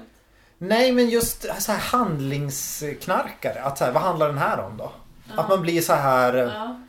nej 0.57 0.91
men 0.91 1.09
just 1.09 1.41
så 1.61 1.71
här 1.71 1.79
handlingsknarkare. 1.79 3.61
Att 3.63 3.77
så 3.77 3.86
här, 3.86 3.91
vad 3.91 4.03
handlar 4.03 4.27
den 4.27 4.38
här 4.38 4.59
om 4.59 4.77
då? 4.77 4.91
Ja. 5.36 5.41
Att 5.41 5.49
man 5.49 5.61
blir 5.61 5.82
så 5.82 5.93
här... 5.93 6.34
eh, 6.34 6.43
Ja. 6.53 6.82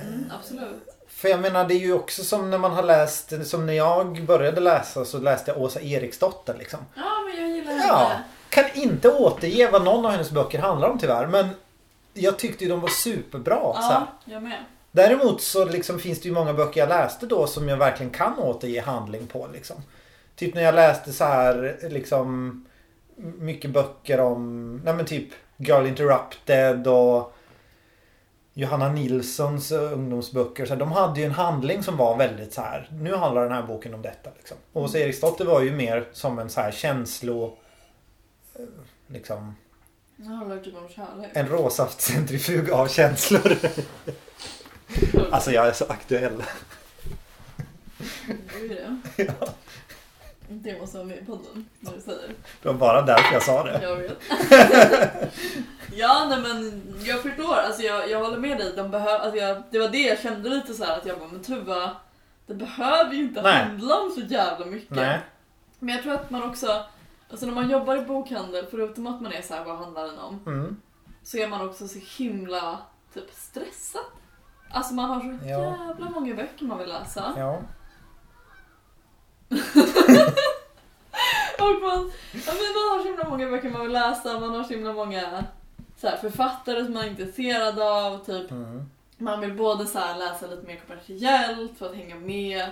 Mm, 0.00 0.24
absolut. 0.38 0.88
För 1.08 1.28
jag 1.28 1.40
menar 1.40 1.68
det 1.68 1.74
är 1.74 1.78
ju 1.78 1.92
också 1.92 2.24
som 2.24 2.50
när 2.50 2.58
man 2.58 2.72
har 2.72 2.82
läst, 2.82 3.46
som 3.46 3.66
när 3.66 3.72
jag 3.72 4.24
började 4.26 4.60
läsa 4.60 5.04
så 5.04 5.18
läste 5.18 5.50
jag 5.50 5.60
Åsa 5.60 5.80
Eriksdotter 5.80 6.54
liksom. 6.58 6.80
Ja, 6.94 7.02
men 7.28 7.40
jag 7.42 7.50
gillar 7.56 7.70
henne. 7.72 7.84
Ja, 7.88 8.12
kan 8.54 8.64
inte 8.74 9.08
återge 9.08 9.70
vad 9.70 9.84
någon 9.84 10.06
av 10.06 10.10
hennes 10.10 10.30
böcker 10.30 10.58
handlar 10.58 10.88
om 10.88 10.98
tyvärr 10.98 11.26
men 11.26 11.48
jag 12.14 12.38
tyckte 12.38 12.64
ju 12.64 12.70
de 12.70 12.80
var 12.80 12.88
superbra. 12.88 13.60
Ja, 13.60 14.06
jag 14.24 14.42
med. 14.42 14.64
Däremot 14.92 15.42
så 15.42 15.64
liksom 15.64 15.98
finns 15.98 16.20
det 16.20 16.28
ju 16.28 16.34
många 16.34 16.54
böcker 16.54 16.80
jag 16.80 16.88
läste 16.88 17.26
då 17.26 17.46
som 17.46 17.68
jag 17.68 17.76
verkligen 17.76 18.12
kan 18.12 18.38
återge 18.38 18.80
handling 18.80 19.26
på. 19.26 19.48
Liksom. 19.52 19.76
Typ 20.36 20.54
när 20.54 20.62
jag 20.62 20.74
läste 20.74 21.12
så 21.12 21.24
här 21.24 21.78
liksom 21.90 22.64
mycket 23.16 23.70
böcker 23.70 24.20
om, 24.20 24.76
nej 24.84 24.94
men 24.94 25.06
typ 25.06 25.28
Girl 25.56 25.86
Interrupted 25.86 26.86
och 26.86 27.36
Johanna 28.54 28.88
Nilssons 28.88 29.72
ungdomsböcker. 29.72 30.66
Så 30.66 30.74
de 30.74 30.92
hade 30.92 31.20
ju 31.20 31.26
en 31.26 31.32
handling 31.32 31.82
som 31.82 31.96
var 31.96 32.16
väldigt 32.16 32.52
så 32.52 32.60
här. 32.60 32.88
Nu 32.92 33.14
handlar 33.14 33.42
den 33.42 33.52
här 33.52 33.62
boken 33.62 33.94
om 33.94 34.02
detta. 34.02 34.30
Liksom. 34.36 34.56
Och 34.72 34.82
Åsa 34.82 34.98
Eriksdotter 34.98 35.44
var 35.44 35.60
ju 35.60 35.72
mer 35.72 36.04
som 36.12 36.38
en 36.38 36.50
så 36.50 36.60
här 36.60 36.70
känslo... 36.70 37.56
Liksom 39.06 39.54
Det 40.16 40.28
handlar 40.28 40.58
typ 40.58 40.76
om 40.76 40.88
kärlek. 40.88 41.30
en 41.34 41.48
råsaftcentrifug 41.48 42.70
av 42.70 42.88
känslor. 42.88 43.56
Alltså 45.32 45.50
jag 45.50 45.66
är 45.66 45.72
så 45.72 45.84
aktuell. 45.88 46.42
Det 48.26 48.64
är 48.64 48.96
det. 49.16 49.52
Det 50.48 50.80
måste 50.80 50.96
vara 50.96 51.06
med 51.06 51.18
i 51.18 51.24
podden, 51.24 51.68
när 51.80 51.92
du 51.92 52.00
säger. 52.00 52.28
Det 52.62 52.68
var 52.68 52.74
bara 52.74 53.02
därför 53.02 53.32
jag 53.34 53.42
sa 53.42 53.64
det. 53.64 53.80
Jag 53.82 53.96
vet. 53.96 54.18
ja, 55.94 56.26
nej 56.28 56.38
men 56.40 56.82
jag 57.04 57.22
förstår. 57.22 57.54
Alltså 57.54 57.82
jag, 57.82 58.10
jag 58.10 58.20
håller 58.20 58.38
med 58.38 58.58
dig. 58.58 58.72
De 58.76 58.90
behöv, 58.90 59.20
alltså 59.20 59.36
jag, 59.36 59.62
det 59.70 59.78
var 59.78 59.88
det 59.88 59.98
jag 60.02 60.18
kände 60.18 60.48
lite 60.48 60.74
så 60.74 60.84
här 60.84 60.98
att 60.98 61.06
jag 61.06 61.18
bara, 61.18 61.28
men 61.28 61.42
Tuva, 61.42 61.96
det 62.46 62.54
behöver 62.54 63.12
ju 63.14 63.22
inte 63.22 63.42
Nej. 63.42 63.64
handla 63.64 64.00
om 64.00 64.10
så 64.10 64.20
jävla 64.20 64.66
mycket. 64.66 64.90
Nej. 64.96 65.20
Men 65.78 65.94
jag 65.94 66.02
tror 66.02 66.14
att 66.14 66.30
man 66.30 66.42
också, 66.42 66.84
alltså 67.30 67.46
när 67.46 67.52
man 67.54 67.70
jobbar 67.70 67.96
i 67.96 68.00
bokhandel, 68.00 68.66
förutom 68.70 69.06
att 69.06 69.20
man 69.20 69.32
är 69.32 69.42
så 69.42 69.54
här, 69.54 69.64
vad 69.64 69.76
handlar 69.78 70.06
den 70.06 70.18
om? 70.18 70.40
Mm. 70.46 70.76
Så 71.22 71.36
är 71.38 71.48
man 71.48 71.68
också 71.68 71.88
så 71.88 71.98
himla 72.18 72.78
typ 73.14 73.30
stressad. 73.32 74.02
Alltså 74.70 74.94
man 74.94 75.10
har 75.10 75.20
så 75.20 75.46
Ja. 75.48 75.76
jävla 75.86 76.10
många 76.10 76.34
böcker 76.34 76.64
man 76.64 76.78
vill 76.78 76.88
läsa. 76.88 77.34
Ja. 77.36 77.60
Och 81.58 81.80
man, 81.82 82.12
ja, 82.32 82.52
men 82.52 82.72
man 82.74 82.88
har 82.90 83.02
så 83.02 83.08
himla 83.08 83.28
många 83.28 83.50
böcker 83.50 83.70
man 83.70 83.82
vill 83.82 83.92
läsa, 83.92 84.40
man 84.40 84.54
har 84.54 84.64
så 84.64 84.74
himla 84.74 84.92
många 84.92 85.44
så 85.96 86.08
här, 86.08 86.16
författare 86.16 86.84
som 86.84 86.94
man 86.94 87.04
är 87.04 87.08
intresserad 87.08 87.78
av. 87.78 88.24
Typ. 88.24 88.50
Mm. 88.50 88.90
Man 89.18 89.40
vill 89.40 89.54
både 89.54 89.86
så 89.86 89.98
här, 89.98 90.18
läsa 90.18 90.46
lite 90.46 90.66
mer 90.66 90.80
kommersiellt 90.86 91.78
för 91.78 91.86
att 91.90 91.96
hänga 91.96 92.14
med 92.16 92.68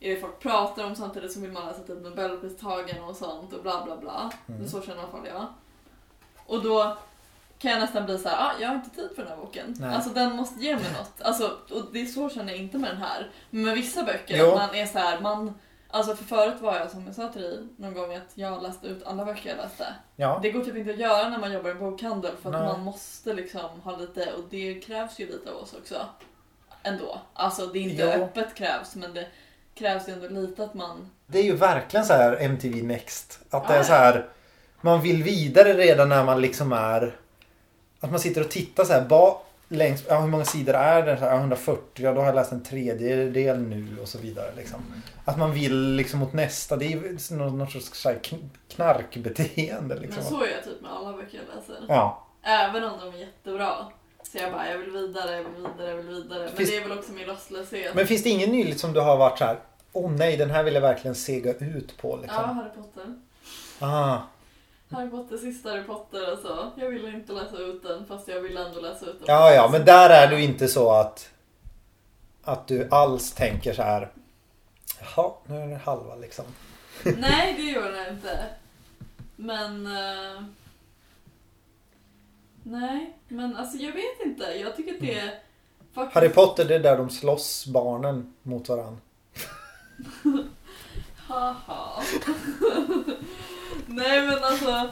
i 0.00 0.14
det 0.14 0.20
folk 0.20 0.38
pratar 0.40 0.84
om 0.84 0.96
samtidigt 0.96 1.32
så 1.32 1.40
vill 1.40 1.52
man 1.52 1.66
läsa 1.66 1.82
typ 1.82 2.02
Nobelpristagarna 2.02 3.06
och 3.06 3.16
sånt 3.16 3.52
och 3.52 3.62
bla 3.62 3.84
bla 3.84 3.96
bla. 3.96 4.30
Mm. 4.48 4.68
Så 4.68 4.82
känner 4.82 4.96
i 4.96 5.00
alla 5.00 5.08
fall 5.12 5.26
jag. 5.26 5.46
Och 6.46 6.62
då 6.62 6.96
kan 7.58 7.70
jag 7.70 7.80
nästan 7.80 8.04
bli 8.06 8.18
så 8.18 8.28
här, 8.28 8.36
ah, 8.46 8.52
jag 8.60 8.68
har 8.68 8.74
inte 8.74 8.90
tid 8.90 9.10
för 9.16 9.22
den 9.22 9.30
här 9.30 9.36
boken. 9.38 9.74
Nej. 9.80 9.94
Alltså 9.94 10.10
den 10.10 10.36
måste 10.36 10.60
ge 10.60 10.74
mig 10.76 10.92
något. 10.98 11.20
Alltså, 11.22 11.56
och 11.70 11.82
det 11.92 12.00
är 12.00 12.06
så 12.06 12.28
känner 12.30 12.52
jag 12.52 12.62
inte 12.62 12.78
med 12.78 12.90
den 12.90 13.02
här. 13.02 13.30
Men 13.50 13.62
med 13.64 13.74
vissa 13.74 14.02
böcker, 14.02 14.36
Jo. 14.38 14.54
man 14.54 14.74
är 14.74 14.86
så 14.86 14.98
här, 14.98 15.20
man, 15.20 15.54
Alltså 15.90 16.16
för 16.16 16.24
förut 16.24 16.60
var 16.60 16.76
jag 16.76 16.90
som 16.90 17.06
jag 17.06 17.14
sa 17.14 17.28
till 17.28 17.42
dig 17.42 17.66
någon 17.76 17.94
gång 17.94 18.14
att 18.14 18.30
jag 18.34 18.62
läste 18.62 18.86
ut 18.86 19.02
alla 19.06 19.24
böcker 19.24 19.48
jag 19.48 19.56
läste. 19.56 19.86
Ja. 20.16 20.38
Det 20.42 20.50
går 20.52 20.64
typ 20.64 20.76
inte 20.76 20.90
att 20.90 20.98
göra 20.98 21.28
när 21.28 21.38
man 21.38 21.52
jobbar 21.52 21.68
i 21.68 21.72
en 21.72 21.78
bokhandel 21.78 22.32
för 22.42 22.52
att 22.52 22.60
Nej. 22.60 22.72
man 22.72 22.80
måste 22.80 23.32
liksom 23.34 23.80
ha 23.80 23.96
lite, 23.96 24.32
och 24.32 24.44
det 24.50 24.80
krävs 24.80 25.18
ju 25.18 25.26
lite 25.26 25.50
av 25.50 25.56
oss 25.56 25.74
också. 25.74 26.06
Ändå. 26.82 27.20
Alltså 27.34 27.66
det 27.66 27.78
är 27.78 27.82
inte 27.82 28.02
Ja. 28.02 28.12
öppet 28.12 28.54
krävs 28.54 28.94
men 28.96 29.14
det 29.14 29.26
krävs 29.78 30.08
ju 30.08 30.12
ändå 30.12 30.40
lite 30.40 30.64
att 30.64 30.74
man... 30.74 31.10
Det 31.26 31.38
är 31.38 31.42
ju 31.42 31.56
verkligen 31.56 32.06
så 32.06 32.12
här 32.12 32.36
MTV 32.40 32.82
Next. 32.82 33.38
Att 33.50 33.68
det 33.68 33.74
Ja, 33.74 33.80
är 33.80 33.84
så 33.84 33.92
här. 33.92 34.26
Man 34.80 35.00
vill 35.02 35.22
vidare 35.22 35.72
redan 35.74 36.08
när 36.08 36.24
man 36.24 36.40
liksom 36.40 36.72
är. 36.72 37.16
Att 38.00 38.10
man 38.10 38.20
sitter 38.20 38.40
och 38.40 38.50
tittar 38.50 38.84
så 38.84 38.92
här. 38.92 39.04
Ba, 39.04 39.40
längs, 39.68 40.04
ja, 40.08 40.20
hur 40.20 40.28
många 40.28 40.44
sidor 40.44 40.74
är 40.74 41.02
det? 41.06 41.18
Så 41.18 41.24
här, 41.24 41.36
140. 41.36 41.82
Ja, 42.04 42.12
då 42.12 42.20
har 42.20 42.26
jag 42.26 42.34
läst 42.34 42.52
en 42.52 42.62
tredjedel 42.64 43.58
nu 43.58 43.96
och 44.02 44.08
så 44.08 44.18
vidare. 44.18 44.52
Liksom. 44.56 44.80
Att 45.24 45.38
man 45.38 45.52
vill 45.52 45.92
liksom 45.94 46.20
mot 46.20 46.32
nästa. 46.32 46.76
Det 46.76 46.84
är 46.84 46.90
ju 46.90 47.18
något 47.36 47.70
sorts 47.72 47.90
så 48.02 48.08
här 48.08 48.16
kn- 48.16 48.48
knarkbeteende. 48.68 49.94
Liksom. 49.94 50.22
Men 50.22 50.32
så 50.32 50.42
är 50.44 50.48
jag 50.50 50.64
typ 50.64 50.82
med 50.82 50.90
alla 50.92 51.12
böcker 51.16 51.38
jag 51.46 51.56
läser. 51.56 51.84
Ja. 51.88 52.26
Även 52.42 52.84
om 52.84 52.98
de 53.00 53.14
är 53.14 53.18
jättebra. 53.18 53.86
Så 54.32 54.38
jag 54.38 54.52
bara, 54.52 54.70
jag 54.70 54.78
vill 54.78 54.90
vidare, 54.90 55.32
jag 55.36 55.42
vill 55.44 55.52
vidare, 55.62 55.88
jag 55.90 55.96
vill 55.96 56.06
vidare. 56.06 56.44
Men 56.44 56.56
Finns- 56.56 56.70
det 56.70 56.76
är 56.76 56.88
väl 56.88 56.98
också 56.98 57.12
min 57.12 57.26
rastlöshet. 57.26 57.94
Men 57.94 58.06
finns 58.06 58.22
det 58.22 58.28
ingen 58.30 58.50
nyligt 58.50 58.80
som 58.80 58.92
du 58.92 59.00
har 59.00 59.16
varit 59.16 59.38
så 59.38 59.44
här. 59.44 59.58
Åh 59.92 60.10
nej, 60.10 60.36
den 60.36 60.50
här 60.50 60.62
vill 60.64 60.74
jag 60.74 60.80
verkligen 60.80 61.14
sega 61.14 61.54
ut 61.54 61.96
på. 61.98 62.10
Ja, 62.10 62.16
Liksom. 62.22 62.44
Harry 62.56 62.70
Potter. 62.76 63.14
Ah, 63.78 64.18
Harry 64.90 65.10
Potter, 65.10 65.36
sista 65.36 65.70
Harry 65.70 65.82
Potter 65.84 66.30
alltså. 66.30 66.72
Jag 66.76 66.88
ville 66.90 67.08
inte 67.10 67.32
läsa 67.32 67.56
ut 67.56 67.82
den 67.82 68.06
fast 68.06 68.28
jag 68.28 68.40
ville 68.40 68.66
ändå 68.66 68.80
läsa 68.80 69.06
ut 69.06 69.18
den. 69.18 69.34
ja, 69.34 69.54
ja, 69.54 69.68
men 69.72 69.84
där 69.84 70.10
är 70.10 70.26
du 70.30 70.42
inte 70.42 70.68
så 70.68 70.90
att. 70.92 71.30
Att 72.44 72.66
du 72.68 72.88
alls 72.90 73.32
tänker 73.32 73.72
så 73.74 73.82
här. 73.82 74.12
Jaha, 75.00 75.32
nu 75.46 75.56
är 75.60 75.66
det 75.66 75.76
halva 75.84 76.14
liksom. 76.14 76.44
Nej, 77.02 77.54
det 77.56 77.62
gör 77.62 77.92
den 77.92 78.14
inte. 78.14 78.46
Men... 79.36 79.86
eh, 79.86 80.42
nej, 82.66 83.18
men 83.28 83.56
alltså 83.56 83.76
jag 83.76 83.92
vet 83.92 84.20
inte. 84.24 84.44
Jag 84.44 84.76
tycker 84.76 84.94
att 84.94 85.00
det 85.00 85.18
är... 85.18 85.30
Faktiskt, 85.94 86.14
Harry 86.14 86.28
Potter 86.28 86.64
det 86.64 86.74
är 86.74 86.78
där 86.78 86.98
de 86.98 87.10
slåss 87.10 87.66
barnen 87.66 88.34
mot 88.42 88.68
varandra. 88.68 89.00
Haha. 91.16 92.02
nej 93.86 94.26
men 94.26 94.44
alltså. 94.44 94.90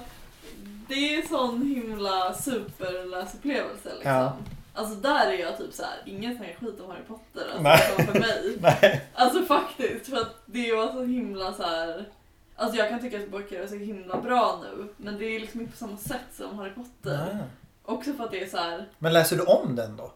Det 0.88 1.14
är 1.14 1.22
sån 1.28 1.62
himla 1.62 2.34
superläsupplevelse 2.34 3.94
liksom. 3.94 4.12
Ja. 4.12 4.36
Alltså 4.74 4.94
där 4.94 5.26
är 5.26 5.38
jag 5.38 5.58
typ 5.58 5.72
så 5.72 5.82
här, 5.82 6.02
ingen 6.06 6.36
snackar 6.36 6.54
skit 6.54 6.80
om 6.80 6.90
Harry 6.90 7.02
Potter 7.08 7.46
alltså, 7.48 7.62
Nej. 7.62 8.06
för 8.06 8.20
mig. 8.20 8.56
Nej. 8.80 9.08
Alltså 9.14 9.42
faktiskt, 9.42 10.06
för 10.06 10.16
att 10.16 10.42
det 10.46 10.72
var 10.72 10.92
så 10.92 11.02
himla 11.02 11.52
så 11.52 11.62
här. 11.62 12.08
Alltså 12.56 12.78
jag 12.78 12.88
kan 12.88 13.00
tycka 13.00 13.20
att 13.22 13.30
böcker 13.30 13.60
är 13.60 13.66
så 13.66 13.74
himla 13.74 14.20
bra 14.20 14.62
nu, 14.62 14.88
men 14.96 15.18
det 15.18 15.24
är 15.24 15.40
liksom 15.40 15.60
inte 15.60 15.72
på 15.72 15.78
samma 15.78 15.96
sätt 15.96 16.26
som 16.32 16.58
Harry 16.58 16.70
Potter. 16.70 17.38
Också 17.84 18.12
för 18.12 18.24
att 18.24 18.30
det 18.30 18.42
är 18.42 18.46
så 18.48 18.56
här. 18.56 18.88
Men 18.98 19.12
läser 19.12 19.36
du 19.36 19.42
om 19.42 19.76
den 19.76 19.96
då? 19.96 20.12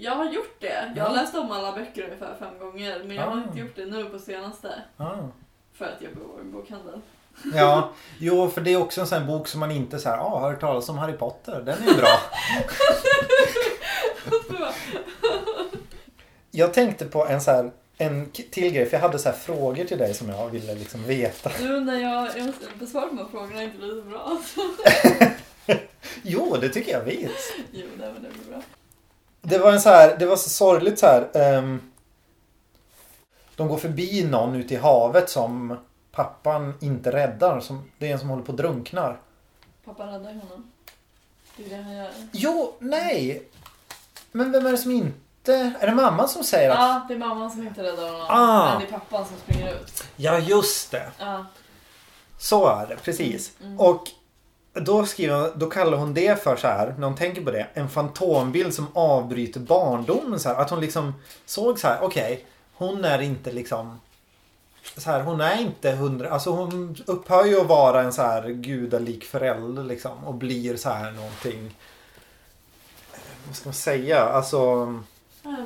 jag 0.00 0.12
har 0.14 0.24
gjort 0.24 0.60
det. 0.60 0.92
Jag 0.96 1.04
har 1.04 1.14
läst 1.14 1.34
om 1.34 1.52
alla 1.52 1.72
böcker 1.72 2.04
ungefär 2.04 2.34
fem 2.38 2.58
gånger, 2.58 3.02
men 3.04 3.16
jag 3.16 3.22
har 3.22 3.36
Ah. 3.36 3.42
inte 3.46 3.58
gjort 3.58 3.76
det 3.76 3.86
nu 3.86 4.04
på 4.04 4.18
senaste. 4.18 4.82
Ah. 4.96 5.14
För 5.74 5.84
att 5.84 6.02
jag 6.02 6.14
bor 6.14 6.38
i 6.38 6.40
en 6.40 6.52
bokhandel. 6.52 7.00
Ja, 7.54 7.90
jo 8.18 8.48
för 8.50 8.60
det 8.60 8.72
är 8.72 8.76
också 8.82 9.00
en 9.00 9.06
sån 9.06 9.26
bok 9.26 9.48
som 9.48 9.60
man 9.60 9.70
inte 9.70 9.98
så 9.98 10.08
här, 10.08 10.18
ah, 10.18 10.38
har 10.40 10.50
hört 10.50 10.60
talas 10.60 10.88
om 10.88 10.98
Harry 10.98 11.12
Potter, 11.12 11.62
den 11.62 11.88
är 11.88 11.94
bra. 11.96 12.08
Jag 16.50 16.74
tänkte 16.74 17.04
på 17.04 17.26
en 17.26 17.40
så 17.40 17.50
här, 17.50 17.70
en 17.98 18.30
till 18.30 18.72
grej, 18.72 18.86
för 18.86 18.96
jag 18.96 19.02
hade 19.02 19.18
så 19.18 19.28
här 19.28 19.36
frågor 19.36 19.84
till 19.84 19.98
dig 19.98 20.14
som 20.14 20.28
jag 20.28 20.48
ville 20.48 20.74
liksom 20.74 21.04
veta. 21.04 21.50
Nu 21.60 21.80
när 21.80 22.00
jag, 22.00 22.38
jag 22.38 22.46
måste 22.46 22.66
besvara 22.78 23.06
de 23.06 23.18
här 23.18 23.26
frågorna 23.30 23.62
inte 23.62 23.78
blir 23.78 24.02
så 24.02 24.02
bra. 24.02 24.22
Alltså. 24.26 24.60
Jo, 26.22 26.56
det 26.60 26.68
tycker 26.68 26.92
jag 26.92 27.04
vet. 27.04 27.30
Jo, 27.72 27.86
nej, 27.98 28.12
men 28.12 28.22
det 28.22 28.28
blir 28.30 28.50
bra. 28.50 28.62
Det 29.42 29.58
var 29.58 29.72
en 29.72 29.80
så 29.80 29.88
här, 29.88 30.16
det 30.18 30.26
var 30.26 30.36
så 30.36 30.48
sorgligt 30.48 30.98
så 30.98 31.06
här. 31.06 31.28
ehm, 31.34 31.80
de 33.56 33.68
går 33.68 33.78
förbi 33.78 34.24
någon 34.24 34.54
ute 34.54 34.74
i 34.74 34.76
havet 34.76 35.30
som 35.30 35.76
pappan 36.12 36.74
inte 36.80 37.12
räddar. 37.12 37.60
Som, 37.60 37.90
det 37.98 38.08
är 38.08 38.12
en 38.12 38.18
som 38.18 38.28
håller 38.28 38.42
på 38.42 38.52
att 38.52 38.58
drunknar. 38.58 39.20
Pappa 39.84 40.06
räddar 40.06 40.32
honom. 40.32 40.72
Det 41.56 41.64
är 41.64 41.68
det 41.68 41.82
han 41.82 41.96
gör. 41.96 42.10
Jo, 42.32 42.74
nej. 42.78 43.48
Men 44.32 44.52
vem 44.52 44.66
är 44.66 44.72
det 44.72 44.78
som 44.78 44.90
inte... 44.90 45.72
Är 45.80 45.86
det 45.86 45.94
mamman 45.94 46.28
som 46.28 46.44
säger 46.44 46.70
att... 46.70 46.78
Ja, 46.78 47.04
det 47.08 47.14
är 47.14 47.18
mamman 47.18 47.50
som 47.50 47.66
inte 47.66 47.82
räddar 47.82 48.06
honom. 48.12 48.26
Ah. 48.28 48.70
Men 48.70 48.80
det 48.80 48.86
är 48.86 48.98
pappan 48.98 49.26
som 49.26 49.36
springer 49.36 49.74
ut. 49.74 50.04
Ja, 50.16 50.38
just 50.38 50.90
det. 50.90 51.10
Ja. 51.18 51.46
Så 52.38 52.66
är 52.68 52.86
det, 52.86 52.96
precis. 52.96 53.52
Mm. 53.62 53.80
Och 53.80 54.04
då, 54.80 55.06
skriver, 55.06 55.50
då 55.54 55.66
kallar 55.66 55.98
hon 55.98 56.14
det 56.14 56.42
för 56.42 56.56
så 56.56 56.66
här, 56.66 56.94
när 56.98 57.06
hon 57.06 57.16
tänker 57.16 57.42
på 57.42 57.50
det, 57.50 57.66
en 57.74 57.88
fantombild 57.88 58.74
som 58.74 58.86
avbryter 58.92 59.60
barndomen. 59.60 60.40
Så 60.40 60.48
här, 60.48 60.56
att 60.56 60.70
hon 60.70 60.80
liksom 60.80 61.14
såg 61.46 61.78
så 61.78 61.86
här, 61.86 61.98
okej, 62.02 62.44
hon 62.74 63.04
är 63.04 63.18
inte 63.22 63.52
liksom 63.52 64.00
så 64.96 65.10
här, 65.10 65.20
hon 65.20 65.40
är 65.40 65.60
inte 65.60 65.90
hundra, 65.90 66.30
alltså 66.30 66.50
hon 66.50 66.96
upphör 67.06 67.44
ju 67.44 67.60
att 67.60 67.66
vara 67.66 68.02
en 68.02 68.12
så 68.12 68.22
här 68.22 68.48
gudalik 68.48 69.24
förälder 69.24 69.84
liksom 69.84 70.24
och 70.24 70.34
blir 70.34 70.76
så 70.76 70.90
här 70.90 71.10
någonting, 71.10 71.76
vad 73.46 73.56
ska 73.56 73.68
man 73.68 73.74
säga, 73.74 74.24
alltså 74.24 74.94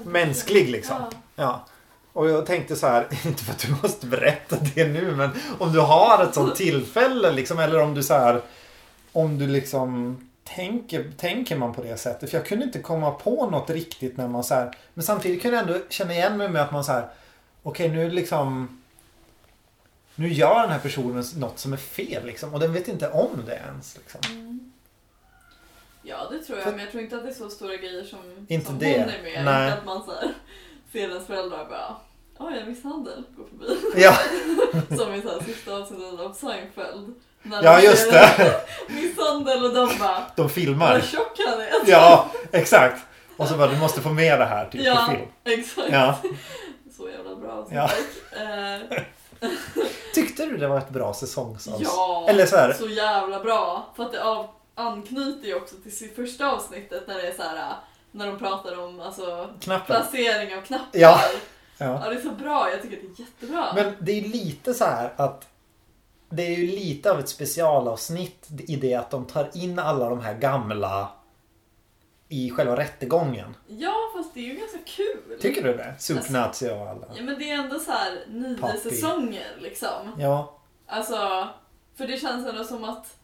mänsklig 0.05 0.71
liksom. 0.71 0.97
Ja. 1.01 1.11
Ja. 1.35 1.65
Och 2.13 2.31
jag 2.31 2.47
tänkte 2.47 2.77
så 2.77 2.87
här, 2.87 3.07
inte 3.27 3.45
för 3.45 3.53
att 3.53 3.59
du 3.59 3.75
måste 3.83 4.07
berätta 4.07 4.57
det 4.75 4.89
nu, 4.89 5.17
men 5.17 5.31
om 5.59 5.73
du 5.73 5.81
har 5.81 6.25
ett 6.25 6.35
sånt 6.35 6.57
tillfälle 6.57 7.33
liksom, 7.33 7.59
eller 7.59 7.81
om 7.81 7.95
du 7.95 8.03
så 8.03 8.15
här, 8.15 8.43
om 9.13 9.39
du 9.39 9.47
liksom 9.47 10.17
tänker, 10.45 11.13
tänker 11.17 11.57
man 11.57 11.75
på 11.75 11.83
det 11.83 11.97
sättet. 11.97 12.31
För 12.31 12.39
jag 12.39 12.47
kunde 12.47 12.65
inte 12.65 12.79
komma 12.79 13.11
på 13.11 13.51
något 13.51 13.71
riktigt 13.71 14.17
när 14.17 14.29
man 14.29 14.45
så 14.45 14.55
här, 14.55 14.77
men 14.95 15.05
samtidigt 15.05 15.43
kunde 15.43 15.57
jag 15.57 15.69
ändå 15.69 15.81
känna 15.89 16.13
igen 16.13 16.37
mig 16.37 16.49
med 16.49 16.63
att 16.63 16.73
man 16.73 16.85
så 16.85 16.93
här, 16.93 17.09
okej 17.63 17.89
nu 17.89 18.11
liksom, 18.11 18.79
nu 20.15 20.29
gör 20.33 20.61
den 20.63 20.71
här 20.71 20.79
personen 20.79 21.25
något 21.37 21.59
som 21.59 21.73
är 21.73 21.77
fel 21.77 22.27
liksom, 22.27 22.55
och 22.55 22.61
den 22.61 22.73
vet 22.73 22.89
inte 22.89 23.11
om 23.11 23.43
det 23.47 23.55
ens. 23.55 23.97
Liksom. 23.97 24.21
Mm. 24.33 24.73
Ja, 26.03 26.29
det 26.31 26.39
tror 26.45 26.59
jag. 26.59 26.65
För- 26.65 26.71
Men 26.73 26.81
jag 26.81 26.91
tror 26.91 27.03
inte 27.03 27.17
att 27.17 27.23
det 27.23 27.31
är 27.31 27.35
så 27.35 27.51
stora 27.51 27.77
grejer 27.77 28.05
som, 28.05 28.47
Inte 28.49 28.67
som 28.67 28.79
det. 28.79 29.01
hon 29.01 29.09
är 29.09 29.23
med. 29.23 29.45
Nej. 29.45 29.69
Inte 29.69 29.79
att 29.79 29.85
man 29.87 30.05
så 30.05 30.11
här, 30.15 30.35
ser 30.93 31.09
ens 31.09 31.27
föräldrar 31.27 31.65
bara 31.69 31.97
Oj, 32.39 32.59
en 32.59 32.69
misshandel 32.69 33.23
går 33.37 33.45
förbi. 33.45 33.81
Ja, 34.03 34.19
Som 34.97 35.15
i 35.15 35.23
så 35.23 35.29
här, 35.29 35.41
sista 35.45 35.77
avsnittet 35.77 36.21
av 36.21 36.33
Seinfeld. 36.33 37.15
Ja 37.63 37.81
just 37.81 38.11
det. 38.11 38.55
Misshandel 38.89 39.65
och 39.65 39.75
de 39.75 39.99
bara 39.99 40.23
De 40.37 40.49
filmar. 40.51 40.93
Vad 40.93 41.05
tjock 41.05 41.39
han 41.51 41.61
är. 41.61 41.69
Ja, 41.87 42.31
exakt. 42.53 43.03
Och 43.37 43.49
så 43.49 43.55
bara, 43.57 43.67
du 43.71 43.77
måste 43.77 44.01
få 44.01 44.09
med 44.09 44.39
det 44.41 44.45
här 44.45 44.65
typ 44.65 44.81
på 44.81 44.87
Ja, 44.87 45.09
film. 45.11 45.29
exakt. 45.59 45.89
Ja. 45.93 46.19
Så 46.97 47.09
jävla 47.09 47.37
bra 47.37 47.67
Ja. 47.71 47.83
avsnitt. 47.85 48.23
Eh, 49.43 49.49
Tyckte 50.15 50.47
du 50.47 50.57
det 50.57 50.69
var 50.69 50.79
ett 50.79 50.89
bra 50.91 51.15
säsongsavsnitt? 51.15 51.89
ja, 51.93 52.27
Eller 52.29 52.47
så 52.47 52.57
här, 52.57 52.73
så 52.73 52.89
jävla 52.89 53.41
bra. 53.41 53.93
För 53.97 54.03
att 54.05 54.13
det 54.13 54.25
av, 54.25 54.49
anknyter 54.75 55.49
ju 55.49 55.55
också 55.55 55.77
till 55.77 55.97
sitt 55.97 56.17
första 56.17 56.51
avsnittet 56.53 57.03
när 57.09 57.15
det 57.15 57.29
är 57.29 57.33
så 57.37 57.43
här 57.43 57.75
när 58.11 58.27
de 58.27 58.39
pratar 58.39 58.79
om 58.81 59.01
alltså, 59.01 59.49
placering 59.87 60.57
av 60.57 60.61
knappar. 60.63 60.87
Ja. 60.93 61.21
Ja, 61.79 62.01
Ja. 62.05 62.11
det 62.11 62.17
är 62.17 62.21
så 62.21 62.31
bra. 62.31 62.71
Jag 62.71 62.83
tycker 62.83 62.97
det 62.97 63.03
är 63.23 63.27
jättebra. 63.27 63.73
Men 63.75 63.97
det 64.01 64.13
är 64.19 64.23
lite 64.23 64.75
så 64.75 64.85
här 64.85 65.13
att 65.17 65.49
det 66.33 66.43
är 66.43 66.57
ju 66.57 66.67
lite 66.67 67.13
av 67.13 67.21
ett 67.21 67.29
specialavsnitt 67.29 68.49
i 68.69 68.77
det 68.77 68.95
att 68.95 69.11
de 69.11 69.27
tar 69.27 69.51
in 69.55 69.79
alla 69.79 70.09
de 70.09 70.21
här 70.21 70.35
gamla 70.35 71.09
i 72.29 72.51
själva 72.51 72.77
rättegången. 72.77 73.57
Ja, 73.67 73.95
fast 74.17 74.35
det 74.35 74.41
är 74.41 74.45
ju 74.45 74.55
ganska 74.55 74.79
kul. 74.87 75.39
Tycker 75.41 75.63
du 75.63 75.77
det? 75.77 75.95
Supnazi 75.99 76.71
och 76.71 76.89
alla. 76.89 77.07
Ja, 77.15 77.23
men 77.23 77.39
det 77.39 77.51
är 77.51 77.55
ändå 77.55 77.79
så 77.79 77.91
här 77.91 78.25
nio 78.29 78.59
Papi. 78.59 78.79
säsonger 78.79 79.57
liksom. 79.61 80.13
Ja. 80.19 80.59
Alltså, 80.87 81.49
för 81.97 82.07
det 82.07 82.17
känns 82.17 82.47
ändå 82.47 82.65
som 82.65 82.85
att 82.85 83.17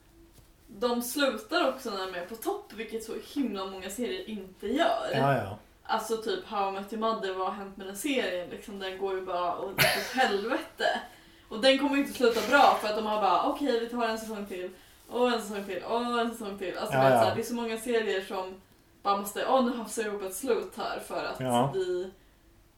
de 0.67 1.03
slutar 1.03 1.69
också 1.69 1.91
när 1.91 2.07
de 2.07 2.15
är 2.15 2.27
på 2.27 2.37
topp, 2.37 2.73
vilket 2.73 3.05
så 3.05 3.13
himla 3.35 3.67
många 3.67 3.91
serier 3.91 4.29
inte 4.29 4.67
gör. 4.67 5.11
Ja, 5.13 5.37
ja. 5.37 5.59
Alltså 5.83 6.17
typ 6.17 6.47
How 6.47 6.69
I 6.69 6.73
Met 6.73 6.93
Your 6.93 7.01
Mother, 7.01 7.35
vad 7.35 7.47
har 7.47 7.55
hänt 7.55 7.77
med 7.77 7.87
den 7.87 7.97
serien? 7.97 8.49
Liksom, 8.51 8.79
den 8.79 8.99
går 8.99 9.15
ju 9.15 9.27
bara 9.27 9.59
åt 9.59 9.81
helvete. 10.15 11.01
Och 11.49 11.61
den 11.61 11.79
kommer 11.79 11.97
ju 11.97 12.03
inte 12.03 12.13
sluta 12.19 12.41
bra 12.51 12.79
för 12.81 12.89
att 12.89 12.97
de 12.97 13.07
har 13.07 13.21
bara 13.23 13.43
okej 13.51 13.81
vi 13.81 13.89
tar 13.89 14.05
en 14.09 14.19
säsong 14.19 14.47
till, 14.47 14.71
och 15.09 15.33
en 15.33 15.43
säsong 15.43 15.65
till, 15.65 15.83
och 15.83 16.21
en 16.21 16.31
säsong 16.31 16.59
till. 16.59 16.79
Alltså 16.79 16.97
Ja, 16.97 17.03
det, 17.03 17.07
är 17.09 17.13
ja. 17.15 17.21
så 17.21 17.27
här, 17.29 17.35
det 17.35 17.41
är 17.43 17.45
så 17.45 17.55
många 17.55 17.79
serier 17.79 18.21
som 18.25 18.55
bara 19.03 19.17
måste, 19.17 19.47
åh 19.49 19.65
nu 19.65 19.77
hafsar 19.77 20.03
jag 20.03 20.11
ihop 20.13 20.23
ett 20.23 20.35
slut 20.37 20.73
här 20.77 21.01
för 21.07 21.25
att 21.25 21.41
Ja. 21.41 21.71
vi... 21.75 22.11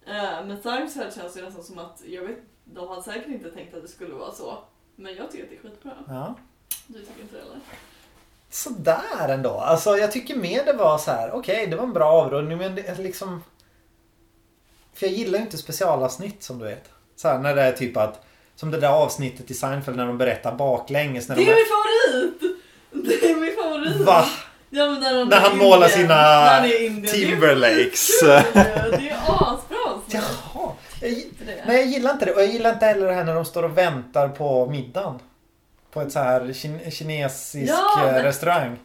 Eh, 0.06 0.44
med 0.46 0.58
Seinfeld 0.62 1.14
känns 1.14 1.34
det 1.34 1.42
nästan 1.42 1.64
som 1.64 1.78
att, 1.78 2.02
jag 2.06 2.22
vet, 2.22 2.38
de 2.64 2.88
hade 2.88 3.02
säkert 3.02 3.26
inte 3.28 3.50
tänkt 3.50 3.74
att 3.74 3.82
det 3.82 3.88
skulle 3.88 4.14
vara 4.14 4.32
så. 4.32 4.58
Men 4.96 5.14
jag 5.14 5.30
tycker 5.30 5.44
att 5.44 5.50
det 5.50 5.56
är 5.56 5.60
skitbra. 5.70 5.92
ja. 6.08 6.34
Du 6.86 6.98
tycker 7.00 7.22
inte 7.22 7.36
det 7.36 7.42
eller? 7.42 7.58
Sådär 8.50 9.28
ändå. 9.28 9.50
Alltså 9.50 9.96
jag 9.96 10.12
tycker 10.12 10.36
mer 10.36 10.64
det 10.64 10.72
var 10.72 10.98
så 10.98 11.10
här. 11.10 11.32
okej 11.32 11.66
det 11.66 11.76
var 11.76 11.84
en 11.84 11.92
bra 11.92 12.10
avrundning 12.12 12.58
men 12.58 12.74
det 12.74 12.88
är 12.88 12.96
liksom... 12.96 13.42
För 14.92 15.06
jag 15.06 15.14
gillar 15.14 15.38
ju 15.38 15.44
inte 15.44 15.58
specialavsnitt 15.58 16.42
som 16.42 16.58
du 16.58 16.64
vet. 16.64 16.90
Så 17.16 17.28
här, 17.28 17.38
när 17.38 17.54
det 17.54 17.62
är 17.62 17.72
typ 17.72 17.96
att 17.96 18.26
Som 18.60 18.70
det 18.70 18.78
där 18.80 18.88
avsnittet 18.88 19.50
i 19.50 19.54
Seinfeld 19.54 19.96
när 19.96 20.06
de 20.06 20.18
berättar 20.18 20.54
baklänges. 20.54 21.28
När 21.28 21.36
Det 21.36 21.44
de 21.44 21.50
är 21.50 21.54
min 21.54 21.64
favorit! 21.66 22.58
Det 23.20 23.30
är 23.30 23.36
min 23.36 23.56
favorit! 23.62 24.06
Va? 24.06 24.24
Ja, 24.70 24.86
när, 24.86 25.14
de 25.18 25.28
När 25.28 25.36
är 25.36 25.40
han 25.40 25.52
i 25.52 25.56
målar 25.56 25.86
Indien. 25.86 25.90
sina 26.00 26.66
Indien. 26.66 27.14
Timberlakes. 27.14 28.08
Det 28.22 28.32
är. 28.32 28.90
Det 28.90 29.08
är 29.10 29.16
asbra! 29.28 29.76
avsnitt. 29.94 30.22
Jaha. 30.54 30.72
Jag, 31.00 31.10
nej 31.66 31.76
jag 31.76 31.86
gillar 31.86 32.10
inte 32.12 32.24
det. 32.24 32.32
Och 32.34 32.40
jag 32.40 32.48
gillar 32.48 32.72
inte 32.72 32.86
heller 32.86 33.06
det 33.06 33.12
här 33.14 33.24
när 33.24 33.34
de 33.34 33.44
står 33.44 33.62
och 33.62 33.78
väntar 33.78 34.28
på 34.28 34.66
middagen. 34.66 35.18
På 35.92 36.00
ett 36.00 36.12
så 36.12 36.18
här 36.18 36.40
kin- 36.40 36.90
kinesisk 36.90 37.72
Ja, 37.72 38.06
eh, 38.06 38.12
men- 38.12 38.22
restaurang. 38.22 38.76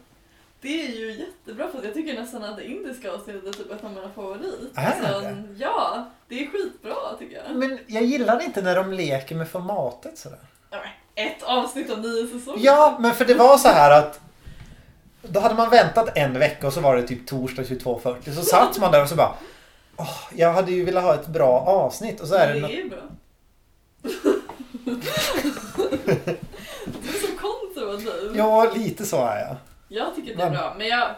Det 0.66 0.86
är 0.86 0.88
ju 0.88 1.12
jättebra 1.12 1.68
för 1.68 1.84
jag 1.84 1.94
tycker 1.94 2.14
nästan 2.20 2.44
att 2.44 2.56
det 2.56 2.64
indiska 2.64 3.12
avsnittet 3.12 3.46
är 3.46 3.52
typ 3.52 3.72
ett 3.72 3.84
av 3.84 3.92
mina 3.92 4.10
favorit. 4.14 4.70
Är 4.74 5.02
det? 5.02 5.44
Ja, 5.58 6.10
det 6.28 6.44
är 6.44 6.50
skitbra 6.50 6.94
tycker 7.18 7.36
jag. 7.36 7.56
Men 7.56 7.78
jag 7.86 8.02
gillar 8.02 8.42
inte 8.42 8.62
när 8.62 8.76
de 8.76 8.92
leker 8.92 9.34
med 9.34 9.48
formatet 9.48 10.18
sådär. 10.18 10.38
Ett 11.14 11.42
avsnitt 11.42 11.90
av 11.90 12.00
nio 12.00 12.26
säsonger. 12.26 12.64
Ja, 12.64 12.96
men 13.00 13.14
för 13.14 13.24
det 13.24 13.34
var 13.34 13.58
så 13.58 13.68
här 13.68 13.90
att 13.90 14.20
då 15.22 15.40
hade 15.40 15.54
man 15.54 15.70
väntat 15.70 16.16
en 16.16 16.38
vecka 16.38 16.66
och 16.66 16.72
så 16.72 16.80
var 16.80 16.96
det 16.96 17.02
typ 17.02 17.26
torsdag 17.26 17.62
22.40. 17.62 18.34
Så 18.34 18.42
satt 18.42 18.78
man 18.78 18.92
där 18.92 19.02
och 19.02 19.08
så 19.08 19.14
bara 19.14 19.34
Åh, 19.96 20.18
jag 20.34 20.52
hade 20.52 20.72
ju 20.72 20.84
velat 20.84 21.04
ha 21.04 21.14
ett 21.14 21.26
bra 21.26 21.60
avsnitt 21.60 22.20
och 22.20 22.28
så 22.28 22.34
är 22.34 22.54
det, 22.54 22.60
det 22.60 22.66
är 22.66 22.70
ju 22.70 22.88
bra. 22.88 23.02
du 26.84 27.08
är 27.08 27.20
så 27.20 27.38
konservativ. 27.38 28.36
Ja, 28.36 28.72
lite 28.74 29.06
så 29.06 29.16
är 29.16 29.38
jag. 29.38 29.56
Jag 29.88 30.14
tycker 30.14 30.36
det 30.36 30.42
är 30.42 30.50
Men- 30.50 30.58
bra, 30.58 30.74
men 30.78 30.86
jag... 30.88 31.10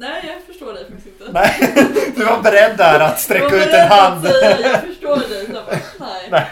Nej, 0.00 0.24
jag 0.34 0.42
förstår 0.42 0.72
dig 0.72 0.84
faktiskt 0.84 1.06
inte. 1.06 1.32
Nej, 1.32 1.74
du 2.16 2.24
var 2.24 2.42
beredd 2.42 2.76
där 2.76 3.00
att 3.00 3.20
sträcka 3.20 3.46
ut 3.46 3.52
en 3.52 3.58
beredd 3.58 3.74
att 3.84 3.88
hand. 3.92 4.26
Säga, 4.26 4.60
jag 4.60 4.80
förstår 4.80 5.16
dig. 5.16 5.46
Så 5.46 5.52
bara, 5.52 5.64
nej. 6.00 6.28
Nej. 6.30 6.46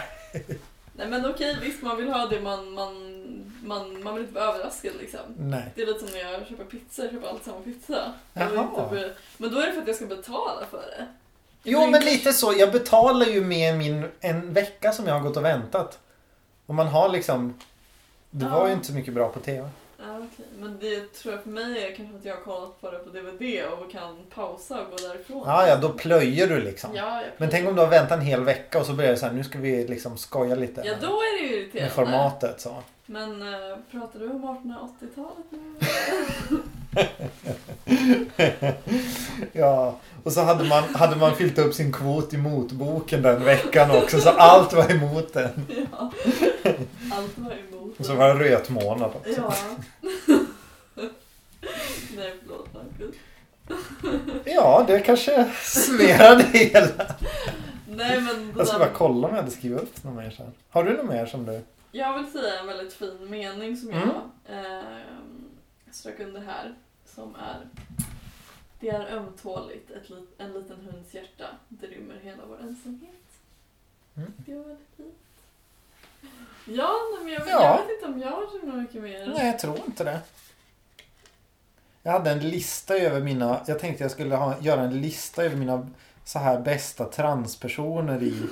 nej. 0.93 1.07
men 1.07 1.25
okej, 1.25 1.57
visst 1.61 1.81
man 1.83 1.97
vill 1.97 2.07
ha 2.09 2.25
det 2.25 2.41
man, 2.41 2.71
man, 2.73 2.93
man, 3.63 4.03
man 4.03 4.13
vill 4.15 4.23
inte 4.23 4.35
vara 4.39 4.45
överraskad 4.45 4.91
liksom. 4.99 5.19
Nej. 5.37 5.71
Det 5.75 5.81
är 5.81 5.85
lite 5.85 5.99
som 5.99 6.09
när 6.09 6.31
jag 6.31 6.47
köper 6.47 6.63
pizza, 6.63 7.01
jag 7.03 7.11
köper 7.11 7.27
alltid 7.27 7.45
samma 7.45 7.61
pizza. 7.61 8.13
Jaha. 8.33 9.07
men 9.37 9.51
då 9.53 9.59
är 9.59 9.67
det 9.67 9.73
för 9.73 9.81
att 9.81 9.87
jag 9.87 9.95
ska 9.95 10.05
betala 10.05 10.65
för 10.71 10.77
det. 10.77 11.07
Jag 11.63 11.73
Jo 11.83 11.87
men 11.87 12.05
lite 12.05 12.33
så. 12.33 12.53
Jag 12.57 12.71
betalar 12.71 13.25
ju 13.25 13.41
med 13.41 13.77
min 13.77 14.05
en 14.19 14.53
vecka 14.53 14.91
som 14.91 15.07
jag 15.07 15.13
har 15.13 15.21
gått 15.21 15.37
och 15.37 15.45
väntat. 15.45 15.99
Och 16.65 16.75
man 16.75 16.87
har 16.87 17.09
liksom 17.09 17.59
Det 18.29 18.45
var 18.45 18.61
ju 18.63 18.67
Ja. 18.67 18.73
inte 18.73 18.87
så 18.87 18.93
mycket 18.93 19.13
bra 19.13 19.29
på 19.29 19.39
TV. 19.39 19.69
Ja, 19.99 20.17
okej. 20.17 20.45
Men 20.59 20.77
det 20.79 21.13
tror 21.13 21.33
jag 21.33 21.43
för 21.43 21.49
mig 21.49 21.83
är 21.83 21.95
kanske 21.95 22.17
att 22.17 22.25
jag 22.25 22.35
har 22.35 22.41
kollat 22.41 22.81
på 22.81 22.91
det 22.91 22.97
på 22.99 23.09
DVD 23.09 23.63
och 23.65 23.91
kan 23.91 24.17
pausa 24.35 24.81
och 24.81 24.91
gå 24.91 25.07
därifrån. 25.07 25.43
Ja, 25.45 25.67
ja, 25.67 25.75
då 25.75 25.89
plöjer 25.89 26.47
du 26.47 26.61
liksom. 26.61 26.89
Ja, 26.95 27.21
jag 27.21 27.31
Men 27.37 27.49
tänk 27.49 27.67
om 27.67 27.75
du 27.75 27.81
har 27.81 27.89
väntat 27.89 28.19
en 28.19 28.25
hel 28.25 28.43
vecka 28.43 28.79
och 28.79 28.85
så 28.85 28.93
blir 28.93 29.07
det 29.07 29.17
så 29.17 29.25
här, 29.25 29.33
nu 29.33 29.43
ska 29.43 29.59
vi 29.59 29.87
liksom 29.87 30.17
skoja 30.17 30.55
lite. 30.55 30.81
Ja, 30.85 30.93
då 31.01 31.07
är 31.07 31.41
det 31.41 31.47
ju 31.47 31.51
med 31.51 31.63
irriterande. 31.63 31.93
formatet 31.93 32.61
så. 32.61 32.75
Men 33.05 33.41
äh, 33.41 33.77
pratar 33.91 34.19
du 34.19 34.29
om 34.29 34.45
1880-talet 34.45 35.45
nu? 35.49 35.75
Ja, 39.53 39.97
och 40.23 40.31
så 40.33 40.41
hade 40.41 40.63
man, 40.63 40.83
hade 40.95 41.15
man 41.15 41.35
fyllt 41.35 41.57
upp 41.57 41.73
sin 41.73 41.93
kvot 41.93 42.33
i 42.33 42.37
motboken 42.37 43.21
den 43.21 43.43
veckan 43.43 43.91
också 43.91 44.21
så 44.21 44.29
allt 44.29 44.73
var 44.73 44.91
emot 44.91 45.33
den. 45.33 45.49
ja. 45.91 46.11
Allt 47.11 47.37
var 47.37 47.51
emot. 47.69 47.99
Och 47.99 48.05
så 48.05 48.15
var 48.15 48.35
det 48.35 48.49
rötmånad 48.49 49.11
också. 49.15 49.41
Ja. 49.41 49.53
Nej, 52.15 52.33
förlåt 52.43 52.67
Marcus. 52.73 53.15
Ja, 54.45 54.83
det 54.87 54.99
kanske 54.99 55.51
summerar 55.63 56.35
det 56.35 56.43
hela. 56.57 57.05
Nej, 57.89 58.21
men 58.21 58.47
det 58.47 58.53
Jag 58.57 58.67
ska 58.67 58.79
bara 58.79 58.89
kolla 58.89 59.27
om 59.27 59.35
jag 59.35 59.41
hade 59.41 59.51
skrivit 59.55 59.79
upp 59.81 60.03
något 60.03 60.15
mer 60.15 60.29
sen. 60.37 60.51
Har 60.69 60.83
du 60.83 60.97
något 60.97 61.05
mer 61.05 61.25
som 61.25 61.45
du... 61.45 61.61
Jag 61.91 62.17
vill 62.17 62.31
säga 62.31 62.59
en 62.59 62.67
väldigt 62.67 62.93
fin 62.93 63.17
mening 63.29 63.77
som 63.77 63.89
jag 63.91 64.01
Mm. 64.01 64.15
eh, 64.75 64.81
strök 65.91 66.19
under 66.19 66.41
här. 66.41 66.73
Som 67.17 67.35
är 67.35 67.67
Det 68.79 68.89
är 68.89 69.15
ömtåligt, 69.17 69.91
ett 69.91 70.09
en 70.37 70.53
liten 70.53 70.77
hunds 70.91 71.13
hjärta. 71.13 71.45
Det 71.69 71.87
rymmer 71.87 72.19
hela 72.23 72.45
vår 72.49 72.59
ensamhet. 72.61 73.11
Mm. 74.17 74.33
Det 74.37 74.55
var 74.55 74.63
väldigt 74.63 74.87
fint. 74.97 75.15
Ja, 76.65 76.93
men 77.23 77.33
jag, 77.33 77.47
Ja. 77.47 77.61
jag 77.61 77.77
vet 77.77 77.95
inte 77.95 78.05
om 78.05 78.19
jag 78.19 78.31
har 78.31 78.59
så 78.59 78.77
mycket 78.77 79.01
mer. 79.01 79.27
Nej, 79.27 79.47
jag 79.47 79.59
tror 79.59 79.77
inte 79.85 80.03
det. 80.03 80.19
Jag 82.03 82.11
hade 82.11 82.31
en 82.31 82.49
lista 82.49 82.97
över 82.97 83.21
mina... 83.21 83.61
Jag 83.67 83.79
tänkte 83.79 84.03
jag 84.03 84.11
skulle 84.11 84.35
ha, 84.35 84.59
göra 84.61 84.81
en 84.81 85.01
lista 85.01 85.43
över 85.43 85.55
mina 85.55 85.89
så 86.23 86.39
här 86.39 86.59
bästa 86.59 87.05
transpersoner 87.05 88.23
i, 88.23 88.43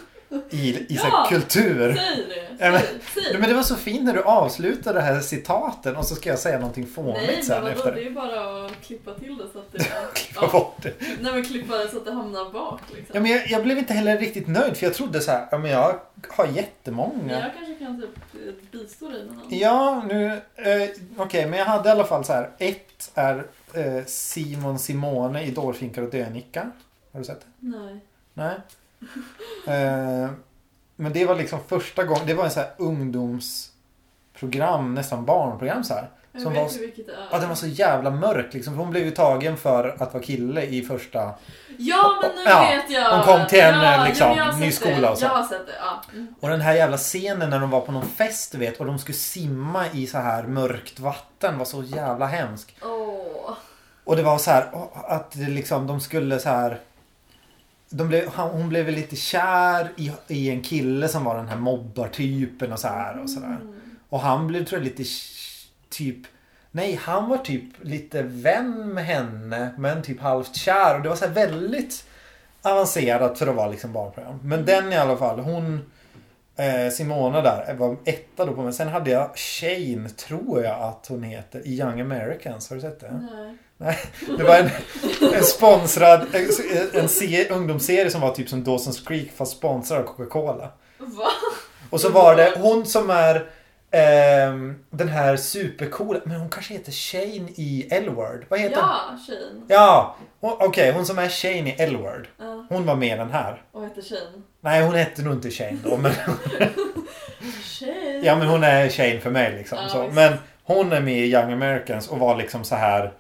i, 0.50 0.94
i 0.94 0.98
så 0.98 1.08
Ja! 1.12 1.26
kultur. 1.30 1.96
Säg 1.96 2.26
det! 2.30 2.66
Ja, 2.66 2.72
men- 2.72 2.82
Säg, 2.82 3.24
säg. 3.24 3.38
Men 3.40 3.50
det 3.50 3.56
var 3.56 3.64
så 3.64 3.76
fint 3.76 4.04
när 4.04 4.14
du 4.14 4.22
avslutade 4.24 5.00
det 5.00 5.06
här 5.06 5.20
citaten 5.20 5.96
och 5.96 6.06
så 6.06 6.16
ska 6.16 6.30
jag 6.30 6.40
säga 6.40 6.58
någonting 6.60 6.84
Nej, 6.84 6.94
fånigt 6.94 7.32
men 7.36 7.44
sen 7.46 7.62
vadå, 7.64 7.76
efter 7.76 7.92
det 7.96 8.02
det. 8.02 8.06
är 8.08 8.12
bara 8.12 8.66
att 8.66 8.82
klippa 8.82 9.14
till 9.14 9.38
det 9.38 9.44
så 9.54 9.60
att 9.60 9.72
det... 9.72 9.78
Klippa 10.14 10.48
bort 10.48 10.78
det. 10.84 10.94
Nej 11.22 11.34
men 11.34 11.44
klippa 11.46 11.78
det 11.78 11.90
så 11.90 11.98
att 11.98 12.06
det 12.06 12.12
hamnar 12.12 12.52
bak 12.52 12.82
liksom. 12.96 13.12
Ja, 13.16 13.20
men 13.22 13.32
jag, 13.32 13.48
jag 13.48 13.64
blev 13.64 13.78
inte 13.78 13.94
heller 13.94 14.18
riktigt 14.18 14.48
nöjd 14.48 14.78
för 14.78 14.86
jag 14.86 14.94
trodde 14.94 15.22
så 15.22 15.32
här, 15.32 15.48
ja 15.52 15.58
men 15.58 15.72
jag 15.72 16.00
har 16.30 16.48
jättemånga. 16.48 17.40
jag 17.40 17.54
kanske 17.56 17.86
kan 17.86 18.02
typ 18.02 18.72
bistå 18.72 19.10
dig 19.10 19.24
med 19.26 19.36
någon. 19.36 19.46
Ja, 19.60 20.04
nu... 20.08 20.26
Eh, 20.56 20.90
Okej, 21.18 21.46
men 21.46 21.60
jag 21.60 21.66
hade 21.66 21.90
i 21.90 21.92
alla 21.92 22.04
fall 22.04 22.26
så 22.26 22.34
här. 22.34 22.50
Ett 22.58 23.12
är 23.16 23.46
eh, 23.74 24.06
Simon 24.06 24.80
Simone 24.80 25.44
i 25.44 25.52
Dårfinkar 25.52 26.02
och 26.02 26.10
dönickar. 26.10 26.72
Har 27.12 27.20
du 27.20 27.26
sett 27.26 27.40
det? 27.42 27.48
Nej. 27.60 28.00
Nej. 28.34 28.56
Eh, 29.68 30.30
men 30.96 31.14
det 31.14 31.26
var 31.26 31.36
liksom 31.36 31.60
första 31.68 32.04
gången. 32.04 32.28
Det 32.28 32.34
var 32.34 32.46
en 32.46 32.52
så 32.52 32.60
här 32.60 32.70
ungdomsprogram, 32.78 34.94
nästan 34.96 35.26
barnprogram 35.26 35.84
så 35.84 35.94
här. 35.94 36.10
Jag 36.32 36.42
Som 36.42 36.54
vet 36.54 36.64
var- 36.64 36.70
ju 36.72 36.80
vilket 36.80 37.08
det 37.08 37.14
är. 37.14 37.28
Ja, 37.32 37.40
den 37.40 37.50
var 37.50 37.56
så 37.56 37.68
jävla 37.68 38.10
mörk 38.12 38.54
liksom. 38.54 38.74
För 38.74 38.82
hon 38.82 38.92
blev 38.92 39.06
ju 39.06 39.12
tagen 39.12 39.58
för 39.58 39.96
att 40.00 40.14
vara 40.14 40.24
kille 40.24 40.62
i 40.66 40.82
första... 40.82 41.34
Ja 41.78 42.20
men 42.22 42.32
nu 42.36 42.42
Ja, 42.50 42.62
vet 42.62 42.90
jag! 42.90 43.18
hon 43.18 43.26
kom 43.38 43.48
till 43.48 43.60
en, 43.60 43.82
ja, 43.82 44.06
liksom, 44.08 44.28
ja, 44.28 44.38
jag 44.38 44.60
ny 44.60 44.72
skola 44.72 45.12
och 45.12 45.18
så. 45.18 45.26
Jag 45.26 45.30
har 45.30 45.44
sett 45.44 45.68
det, 45.68 45.74
ja. 45.80 46.02
Mm. 46.14 46.36
Och 46.40 46.50
den 46.50 46.62
här 46.62 46.74
jävla 46.74 46.98
scenen 46.98 47.50
när 47.50 47.60
de 47.60 47.70
var 47.70 47.82
på 47.82 47.92
någon 47.92 48.06
fest 48.08 48.52
du 48.52 48.58
vet 48.58 48.80
och 48.80 48.86
de 48.86 49.00
skulle 49.00 49.18
simma 49.18 49.86
i 49.94 50.08
så 50.08 50.18
här 50.18 50.44
mörkt 50.44 51.00
vatten 51.00 51.58
var 51.58 51.66
så 51.66 51.84
jävla 51.84 52.26
hemsk. 52.26 52.76
Åh. 52.82 53.54
Och 54.04 54.16
det 54.16 54.24
var 54.24 54.38
så 54.38 54.52
här 54.52 54.70
att 54.94 55.32
det 55.32 55.48
liksom 55.50 55.88
de 55.88 56.00
skulle 56.00 56.40
så 56.40 56.50
här 56.50 56.80
de 57.96 58.08
blev, 58.08 58.28
hon 58.28 58.70
blev 58.70 58.86
väl 58.86 58.96
lite 58.96 59.16
kär 59.16 59.92
i, 59.96 60.12
i 60.28 60.50
en 60.50 60.62
kille 60.62 61.08
som 61.08 61.24
var 61.24 61.38
den 61.38 61.48
här 61.48 61.58
mobbartypen 61.58 62.74
och 62.74 62.80
så 62.80 62.88
här 62.88 63.20
och 63.20 63.30
sådär. 63.30 63.58
Mm. 63.62 63.74
Och 64.10 64.20
han 64.20 64.48
blev 64.48 64.66
tror 64.66 64.82
jag 64.82 64.86
lite 64.86 65.04
typ 65.90 66.18
Nej, 66.72 67.00
han 67.02 67.30
var 67.30 67.38
typ 67.38 67.64
lite 67.82 68.22
vän 68.22 68.94
med 68.94 69.06
henne 69.06 69.70
men 69.78 70.04
typ 70.04 70.22
halvt 70.22 70.56
kär 70.56 70.96
och 70.96 71.02
det 71.02 71.10
var 71.10 71.16
så 71.16 71.28
väldigt 71.28 72.06
avancerat 72.62 73.40
för 73.40 73.48
att 73.48 73.56
vara 73.56 73.68
liksom 73.68 73.94
barnprogram. 73.94 74.40
Men 74.44 74.66
den 74.66 74.94
i 74.94 74.98
alla 74.98 75.18
fall, 75.18 75.40
hon 75.40 75.92
eh, 76.58 76.92
Simona 76.92 77.42
där 77.42 77.74
var 77.74 77.98
etta 78.06 78.46
då 78.46 78.54
på 78.54 78.62
mig. 78.62 78.74
Sen 78.74 78.88
hade 78.88 79.12
jag 79.12 79.30
Shane, 79.36 80.10
tror 80.10 80.64
jag 80.64 80.82
att 80.82 81.06
hon 81.10 81.24
heter, 81.24 81.68
i 81.68 81.80
Young 81.80 82.02
Americans. 82.02 82.70
Har 82.70 82.76
du 82.76 82.82
sett 82.82 83.00
det? 83.00 83.20
Nej. 83.78 83.98
Det 84.38 84.44
var 84.44 84.56
en, 84.58 84.70
en 85.34 85.44
sponsrad 85.44 86.26
en, 86.34 86.48
en 87.02 87.10
se, 87.10 87.50
ungdomsserie 87.50 88.10
som 88.12 88.22
var 88.22 88.32
typ 88.32 88.50
som 88.50 88.64
Dawson's 88.64 89.08
Creek 89.08 89.32
fast 89.32 89.58
sponsrad 89.58 90.00
av 90.02 90.06
Coca-Cola. 90.06 90.70
Va? 90.98 91.28
Och 91.90 92.02
så 92.02 92.10
var 92.10 92.36
det 92.36 92.54
hon 92.58 92.86
som 92.86 93.10
är 93.10 93.50
ehm, 93.92 94.76
den 94.90 95.08
här 95.08 95.38
supercoola, 95.38 96.20
men 96.24 96.40
hon 96.40 96.50
kanske 96.50 96.74
heter 96.74 96.92
Shane 96.92 97.50
i 97.56 97.88
L-Word. 97.92 98.46
Vad 98.50 98.60
heter 98.60 98.76
hon? 98.82 98.90
Ja, 98.90 99.18
Shane. 99.28 99.62
Ja, 99.68 100.16
hon- 100.40 100.58
okej 100.60 100.92
hon 100.92 101.06
som 101.06 101.20
är 101.20 101.30
Shane 101.30 101.70
i 101.70 101.76
L-Word. 101.80 102.28
Ja. 102.40 102.55
Hon 102.70 102.86
var 102.86 102.96
med 102.96 103.16
i 103.16 103.18
den 103.18 103.32
här. 103.32 103.62
Och 103.72 103.84
heter 103.84 104.02
Shane. 104.02 104.42
Nej 104.62 104.84
hon 104.84 104.96
hette 104.96 105.22
nog 105.22 105.34
inte 105.34 105.52
Shane 105.52 105.78
då 105.84 105.98
men, 105.98 106.12
Shane. 107.64 108.22
ja, 108.24 108.36
men 108.36 108.48
hon 108.48 108.64
är 108.64 108.90
Shane 108.90 109.20
för 109.20 109.30
mig 109.32 109.52
liksom. 109.58 109.78
Ja, 109.82 109.90
så. 109.90 110.08
Men 110.14 110.34
hon 110.64 110.92
är 110.92 111.02
med 111.02 111.14
i 111.20 111.32
Young 111.34 111.52
Americans 111.54 112.08
och 112.10 112.20
var 112.20 112.36
liksom 112.36 112.64
så 112.64 112.76
här 112.76 113.14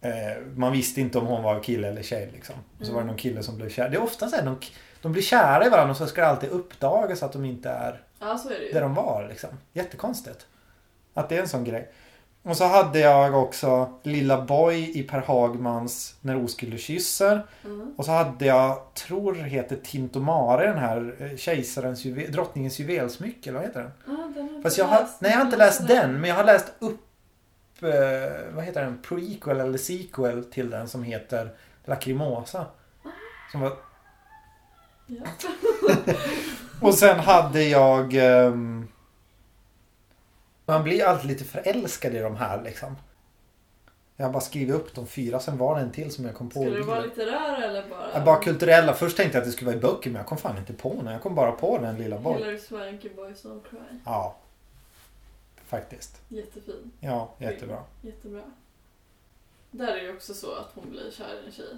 eh, 0.00 0.10
Man 0.56 0.72
visste 0.72 1.00
inte 1.00 1.18
om 1.18 1.26
hon 1.26 1.42
var 1.42 1.62
kille 1.62 1.88
eller 1.88 2.02
tjej 2.02 2.30
liksom. 2.32 2.54
Så 2.80 2.84
var 2.84 2.92
det 2.92 2.94
Mm. 3.02 3.06
någon 3.06 3.16
kille 3.16 3.42
som 3.42 3.56
blev 3.56 3.68
kär. 3.70 3.88
Det 3.88 3.96
är 3.96 4.02
ofta 4.02 4.28
så 4.28 4.36
här, 4.36 4.42
de, 4.44 4.58
de 5.02 5.12
blir 5.12 5.22
kära 5.22 5.66
i 5.66 5.68
varandra 5.68 5.90
och 5.90 5.96
så 5.96 6.06
ska 6.06 6.20
det 6.20 6.26
alltid 6.26 6.50
uppdagas 6.50 7.22
att 7.22 7.32
de 7.32 7.44
inte 7.44 7.68
är 7.70 8.00
Ja, 8.20 8.38
så 8.38 8.48
är 8.50 8.58
det 8.58 8.64
ju. 8.66 8.72
där 8.72 8.80
de 8.80 8.94
var 8.94 9.26
liksom. 9.28 9.50
Jättekonstigt. 9.72 10.46
Att 11.14 11.28
det 11.28 11.36
är 11.36 11.40
en 11.40 11.48
sån 11.48 11.64
grej. 11.64 11.88
Och 12.46 12.56
så 12.56 12.64
hade 12.64 12.98
jag 12.98 13.34
också 13.42 13.90
Lilla 14.02 14.42
Boy 14.42 14.98
i 14.98 15.02
Per 15.02 15.20
Hagmans 15.20 16.14
När 16.20 16.44
oskuld 16.44 16.80
kysser. 16.80 17.46
Mm. 17.64 17.94
Och 17.96 18.04
så 18.04 18.10
hade 18.10 18.46
jag, 18.46 18.94
tror 18.94 19.34
heter 19.34 19.76
Tintomare, 19.76 20.66
den 20.66 20.78
här 20.78 21.14
eh, 21.18 21.36
kejsarens 21.36 22.04
juvel, 22.04 22.32
drottningens 22.32 22.78
juvelsmycke, 22.78 23.50
eller 23.50 23.58
vad 23.58 23.68
heter 23.68 23.80
den? 23.80 23.90
Ja, 24.06 24.32
den 24.34 24.62
Fast 24.62 24.78
jag 24.78 24.84
har, 24.84 25.06
nej 25.18 25.30
jag 25.30 25.38
har 25.38 25.44
inte 25.44 25.56
läst 25.56 25.88
den, 25.88 26.20
men 26.20 26.30
jag 26.30 26.36
har 26.36 26.44
läst 26.44 26.72
upp, 26.78 27.00
eh, 27.82 28.54
vad 28.54 28.64
heter 28.64 28.82
den, 28.82 28.98
prequel 29.02 29.60
eller 29.60 29.78
sequel 29.78 30.44
till 30.44 30.70
den 30.70 30.88
som 30.88 31.02
heter 31.02 31.50
Lacrimosa. 31.84 32.66
Som 33.52 33.60
var, 33.60 33.72
Ja. 35.06 35.22
och 36.80 36.94
sen 36.94 37.18
hade 37.18 37.62
jag, 37.62 38.14
ehm, 38.14 38.88
Man 40.66 40.82
blir 40.82 41.04
alltid 41.04 41.28
lite 41.30 41.44
förälskad 41.44 42.14
i 42.14 42.18
de 42.18 42.36
här 42.36 42.62
liksom. 42.62 42.96
Jag 44.16 44.26
har 44.26 44.32
bara 44.32 44.40
skrivit 44.40 44.74
upp 44.74 44.94
de 44.94 45.06
fyra, 45.06 45.40
sen 45.40 45.58
var 45.58 45.76
det 45.76 45.82
en 45.82 45.92
till 45.92 46.12
som 46.12 46.24
jag 46.24 46.34
kom 46.34 46.50
på. 46.50 46.64
I 46.64 46.70
det 46.70 46.80
vara 46.80 47.00
bilen. 47.00 47.08
litterär 47.08 47.62
eller 47.62 47.88
bara... 47.88 48.10
Ja, 48.14 48.24
bara 48.24 48.36
kulturella. 48.42 48.94
Först 48.94 49.16
tänkte 49.16 49.38
jag 49.38 49.42
att 49.42 49.48
det 49.48 49.52
skulle 49.52 49.70
vara 49.70 49.78
i 49.78 49.80
böcker 49.80 50.10
men 50.10 50.18
jag 50.18 50.26
kom 50.26 50.38
fan 50.38 50.58
inte 50.58 50.72
på 50.72 50.94
den. 50.94 51.06
Jag 51.12 51.22
kom 51.22 51.34
bara 51.34 51.52
på 51.52 51.78
den 51.78 51.96
lilla 51.96 52.18
boll. 52.18 52.36
Hillary 52.36 52.58
Swank 52.58 53.04
i 53.04 53.10
Boys 53.10 53.44
Don't 53.44 53.60
Cry. 53.70 53.98
Ja. 54.04 54.36
Faktiskt. 55.66 56.20
Jättefin. 56.28 56.90
Ja, 57.00 57.34
jättebra. 57.38 57.82
Jättebra. 58.02 58.42
Där 59.70 59.96
är 59.96 60.06
det 60.06 60.12
också 60.12 60.34
så 60.34 60.54
att 60.54 60.70
hon 60.74 60.90
blir 60.90 61.10
kär 61.10 61.42
i 61.42 61.46
en 61.46 61.52
tjej. 61.52 61.76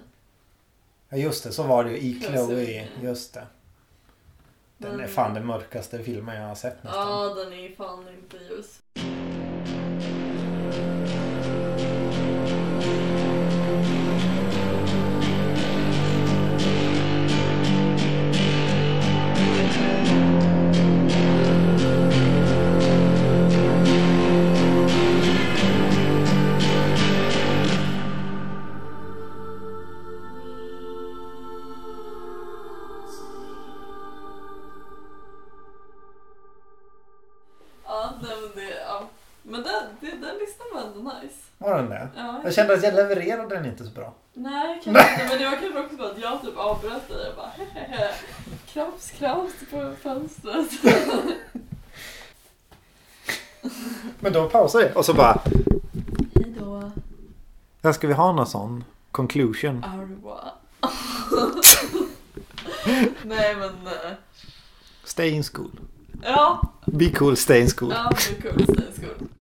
Ja 1.09 1.17
just 1.17 1.43
det, 1.43 1.51
så 1.51 1.63
var 1.63 1.83
det 1.83 1.91
ju 1.91 1.97
i 1.97 2.21
Chloe. 2.21 2.87
Just 3.01 3.33
det. 3.33 3.47
Den 4.77 4.99
är 4.99 5.07
fan 5.07 5.33
den 5.33 5.45
mörkaste 5.45 6.03
filmen 6.03 6.41
jag 6.41 6.47
har 6.47 6.55
sett 6.55 6.83
nästan. 6.83 7.07
Ja, 7.07 7.33
den 7.33 7.53
är 7.53 7.75
fan 7.75 8.05
inte 8.09 8.37
ljus. 8.37 8.79
Jag 42.47 42.53
kände 42.53 42.73
att 42.73 42.83
jag 42.83 42.93
levererade 42.93 43.55
den 43.55 43.65
inte 43.65 43.83
så 43.83 43.89
bra. 43.91 44.13
Nej, 44.33 44.81
kanske 44.83 45.11
inte. 45.13 45.25
Men 45.29 45.37
det 45.39 45.45
var 45.45 45.57
kanske 45.61 45.79
också 45.79 45.95
bara 45.95 46.11
att 46.11 46.19
jag 46.19 46.41
typ 46.41 46.57
avbröt 46.57 47.07
dig 47.07 47.29
och 47.29 47.35
bara 47.35 47.51
hehehe. 47.57 48.13
Krams, 48.67 49.11
krams 49.11 49.53
på 49.71 49.93
fönstret. 50.01 50.69
Men 54.19 54.33
då 54.33 54.49
pausar 54.49 54.79
jag 54.79 54.97
och 54.97 55.05
så 55.05 55.13
bara. 55.13 55.41
Hejdå. 56.35 56.91
Där 57.81 57.91
ska 57.93 58.07
vi 58.07 58.13
ha 58.13 58.31
någon 58.31 58.47
sån 58.47 58.83
conclusion. 59.11 59.83
Arwa. 59.83 60.51
Nej 63.23 63.55
men... 63.55 63.69
eh, 63.87 64.11
Stay 65.03 65.29
in 65.29 65.43
school. 65.43 65.71
Ja, 66.23 66.61
Be 66.85 67.09
cool, 67.09 67.37
stay 67.37 67.61
in 67.61 67.69
school. 67.69 67.91
ja 67.95 68.09
är 68.09 68.41
coolt. 68.41 68.67
Det 68.67 68.73
är 69.03 69.07
coolt. 69.07 69.31